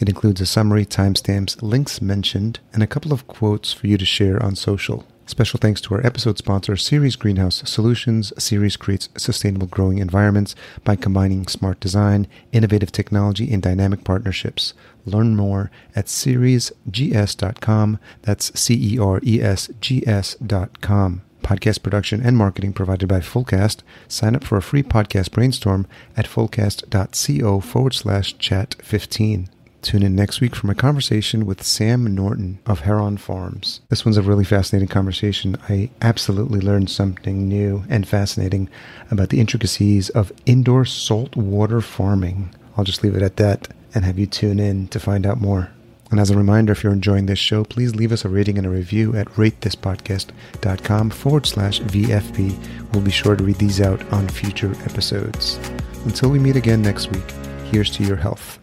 It 0.00 0.08
includes 0.08 0.40
a 0.40 0.46
summary, 0.46 0.84
timestamps, 0.84 1.62
links 1.62 2.02
mentioned, 2.02 2.58
and 2.72 2.82
a 2.82 2.88
couple 2.88 3.12
of 3.12 3.28
quotes 3.28 3.72
for 3.72 3.86
you 3.86 3.96
to 3.96 4.04
share 4.04 4.42
on 4.42 4.56
social. 4.56 5.06
Special 5.26 5.60
thanks 5.60 5.80
to 5.82 5.94
our 5.94 6.04
episode 6.04 6.36
sponsor, 6.36 6.76
Ceres 6.76 7.14
Greenhouse 7.14 7.62
Solutions. 7.64 8.32
Ceres 8.36 8.76
creates 8.76 9.08
sustainable 9.16 9.68
growing 9.68 9.98
environments 9.98 10.56
by 10.82 10.96
combining 10.96 11.46
smart 11.46 11.78
design, 11.78 12.26
innovative 12.50 12.90
technology, 12.90 13.52
and 13.52 13.62
dynamic 13.62 14.02
partnerships. 14.02 14.74
Learn 15.06 15.36
more 15.36 15.70
at 15.94 16.06
ceresgs.com. 16.06 17.98
That's 18.22 18.60
C 18.60 18.94
E 18.94 18.98
R 18.98 19.20
E 19.22 19.40
S 19.40 19.70
G 19.80 20.02
S.com 20.06 21.22
podcast 21.42 21.82
production 21.82 22.20
and 22.24 22.36
marketing 22.36 22.72
provided 22.72 23.08
by 23.08 23.20
Fullcast. 23.20 23.80
Sign 24.08 24.34
up 24.34 24.44
for 24.44 24.56
a 24.56 24.62
free 24.62 24.82
podcast 24.82 25.32
brainstorm 25.32 25.86
at 26.16 26.26
fullcast.co 26.26 27.60
forward 27.60 27.94
slash 27.94 28.38
chat 28.38 28.76
15. 28.82 29.48
Tune 29.82 30.04
in 30.04 30.14
next 30.14 30.40
week 30.40 30.54
for 30.54 30.68
my 30.68 30.74
conversation 30.74 31.44
with 31.44 31.64
Sam 31.64 32.14
Norton 32.14 32.60
of 32.66 32.80
Heron 32.80 33.16
Farms. 33.16 33.80
This 33.88 34.04
one's 34.04 34.16
a 34.16 34.22
really 34.22 34.44
fascinating 34.44 34.88
conversation. 34.88 35.56
I 35.68 35.90
absolutely 36.00 36.60
learned 36.60 36.88
something 36.88 37.48
new 37.48 37.84
and 37.88 38.06
fascinating 38.06 38.68
about 39.10 39.30
the 39.30 39.40
intricacies 39.40 40.08
of 40.10 40.32
indoor 40.46 40.84
saltwater 40.84 41.80
farming. 41.80 42.54
I'll 42.76 42.84
just 42.84 43.02
leave 43.02 43.16
it 43.16 43.22
at 43.22 43.38
that 43.38 43.68
and 43.92 44.04
have 44.04 44.20
you 44.20 44.26
tune 44.26 44.60
in 44.60 44.86
to 44.88 45.00
find 45.00 45.26
out 45.26 45.40
more. 45.40 45.72
And 46.12 46.20
as 46.20 46.30
a 46.30 46.36
reminder, 46.36 46.72
if 46.72 46.84
you're 46.84 46.92
enjoying 46.92 47.24
this 47.24 47.38
show, 47.38 47.64
please 47.64 47.96
leave 47.96 48.12
us 48.12 48.24
a 48.24 48.28
rating 48.28 48.58
and 48.58 48.66
a 48.66 48.70
review 48.70 49.16
at 49.16 49.28
ratethispodcast.com 49.28 51.08
forward 51.08 51.46
slash 51.46 51.80
VFP. 51.80 52.92
We'll 52.92 53.02
be 53.02 53.10
sure 53.10 53.34
to 53.34 53.42
read 53.42 53.56
these 53.56 53.80
out 53.80 54.00
on 54.12 54.28
future 54.28 54.72
episodes. 54.84 55.58
Until 56.04 56.28
we 56.28 56.38
meet 56.38 56.54
again 56.54 56.82
next 56.82 57.10
week, 57.10 57.28
here's 57.70 57.90
to 57.92 58.04
your 58.04 58.16
health. 58.16 58.58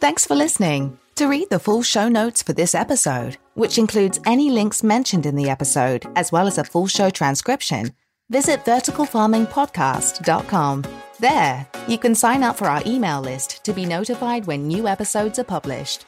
Thanks 0.00 0.26
for 0.26 0.34
listening. 0.34 0.98
To 1.16 1.28
read 1.28 1.50
the 1.50 1.58
full 1.58 1.82
show 1.82 2.08
notes 2.08 2.42
for 2.42 2.54
this 2.54 2.74
episode, 2.74 3.36
which 3.52 3.76
includes 3.76 4.18
any 4.24 4.50
links 4.50 4.82
mentioned 4.82 5.26
in 5.26 5.36
the 5.36 5.50
episode, 5.50 6.06
as 6.16 6.32
well 6.32 6.46
as 6.46 6.56
a 6.56 6.64
full 6.64 6.86
show 6.86 7.10
transcription, 7.10 7.92
visit 8.32 8.64
verticalfarmingpodcast.com. 8.64 10.84
There, 11.20 11.66
you 11.86 11.98
can 11.98 12.14
sign 12.14 12.42
up 12.42 12.56
for 12.56 12.66
our 12.66 12.82
email 12.86 13.20
list 13.20 13.62
to 13.64 13.74
be 13.74 13.84
notified 13.84 14.46
when 14.46 14.66
new 14.66 14.88
episodes 14.88 15.38
are 15.38 15.44
published. 15.44 16.06